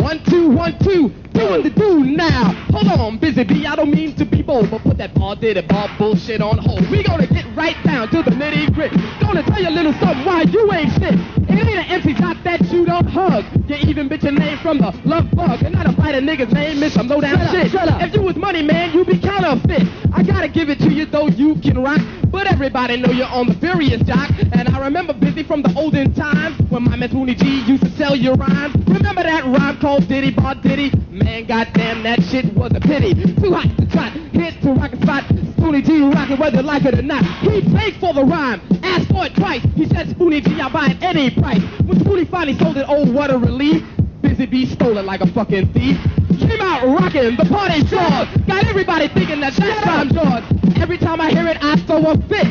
One, 0.00 0.22
two, 0.24 0.48
one, 0.48 0.76
two, 0.80 1.12
doing 1.32 1.62
the 1.62 1.70
do 1.70 2.04
now. 2.04 2.52
Hold 2.72 2.88
on, 2.88 3.18
busy 3.18 3.44
bee, 3.44 3.66
I 3.66 3.76
don't 3.76 3.90
mean 3.90 4.14
to 4.16 4.24
be 4.24 4.42
bold, 4.42 4.70
but 4.70 4.82
put 4.82 4.98
that 4.98 5.14
ball 5.14 5.36
did 5.36 5.56
it 5.56 5.68
ball 5.68 5.88
bullshit 5.98 6.40
on 6.40 6.58
hold. 6.58 6.88
We 6.90 7.02
gonna 7.02 7.26
get 7.26 7.44
right 7.56 7.76
down 7.84 8.08
to 8.10 8.22
the 8.22 8.30
nitty 8.30 8.74
grit. 8.74 8.92
Gonna 9.20 9.42
tell 9.42 9.60
you 9.60 9.68
a 9.68 9.70
little 9.70 9.92
something 9.94 10.24
why 10.24 10.42
you 10.42 10.72
ain't 10.72 10.92
shit. 10.92 11.14
It 11.14 11.50
ain't 11.50 11.68
an 11.68 11.86
empty 11.90 12.14
top 12.14 12.36
that 12.44 12.60
you 12.72 12.84
don't 12.86 13.06
hug. 13.06 13.44
You 13.68 13.76
even 13.88 14.08
bitch 14.08 14.22
your 14.22 14.32
name 14.32 14.58
from 14.58 14.78
the 14.78 14.92
love 15.04 15.30
bug. 15.32 15.62
And 15.62 15.74
not 15.74 15.86
a 15.86 15.92
fight 15.92 16.14
a 16.14 16.18
nigga's 16.18 16.52
name, 16.52 16.80
miss 16.80 16.94
some 16.94 17.08
low 17.08 17.20
down 17.20 17.38
Shut 17.38 17.46
up, 17.46 17.52
shit. 17.54 17.70
shut 17.70 17.88
up. 17.88 18.02
If 18.02 18.14
you 18.14 18.22
was 18.22 18.36
money, 18.36 18.62
man, 18.62 18.92
you 18.94 19.04
be 19.04 19.18
counterfeit. 19.18 19.86
I 20.12 20.22
gotta 20.22 20.48
give 20.48 20.68
it 20.68 20.78
to 20.80 20.92
you 20.92 21.06
though 21.06 21.28
you 21.28 21.56
can 21.56 21.82
rock. 21.82 22.00
But 22.30 22.46
everybody 22.46 22.96
know 22.96 23.10
you're 23.12 23.26
on 23.26 23.46
the 23.46 23.54
furious 23.54 24.02
jock. 24.02 24.30
And 24.52 24.68
I 24.68 24.80
remember 24.80 25.12
busy 25.12 25.42
from 25.42 25.62
the 25.62 25.72
olden 25.76 26.14
times 26.14 26.58
when 26.70 26.84
my 26.84 26.96
man 26.96 27.10
Tony 27.10 27.34
G 27.34 27.60
used 27.64 27.82
to 27.84 27.90
sell 27.92 28.16
your 28.16 28.34
rhymes. 28.36 28.74
Remember 28.88 29.22
that 29.22 29.44
rhyme 29.44 29.78
called 29.78 30.08
Diddy 30.08 30.30
Bar 30.30 30.54
Diddy? 30.56 30.90
Man, 31.10 31.21
goddamn, 31.46 32.02
that 32.02 32.22
shit 32.24 32.52
was 32.54 32.72
a 32.74 32.80
pity. 32.80 33.14
Too 33.14 33.52
hot 33.52 33.68
to 33.78 33.86
trot, 33.86 34.12
hit 34.12 34.60
to 34.62 34.72
rock 34.72 34.92
a 34.92 35.00
spot. 35.02 35.24
Spoonie 35.56 35.84
G 35.84 36.00
rockin' 36.00 36.38
whether 36.38 36.56
you 36.56 36.62
like 36.62 36.84
it 36.84 36.98
or 36.98 37.02
not. 37.02 37.24
He 37.40 37.60
paid 37.76 37.94
for 37.96 38.12
the 38.12 38.24
rhyme, 38.24 38.60
asked 38.82 39.08
for 39.08 39.26
it 39.26 39.34
twice. 39.34 39.62
He 39.74 39.86
said, 39.86 40.08
Spoonie 40.08 40.42
G, 40.44 40.60
I'll 40.60 40.70
buy 40.70 40.86
it 40.86 41.02
any 41.02 41.30
price. 41.30 41.62
When 41.84 41.98
Spoonie 41.98 42.28
finally 42.28 42.58
sold 42.58 42.76
it, 42.76 42.86
oh, 42.88 43.10
what 43.10 43.30
a 43.30 43.38
relief. 43.38 43.84
Busy 44.20 44.46
Bee 44.46 44.66
stole 44.66 44.98
it 44.98 45.04
like 45.04 45.20
a 45.20 45.26
fucking 45.26 45.72
thief. 45.72 45.98
Came 46.40 46.60
out 46.60 46.84
rocking, 46.86 47.36
the 47.36 47.46
party's 47.48 47.84
jaws. 47.84 48.28
Got 48.46 48.66
everybody 48.66 49.08
thinking 49.08 49.40
that 49.40 49.54
that 49.54 49.84
rhyme's 49.86 50.12
yours. 50.12 50.78
Every 50.80 50.98
time 50.98 51.20
I 51.20 51.30
hear 51.30 51.46
it, 51.46 51.62
I 51.62 51.76
throw 51.76 52.10
a 52.10 52.16
fit. 52.22 52.46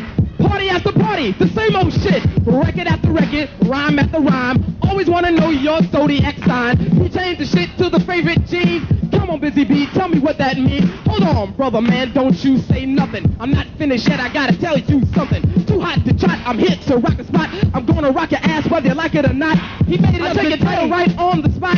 Party 0.52 0.68
after 0.68 0.92
party, 0.92 1.32
the 1.40 1.48
same 1.48 1.78
old 1.78 1.94
shit. 1.94 2.26
Record 2.46 2.86
after 2.86 3.10
record, 3.10 3.50
rhyme 3.70 3.98
after 3.98 4.20
rhyme. 4.20 4.76
Always 4.82 5.10
wanna 5.10 5.32
know 5.32 5.50
your 5.50 5.82
zodiac 5.84 6.38
sign. 6.40 6.78
He 6.78 7.08
changed 7.08 7.40
the 7.40 7.46
shit 7.46 7.70
to 7.78 7.90
the 7.90 8.02
favorite 8.02 8.46
jeans. 8.48 8.86
Come 9.12 9.30
on, 9.30 9.40
Busy 9.40 9.64
Bee, 9.64 9.88
tell 9.94 10.10
me 10.10 10.20
what 10.20 10.38
that 10.40 10.58
means. 10.58 10.92
Hold 11.08 11.24
on, 11.24 11.54
brother 11.54 11.80
man, 11.80 12.12
don't 12.12 12.36
you 12.44 12.58
say 12.58 12.86
nothing. 12.86 13.34
I'm 13.40 13.52
not 13.52 13.66
finished 13.78 14.10
yet, 14.10 14.20
I 14.20 14.28
gotta 14.28 14.58
tell 14.60 14.78
you 14.78 15.02
something. 15.16 15.42
Too 15.66 15.80
hot 15.80 16.04
to 16.04 16.14
trot, 16.14 16.38
I'm 16.46 16.60
here 16.60 16.76
to 16.88 16.98
rock 16.98 17.16
the 17.16 17.24
spot. 17.24 17.50
I'm 17.74 17.86
gonna 17.86 18.12
rock 18.12 18.32
your 18.32 18.42
ass 18.44 18.70
whether 18.70 18.90
you 18.90 18.94
like 18.94 19.16
it 19.16 19.26
or 19.26 19.34
not. 19.34 19.58
He 19.86 19.98
made 19.98 20.16
it 20.16 20.22
I 20.22 20.32
up 20.32 20.36
take 20.36 20.52
and 20.52 20.62
a 20.62 20.66
title 20.66 20.90
right 20.90 21.18
on 21.18 21.44
the 21.44 21.52
spot. 21.54 21.78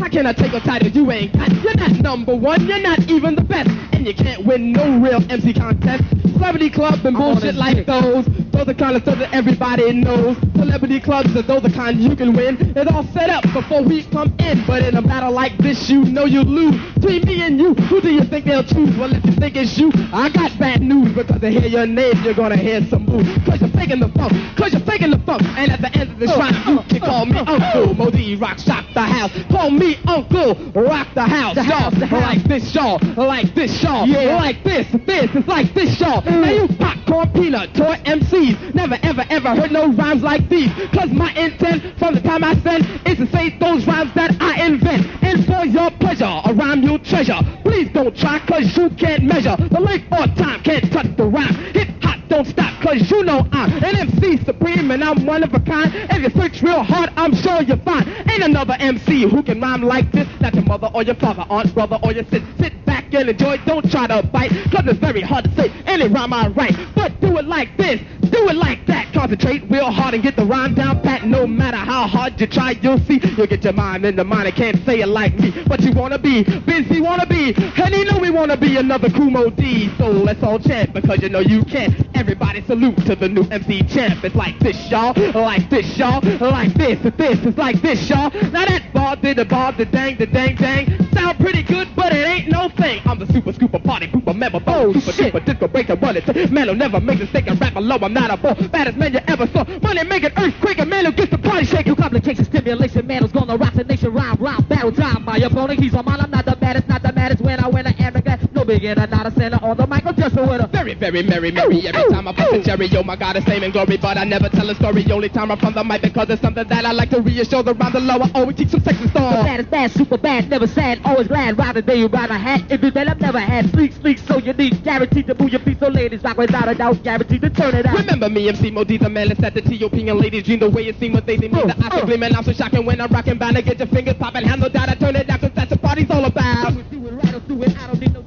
How 0.00 0.08
can 0.08 0.24
I 0.26 0.32
take 0.32 0.54
a 0.54 0.60
title 0.60 0.88
you 0.88 1.10
ain't 1.10 1.34
got? 1.34 1.52
You're 1.62 1.74
not 1.76 1.90
number 2.00 2.34
one, 2.34 2.66
you're 2.66 2.80
not 2.80 3.00
even 3.10 3.34
the 3.34 3.44
best. 3.44 3.68
And 3.92 4.06
you 4.06 4.14
can't 4.14 4.46
win 4.46 4.72
no 4.72 4.98
real 4.98 5.22
MC 5.30 5.52
contest. 5.52 6.04
Celebrity 6.32 6.70
club 6.70 7.04
and 7.04 7.14
bullshit 7.14 7.54
like 7.54 7.76
dick. 7.76 7.86
those. 7.86 8.24
Those 8.50 8.68
are 8.68 8.74
kind 8.74 8.96
of 8.96 9.02
stuff 9.02 9.18
that 9.18 9.30
everybody 9.34 9.92
knows. 9.92 10.38
Celebrity 10.56 11.00
clubs 11.00 11.36
are 11.36 11.42
those 11.42 11.62
the 11.62 11.70
kind 11.70 12.00
you 12.00 12.16
can 12.16 12.32
win. 12.32 12.56
It's 12.74 12.90
all 12.90 13.04
set 13.12 13.28
up 13.28 13.44
before 13.52 13.82
we 13.82 14.04
come 14.04 14.34
in. 14.38 14.64
But 14.66 14.84
in 14.84 14.96
a 14.96 15.02
battle 15.02 15.32
like 15.32 15.56
this, 15.58 15.90
you 15.90 16.06
know 16.06 16.24
you 16.24 16.44
lose. 16.44 16.80
Between 17.00 17.24
me 17.24 17.42
and 17.42 17.58
you, 17.58 17.72
who 17.72 18.02
do 18.02 18.12
you 18.12 18.22
think 18.24 18.44
they'll 18.44 18.62
choose? 18.62 18.94
Well, 18.98 19.10
if 19.14 19.24
you 19.24 19.32
think 19.32 19.56
it's 19.56 19.78
you, 19.78 19.90
I 20.12 20.28
got 20.28 20.58
bad 20.58 20.82
news. 20.82 21.14
Because 21.14 21.40
to 21.40 21.48
hear 21.50 21.66
your 21.66 21.86
name, 21.86 22.12
you're 22.22 22.34
gonna 22.34 22.58
hear 22.58 22.82
some 22.90 23.06
moves. 23.06 23.26
Cause 23.46 23.62
you're 23.62 23.70
faking 23.70 24.00
the 24.00 24.08
funk, 24.10 24.32
cause 24.58 24.74
you're 24.74 24.82
faking 24.82 25.10
the 25.10 25.18
funk. 25.20 25.42
And 25.56 25.72
at 25.72 25.80
the 25.80 25.90
end 25.98 26.12
of 26.12 26.18
this 26.18 26.30
rhyme, 26.36 26.52
you 26.68 26.82
can 26.90 27.00
call 27.00 27.24
me 27.24 27.38
Uncle. 27.38 27.94
Modi 27.94 28.36
Rock, 28.36 28.58
shock 28.58 28.84
the 28.92 29.00
house. 29.00 29.32
Call 29.50 29.70
me 29.70 29.96
Uncle, 30.06 30.54
rock 30.74 31.08
the 31.14 31.22
house. 31.22 31.54
The 31.54 31.62
house, 31.62 31.94
the 31.94 32.04
house. 32.04 32.20
Like 32.20 32.44
this, 32.44 32.74
y'all. 32.74 33.00
Like 33.16 33.54
this, 33.54 33.82
y'all. 33.82 34.06
Yeah. 34.06 34.36
Like 34.36 34.62
this, 34.62 34.86
this. 35.06 35.30
It's 35.34 35.48
like 35.48 35.72
this, 35.72 35.98
y'all. 35.98 36.20
Mm. 36.20 36.42
Now 36.42 36.50
you 36.50 36.68
popcorn 36.76 37.32
peanut 37.32 37.74
toy 37.74 37.96
MCs. 38.04 38.74
Never, 38.74 38.98
ever, 39.02 39.24
ever 39.30 39.48
heard 39.56 39.72
no 39.72 39.90
rhymes 39.90 40.22
like 40.22 40.50
these. 40.50 40.70
Cause 40.92 41.10
my 41.10 41.32
intent 41.32 41.98
from 41.98 42.12
the 42.14 42.20
time 42.20 42.44
I 42.44 42.54
send 42.60 42.84
is 43.06 43.16
to 43.16 43.26
say 43.32 43.56
those 43.58 43.86
rhymes 43.86 44.12
that 44.14 44.36
I 44.38 44.66
invent. 44.66 45.06
And 45.22 45.46
for 45.46 45.64
your 45.64 45.90
pleasure, 45.92 46.42
a 46.44 46.52
rhyme 46.52 46.82
treasure. 46.98 47.38
Please 47.62 47.88
don't 47.92 48.16
try 48.16 48.38
cause 48.40 48.76
you 48.76 48.90
can't 48.90 49.24
measure. 49.24 49.56
The 49.56 49.80
length 49.80 50.06
or 50.12 50.26
time 50.36 50.62
can't 50.62 50.90
touch 50.92 51.16
the 51.16 51.26
rhyme. 51.26 51.54
Hit 51.72 51.88
hot, 52.02 52.20
don't 52.28 52.46
stop 52.46 52.70
cause 52.82 53.10
you 53.10 53.22
know 53.22 53.46
I'm 53.52 53.72
an 53.84 53.96
MC 53.96 54.38
supreme 54.44 54.90
and 54.90 55.04
I'm 55.04 55.24
one 55.26 55.42
of 55.42 55.54
a 55.54 55.60
kind. 55.60 55.92
If 55.94 56.22
you 56.22 56.40
search 56.40 56.62
real 56.62 56.82
hard, 56.82 57.10
I'm 57.16 57.34
sure 57.34 57.62
you'll 57.62 57.78
find. 57.78 58.08
Ain't 58.30 58.42
another 58.42 58.76
MC 58.78 59.28
who 59.28 59.42
can 59.42 59.60
rhyme 59.60 59.82
like 59.82 60.10
this. 60.12 60.28
Not 60.40 60.54
your 60.54 60.64
mother 60.64 60.90
or 60.94 61.02
your 61.02 61.14
father, 61.16 61.44
aunt, 61.50 61.74
brother 61.74 61.98
or 62.02 62.12
your 62.12 62.24
sis. 62.24 62.42
Back 62.90 63.14
and 63.14 63.28
enjoy, 63.28 63.56
don't 63.66 63.88
try 63.88 64.08
to 64.08 64.20
bite. 64.24 64.50
Cause 64.72 64.82
it's 64.86 64.98
very 64.98 65.20
hard 65.20 65.44
to 65.44 65.54
say 65.54 65.70
any 65.86 66.08
rhyme 66.08 66.32
I 66.32 66.48
write. 66.48 66.76
But 66.96 67.20
do 67.20 67.38
it 67.38 67.44
like 67.44 67.76
this, 67.76 68.00
do 68.32 68.48
it 68.48 68.56
like 68.56 68.84
that. 68.86 69.12
Concentrate 69.12 69.62
real 69.70 69.92
hard 69.92 70.14
and 70.14 70.24
get 70.24 70.34
the 70.34 70.44
rhyme 70.44 70.74
down 70.74 71.00
pat. 71.00 71.24
No 71.24 71.46
matter 71.46 71.76
how 71.76 72.08
hard 72.08 72.40
you 72.40 72.48
try, 72.48 72.72
you'll 72.82 72.98
see. 72.98 73.20
You'll 73.36 73.46
get 73.46 73.62
your 73.62 73.74
mind 73.74 74.04
in 74.04 74.16
the 74.16 74.24
mind 74.24 74.48
and 74.48 74.56
can't 74.56 74.84
say 74.84 75.02
it 75.02 75.06
like 75.06 75.38
me. 75.38 75.52
But 75.68 75.82
you 75.82 75.92
wanna 75.92 76.18
be, 76.18 76.42
busy 76.42 77.00
wanna 77.00 77.26
be. 77.26 77.54
And 77.54 77.94
you 77.94 78.04
know 78.06 78.18
we 78.18 78.30
wanna 78.30 78.56
be 78.56 78.76
another 78.76 79.08
Kool 79.10 79.30
Moe 79.30 79.50
Dee. 79.50 79.94
So 79.96 80.10
let's 80.10 80.42
all 80.42 80.58
chant 80.58 80.92
because 80.92 81.22
you 81.22 81.28
know 81.28 81.38
you 81.38 81.64
can. 81.64 81.94
Everybody 82.16 82.60
salute 82.62 82.96
to 83.06 83.14
the 83.14 83.28
new 83.28 83.44
MC 83.50 83.84
champ. 83.84 84.24
It's 84.24 84.34
like 84.34 84.58
this, 84.58 84.90
y'all. 84.90 85.14
Like 85.32 85.70
this, 85.70 85.96
y'all. 85.96 86.20
Like 86.40 86.74
this, 86.74 86.98
this. 87.16 87.38
It's 87.44 87.58
like 87.58 87.80
this, 87.82 88.10
y'all. 88.10 88.30
Now 88.50 88.64
that 88.66 88.92
bar 88.92 89.14
did 89.14 89.38
the 89.38 89.44
bar, 89.44 89.72
the 89.72 89.84
dang, 89.86 90.16
the 90.16 90.26
dang, 90.26 90.56
dang. 90.56 90.86
Sound 91.12 91.38
pretty 91.38 91.62
good, 91.62 91.88
but 91.94 92.12
it 92.12 92.26
ain't 92.26 92.48
no 92.50 92.68
thing. 92.80 93.02
I'm 93.04 93.18
the 93.18 93.26
super 93.32 93.52
scooper 93.52 93.82
party 93.82 94.06
pooper 94.08 94.34
member. 94.34 94.60
Oh, 94.66 94.92
super 94.92 95.12
shit. 95.12 95.34
duper 95.34 95.44
disco 95.44 95.68
break 95.68 95.86
the 95.88 96.48
man 96.50 96.68
who 96.68 96.74
never 96.74 97.00
makes 97.00 97.20
a 97.20 97.24
mistake 97.24 97.46
and 97.46 97.60
rap 97.60 97.76
alone. 97.76 98.02
I'm 98.02 98.12
not 98.12 98.30
a 98.30 98.36
bull. 98.36 98.68
Baddest 98.68 98.96
man 98.96 99.12
you 99.12 99.20
ever 99.26 99.46
saw. 99.48 99.64
Money 99.82 100.04
making 100.04 100.32
earthquake. 100.36 100.78
A 100.78 100.86
man 100.86 101.04
who 101.04 101.12
gets 101.12 101.30
the 101.30 101.38
party 101.38 101.66
shaking. 101.66 101.94
Complication, 101.94 102.44
stimulation, 102.44 103.06
man 103.06 103.22
who's 103.22 103.32
gonna 103.32 103.56
rock 103.56 103.74
the 103.74 103.84
nation, 103.84 104.12
rhyme, 104.12 104.36
rhyme, 104.36 104.62
battle, 104.64 104.92
time. 104.92 105.24
My 105.24 105.36
opponent, 105.38 105.80
he's 105.80 105.94
on 105.94 106.04
mine, 106.04 106.20
I'm 106.20 106.30
not 106.30 106.46
the 106.46 106.56
baddest, 106.56 106.88
not 106.88 107.02
the 107.02 107.12
maddest. 107.12 107.42
When 107.42 107.60
I 107.60 107.68
win, 107.68 107.86
I 107.86 107.94
am 107.98 108.14
the 108.14 108.22
guy. 108.22 108.38
No 108.52 108.59
beginner, 108.74 109.06
not 109.06 109.26
a 109.26 109.30
sinner 109.32 109.58
on 109.62 109.76
the 109.76 109.86
mic, 109.86 110.06
I'm 110.06 110.14
just 110.16 110.36
a 110.36 110.42
winner. 110.42 110.66
Very, 110.68 110.94
very 110.94 111.22
merry, 111.22 111.50
merry. 111.50 111.86
Every 111.88 112.04
time 112.12 112.28
I 112.28 112.32
put 112.32 112.50
the 112.52 112.62
cherry, 112.62 112.88
oh 112.96 113.02
my 113.02 113.16
God, 113.16 113.36
it's 113.36 113.46
name 113.46 113.62
and 113.64 113.72
glory. 113.72 113.96
But 113.96 114.16
I 114.16 114.24
never 114.24 114.48
tell 114.48 114.68
a 114.70 114.74
story. 114.74 115.04
Only 115.10 115.28
time 115.28 115.50
I'm 115.50 115.58
from 115.58 115.74
the 115.74 115.82
mic 115.84 116.02
because 116.02 116.30
it's 116.30 116.40
something 116.42 116.66
that 116.68 116.84
I 116.84 116.92
like 116.92 117.10
to 117.10 117.20
reassure 117.20 117.62
the 117.62 117.74
round 117.74 117.94
the 117.94 118.00
low. 118.00 118.18
I 118.20 118.30
always 118.34 118.56
keep 118.56 118.68
some 118.70 118.80
sexy 118.82 119.04
The 119.04 119.10
star. 119.10 119.44
baddest 119.44 119.70
bad, 119.70 119.90
super 119.92 120.16
bad, 120.18 120.48
never 120.48 120.66
sad, 120.66 121.00
always 121.04 121.28
glad. 121.28 121.56
The 121.70 121.82
day 121.82 121.96
you 121.98 122.06
ride 122.08 122.30
my 122.30 122.38
hat. 122.38 122.62
If 122.70 122.82
you 122.82 122.90
bet 122.90 123.08
I've 123.08 123.20
never 123.20 123.38
had 123.40 123.70
sleek, 123.70 123.92
sleek, 123.92 124.18
so 124.18 124.38
you 124.38 124.52
need 124.52 124.82
guaranteed 124.82 125.26
to 125.28 125.34
move 125.34 125.50
your 125.50 125.60
feet. 125.60 125.78
So 125.80 125.88
ladies 125.88 126.22
rock 126.22 126.36
without 126.36 126.68
a 126.68 126.74
doubt, 126.74 127.02
guaranteed 127.02 127.42
to 127.42 127.50
turn 127.50 127.74
it 127.74 127.86
out. 127.86 127.98
Remember 127.98 128.28
me, 128.28 128.48
MC 128.48 128.70
Moe 128.70 128.84
Dee, 128.84 128.96
the 128.98 129.08
man 129.08 129.28
that's 129.28 129.42
at 129.42 129.54
the 129.54 129.62
TOP 129.62 129.92
and 129.94 130.18
ladies 130.18 130.44
dream 130.44 130.58
the 130.60 130.68
way 130.70 130.86
it 130.88 130.98
seems 130.98 131.14
what 131.14 131.26
they 131.26 131.36
see 131.36 131.48
me. 131.48 131.60
The 131.62 131.76
eyes 131.84 132.02
are 132.02 132.06
gleaming, 132.06 132.34
I'm 132.34 132.42
so 132.44 132.52
shocking 132.52 132.84
when 132.86 133.00
I'm 133.00 133.10
rocking. 133.12 133.38
Bound 133.38 133.56
to 133.56 133.62
get 133.62 133.78
your 133.78 133.88
fingers 133.88 134.14
popping, 134.14 134.44
handle 134.46 134.68
that, 134.70 134.88
I 134.88 134.94
turn 134.94 135.16
it 135.16 135.26
down, 135.26 135.38
cause 135.40 135.50
that's 135.54 135.70
what 135.70 135.82
party's 135.82 136.10
all 136.10 136.24
about. 136.24 136.72
Do 136.90 137.06
it 137.06 137.12
right 137.12 137.34
or 137.34 137.40
do 137.40 137.62
it, 137.62 137.76
I 137.78 137.86
don't 137.86 138.00
need 138.00 138.12
no 138.12 138.22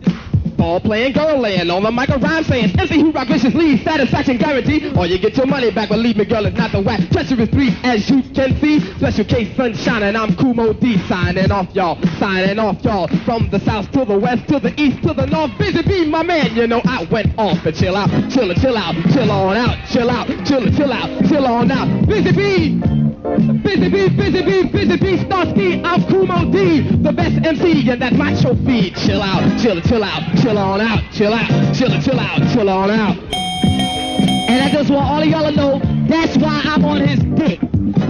Ball 0.64 0.80
playing, 0.80 1.12
girl 1.12 1.42
laying 1.42 1.70
on 1.70 1.84
the 1.84 1.92
mic, 1.92 2.08
a 2.08 2.18
rhyme 2.18 2.42
saying, 2.46 2.80
MC 2.80 3.02
who 3.02 3.12
rock 3.12 3.28
viciously, 3.28 3.84
satisfaction 3.84 4.38
guarantee, 4.38 4.94
or 4.96 5.06
you 5.06 5.20
get 5.20 5.36
your 5.36 5.46
money 5.46 5.70
back. 5.72 5.90
Believe 5.90 6.16
me, 6.16 6.24
girl, 6.24 6.46
it's 6.46 6.58
not 6.58 6.72
the 6.72 6.80
whack. 6.80 7.02
Treacherous 7.12 7.50
three, 7.50 7.76
as 7.84 8.10
you 8.10 8.24
can 8.34 8.58
see. 8.62 8.80
Special 8.96 9.26
K, 9.26 9.54
sunshine, 9.58 10.04
and 10.04 10.16
I'm 10.16 10.38
Kool 10.38 10.54
Moe 10.54 10.72
Dee, 10.72 10.98
signing 11.10 11.52
off, 11.52 11.68
y'all, 11.76 12.02
signing 12.18 12.60
off, 12.60 12.82
y'all. 12.82 13.10
From 13.26 13.50
the 13.50 13.60
south 13.60 13.92
to 13.92 14.06
the 14.06 14.18
west, 14.18 14.48
to 14.48 14.60
the 14.62 14.74
east, 14.80 15.04
to 15.04 15.14
the 15.14 15.26
north. 15.26 15.52
Busy 15.58 15.82
bee, 15.84 16.10
my 16.10 16.24
man, 16.24 16.56
you 16.56 16.66
know 16.66 16.80
I 16.86 17.04
went 17.12 17.38
off 17.38 17.62
to 17.64 17.74
chill 17.74 17.98
out, 17.98 18.10
chill, 18.32 18.54
chill 18.54 18.78
out, 18.78 18.96
chill 19.12 19.30
on 19.30 19.58
out, 19.58 19.86
chill 19.90 20.10
out, 20.10 20.28
chill, 20.48 20.64
chill 20.72 20.94
out, 20.94 21.26
chill 21.28 21.46
on 21.46 21.72
out. 21.72 22.08
Busy 22.08 22.32
bee. 22.32 23.03
Busy 23.24 23.88
bee, 23.90 24.10
busy 24.10 24.42
bee, 24.42 24.64
busy 24.68 24.98
bee, 24.98 25.18
Starski, 25.18 25.82
I'm 25.86 26.04
Kool 26.10 26.28
Moe 26.28 26.52
Dee, 26.52 26.82
the 26.82 27.14
best 27.14 27.38
MC, 27.46 27.90
and 27.90 28.02
that's 28.02 28.18
my 28.18 28.36
trophy. 28.42 28.92
Chill 28.92 29.22
out, 29.22 29.62
chill, 29.62 29.80
chill 29.80 30.04
out, 30.04 30.22
chill 30.42 30.58
on 30.58 30.82
out, 30.82 31.02
chill 31.14 31.34
out, 31.34 31.48
chill, 31.74 32.02
chill 32.02 32.20
out, 32.20 32.54
chill 32.54 32.70
on 32.70 32.92
out. 32.92 33.18
And 33.34 34.62
I 34.62 34.70
just 34.70 34.90
want 34.90 35.10
all 35.10 35.22
of 35.22 35.28
y'all 35.30 35.50
to 35.50 35.56
know 35.56 35.80
that's 36.08 36.36
why 36.38 36.64
I'm 36.66 36.84
on 36.84 37.00
his 37.00 37.20
dick. 37.40 37.62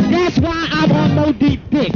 That's 0.09 0.39
why 0.39 0.67
I'm 0.71 0.91
on 0.91 1.13
Mo 1.13 1.31
Deep 1.31 1.61
dick. 1.69 1.93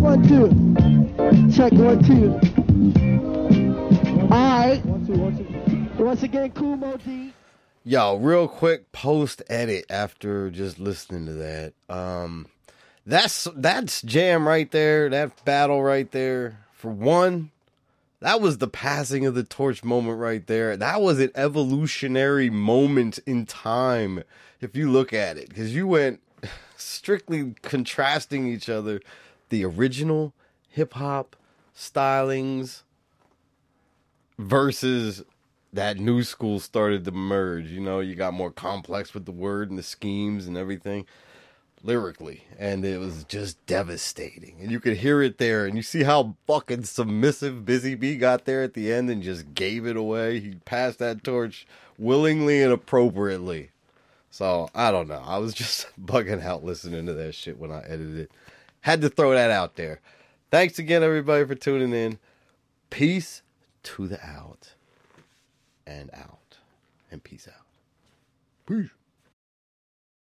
One, 0.00 0.26
two. 0.26 1.52
Check 1.54 1.72
one, 1.72 2.02
two. 2.02 2.48
Alright. 5.08 5.98
Once 5.98 6.22
again, 6.22 6.50
Kool 6.50 6.76
Moe 6.76 6.98
Dee. 6.98 7.32
Yo, 7.82 8.16
real 8.16 8.46
quick 8.46 8.92
post 8.92 9.42
edit 9.48 9.86
after 9.88 10.50
just 10.50 10.78
listening 10.78 11.24
to 11.24 11.32
that. 11.32 11.72
Um 11.88 12.46
that's 13.06 13.48
that's 13.56 14.02
jam 14.02 14.46
right 14.46 14.70
there, 14.70 15.08
that 15.08 15.44
battle 15.46 15.82
right 15.82 16.10
there. 16.10 16.58
For 16.72 16.90
one, 16.90 17.52
that 18.20 18.42
was 18.42 18.58
the 18.58 18.68
passing 18.68 19.24
of 19.24 19.34
the 19.34 19.44
torch 19.44 19.82
moment 19.82 20.18
right 20.18 20.46
there. 20.46 20.76
That 20.76 21.00
was 21.00 21.20
an 21.20 21.30
evolutionary 21.34 22.50
moment 22.50 23.18
in 23.24 23.46
time 23.46 24.24
if 24.60 24.76
you 24.76 24.90
look 24.90 25.14
at 25.14 25.38
it 25.38 25.54
cuz 25.54 25.74
you 25.74 25.86
went 25.86 26.20
strictly 26.76 27.54
contrasting 27.62 28.46
each 28.46 28.68
other 28.68 29.00
the 29.48 29.64
original 29.64 30.34
hip 30.68 30.92
hop 30.94 31.34
stylings 31.74 32.82
versus 34.38 35.22
that 35.72 35.98
new 35.98 36.22
school 36.22 36.60
started 36.60 37.04
to 37.04 37.10
merge. 37.10 37.66
You 37.66 37.80
know, 37.80 38.00
you 38.00 38.14
got 38.14 38.34
more 38.34 38.50
complex 38.50 39.12
with 39.12 39.26
the 39.26 39.32
word 39.32 39.70
and 39.70 39.78
the 39.78 39.82
schemes 39.82 40.46
and 40.46 40.56
everything 40.56 41.06
lyrically, 41.82 42.44
and 42.58 42.84
it 42.84 42.98
was 42.98 43.24
just 43.24 43.64
devastating. 43.66 44.56
And 44.60 44.70
you 44.70 44.80
could 44.80 44.96
hear 44.96 45.22
it 45.22 45.38
there, 45.38 45.66
and 45.66 45.76
you 45.76 45.82
see 45.82 46.02
how 46.02 46.36
fucking 46.46 46.84
submissive 46.84 47.64
Busy 47.64 47.94
Bee 47.94 48.16
got 48.16 48.44
there 48.44 48.62
at 48.62 48.74
the 48.74 48.92
end 48.92 49.10
and 49.10 49.22
just 49.22 49.54
gave 49.54 49.86
it 49.86 49.96
away. 49.96 50.40
He 50.40 50.54
passed 50.64 50.98
that 50.98 51.22
torch 51.22 51.66
willingly 51.98 52.62
and 52.62 52.72
appropriately. 52.72 53.70
So 54.30 54.68
I 54.74 54.90
don't 54.90 55.08
know. 55.08 55.22
I 55.24 55.38
was 55.38 55.54
just 55.54 55.86
bugging 56.00 56.42
out 56.42 56.64
listening 56.64 57.06
to 57.06 57.14
that 57.14 57.34
shit 57.34 57.58
when 57.58 57.70
I 57.70 57.80
edited 57.80 58.18
it. 58.18 58.32
Had 58.82 59.00
to 59.02 59.08
throw 59.08 59.32
that 59.32 59.50
out 59.50 59.76
there. 59.76 60.00
Thanks 60.50 60.78
again, 60.78 61.02
everybody, 61.02 61.44
for 61.44 61.54
tuning 61.54 61.92
in. 61.92 62.18
Peace 62.90 63.42
to 63.82 64.08
the 64.08 64.24
out 64.24 64.74
and 65.86 66.10
out. 66.14 66.58
And 67.10 67.22
peace 67.22 67.48
out. 67.48 67.64
Peace. 68.66 68.90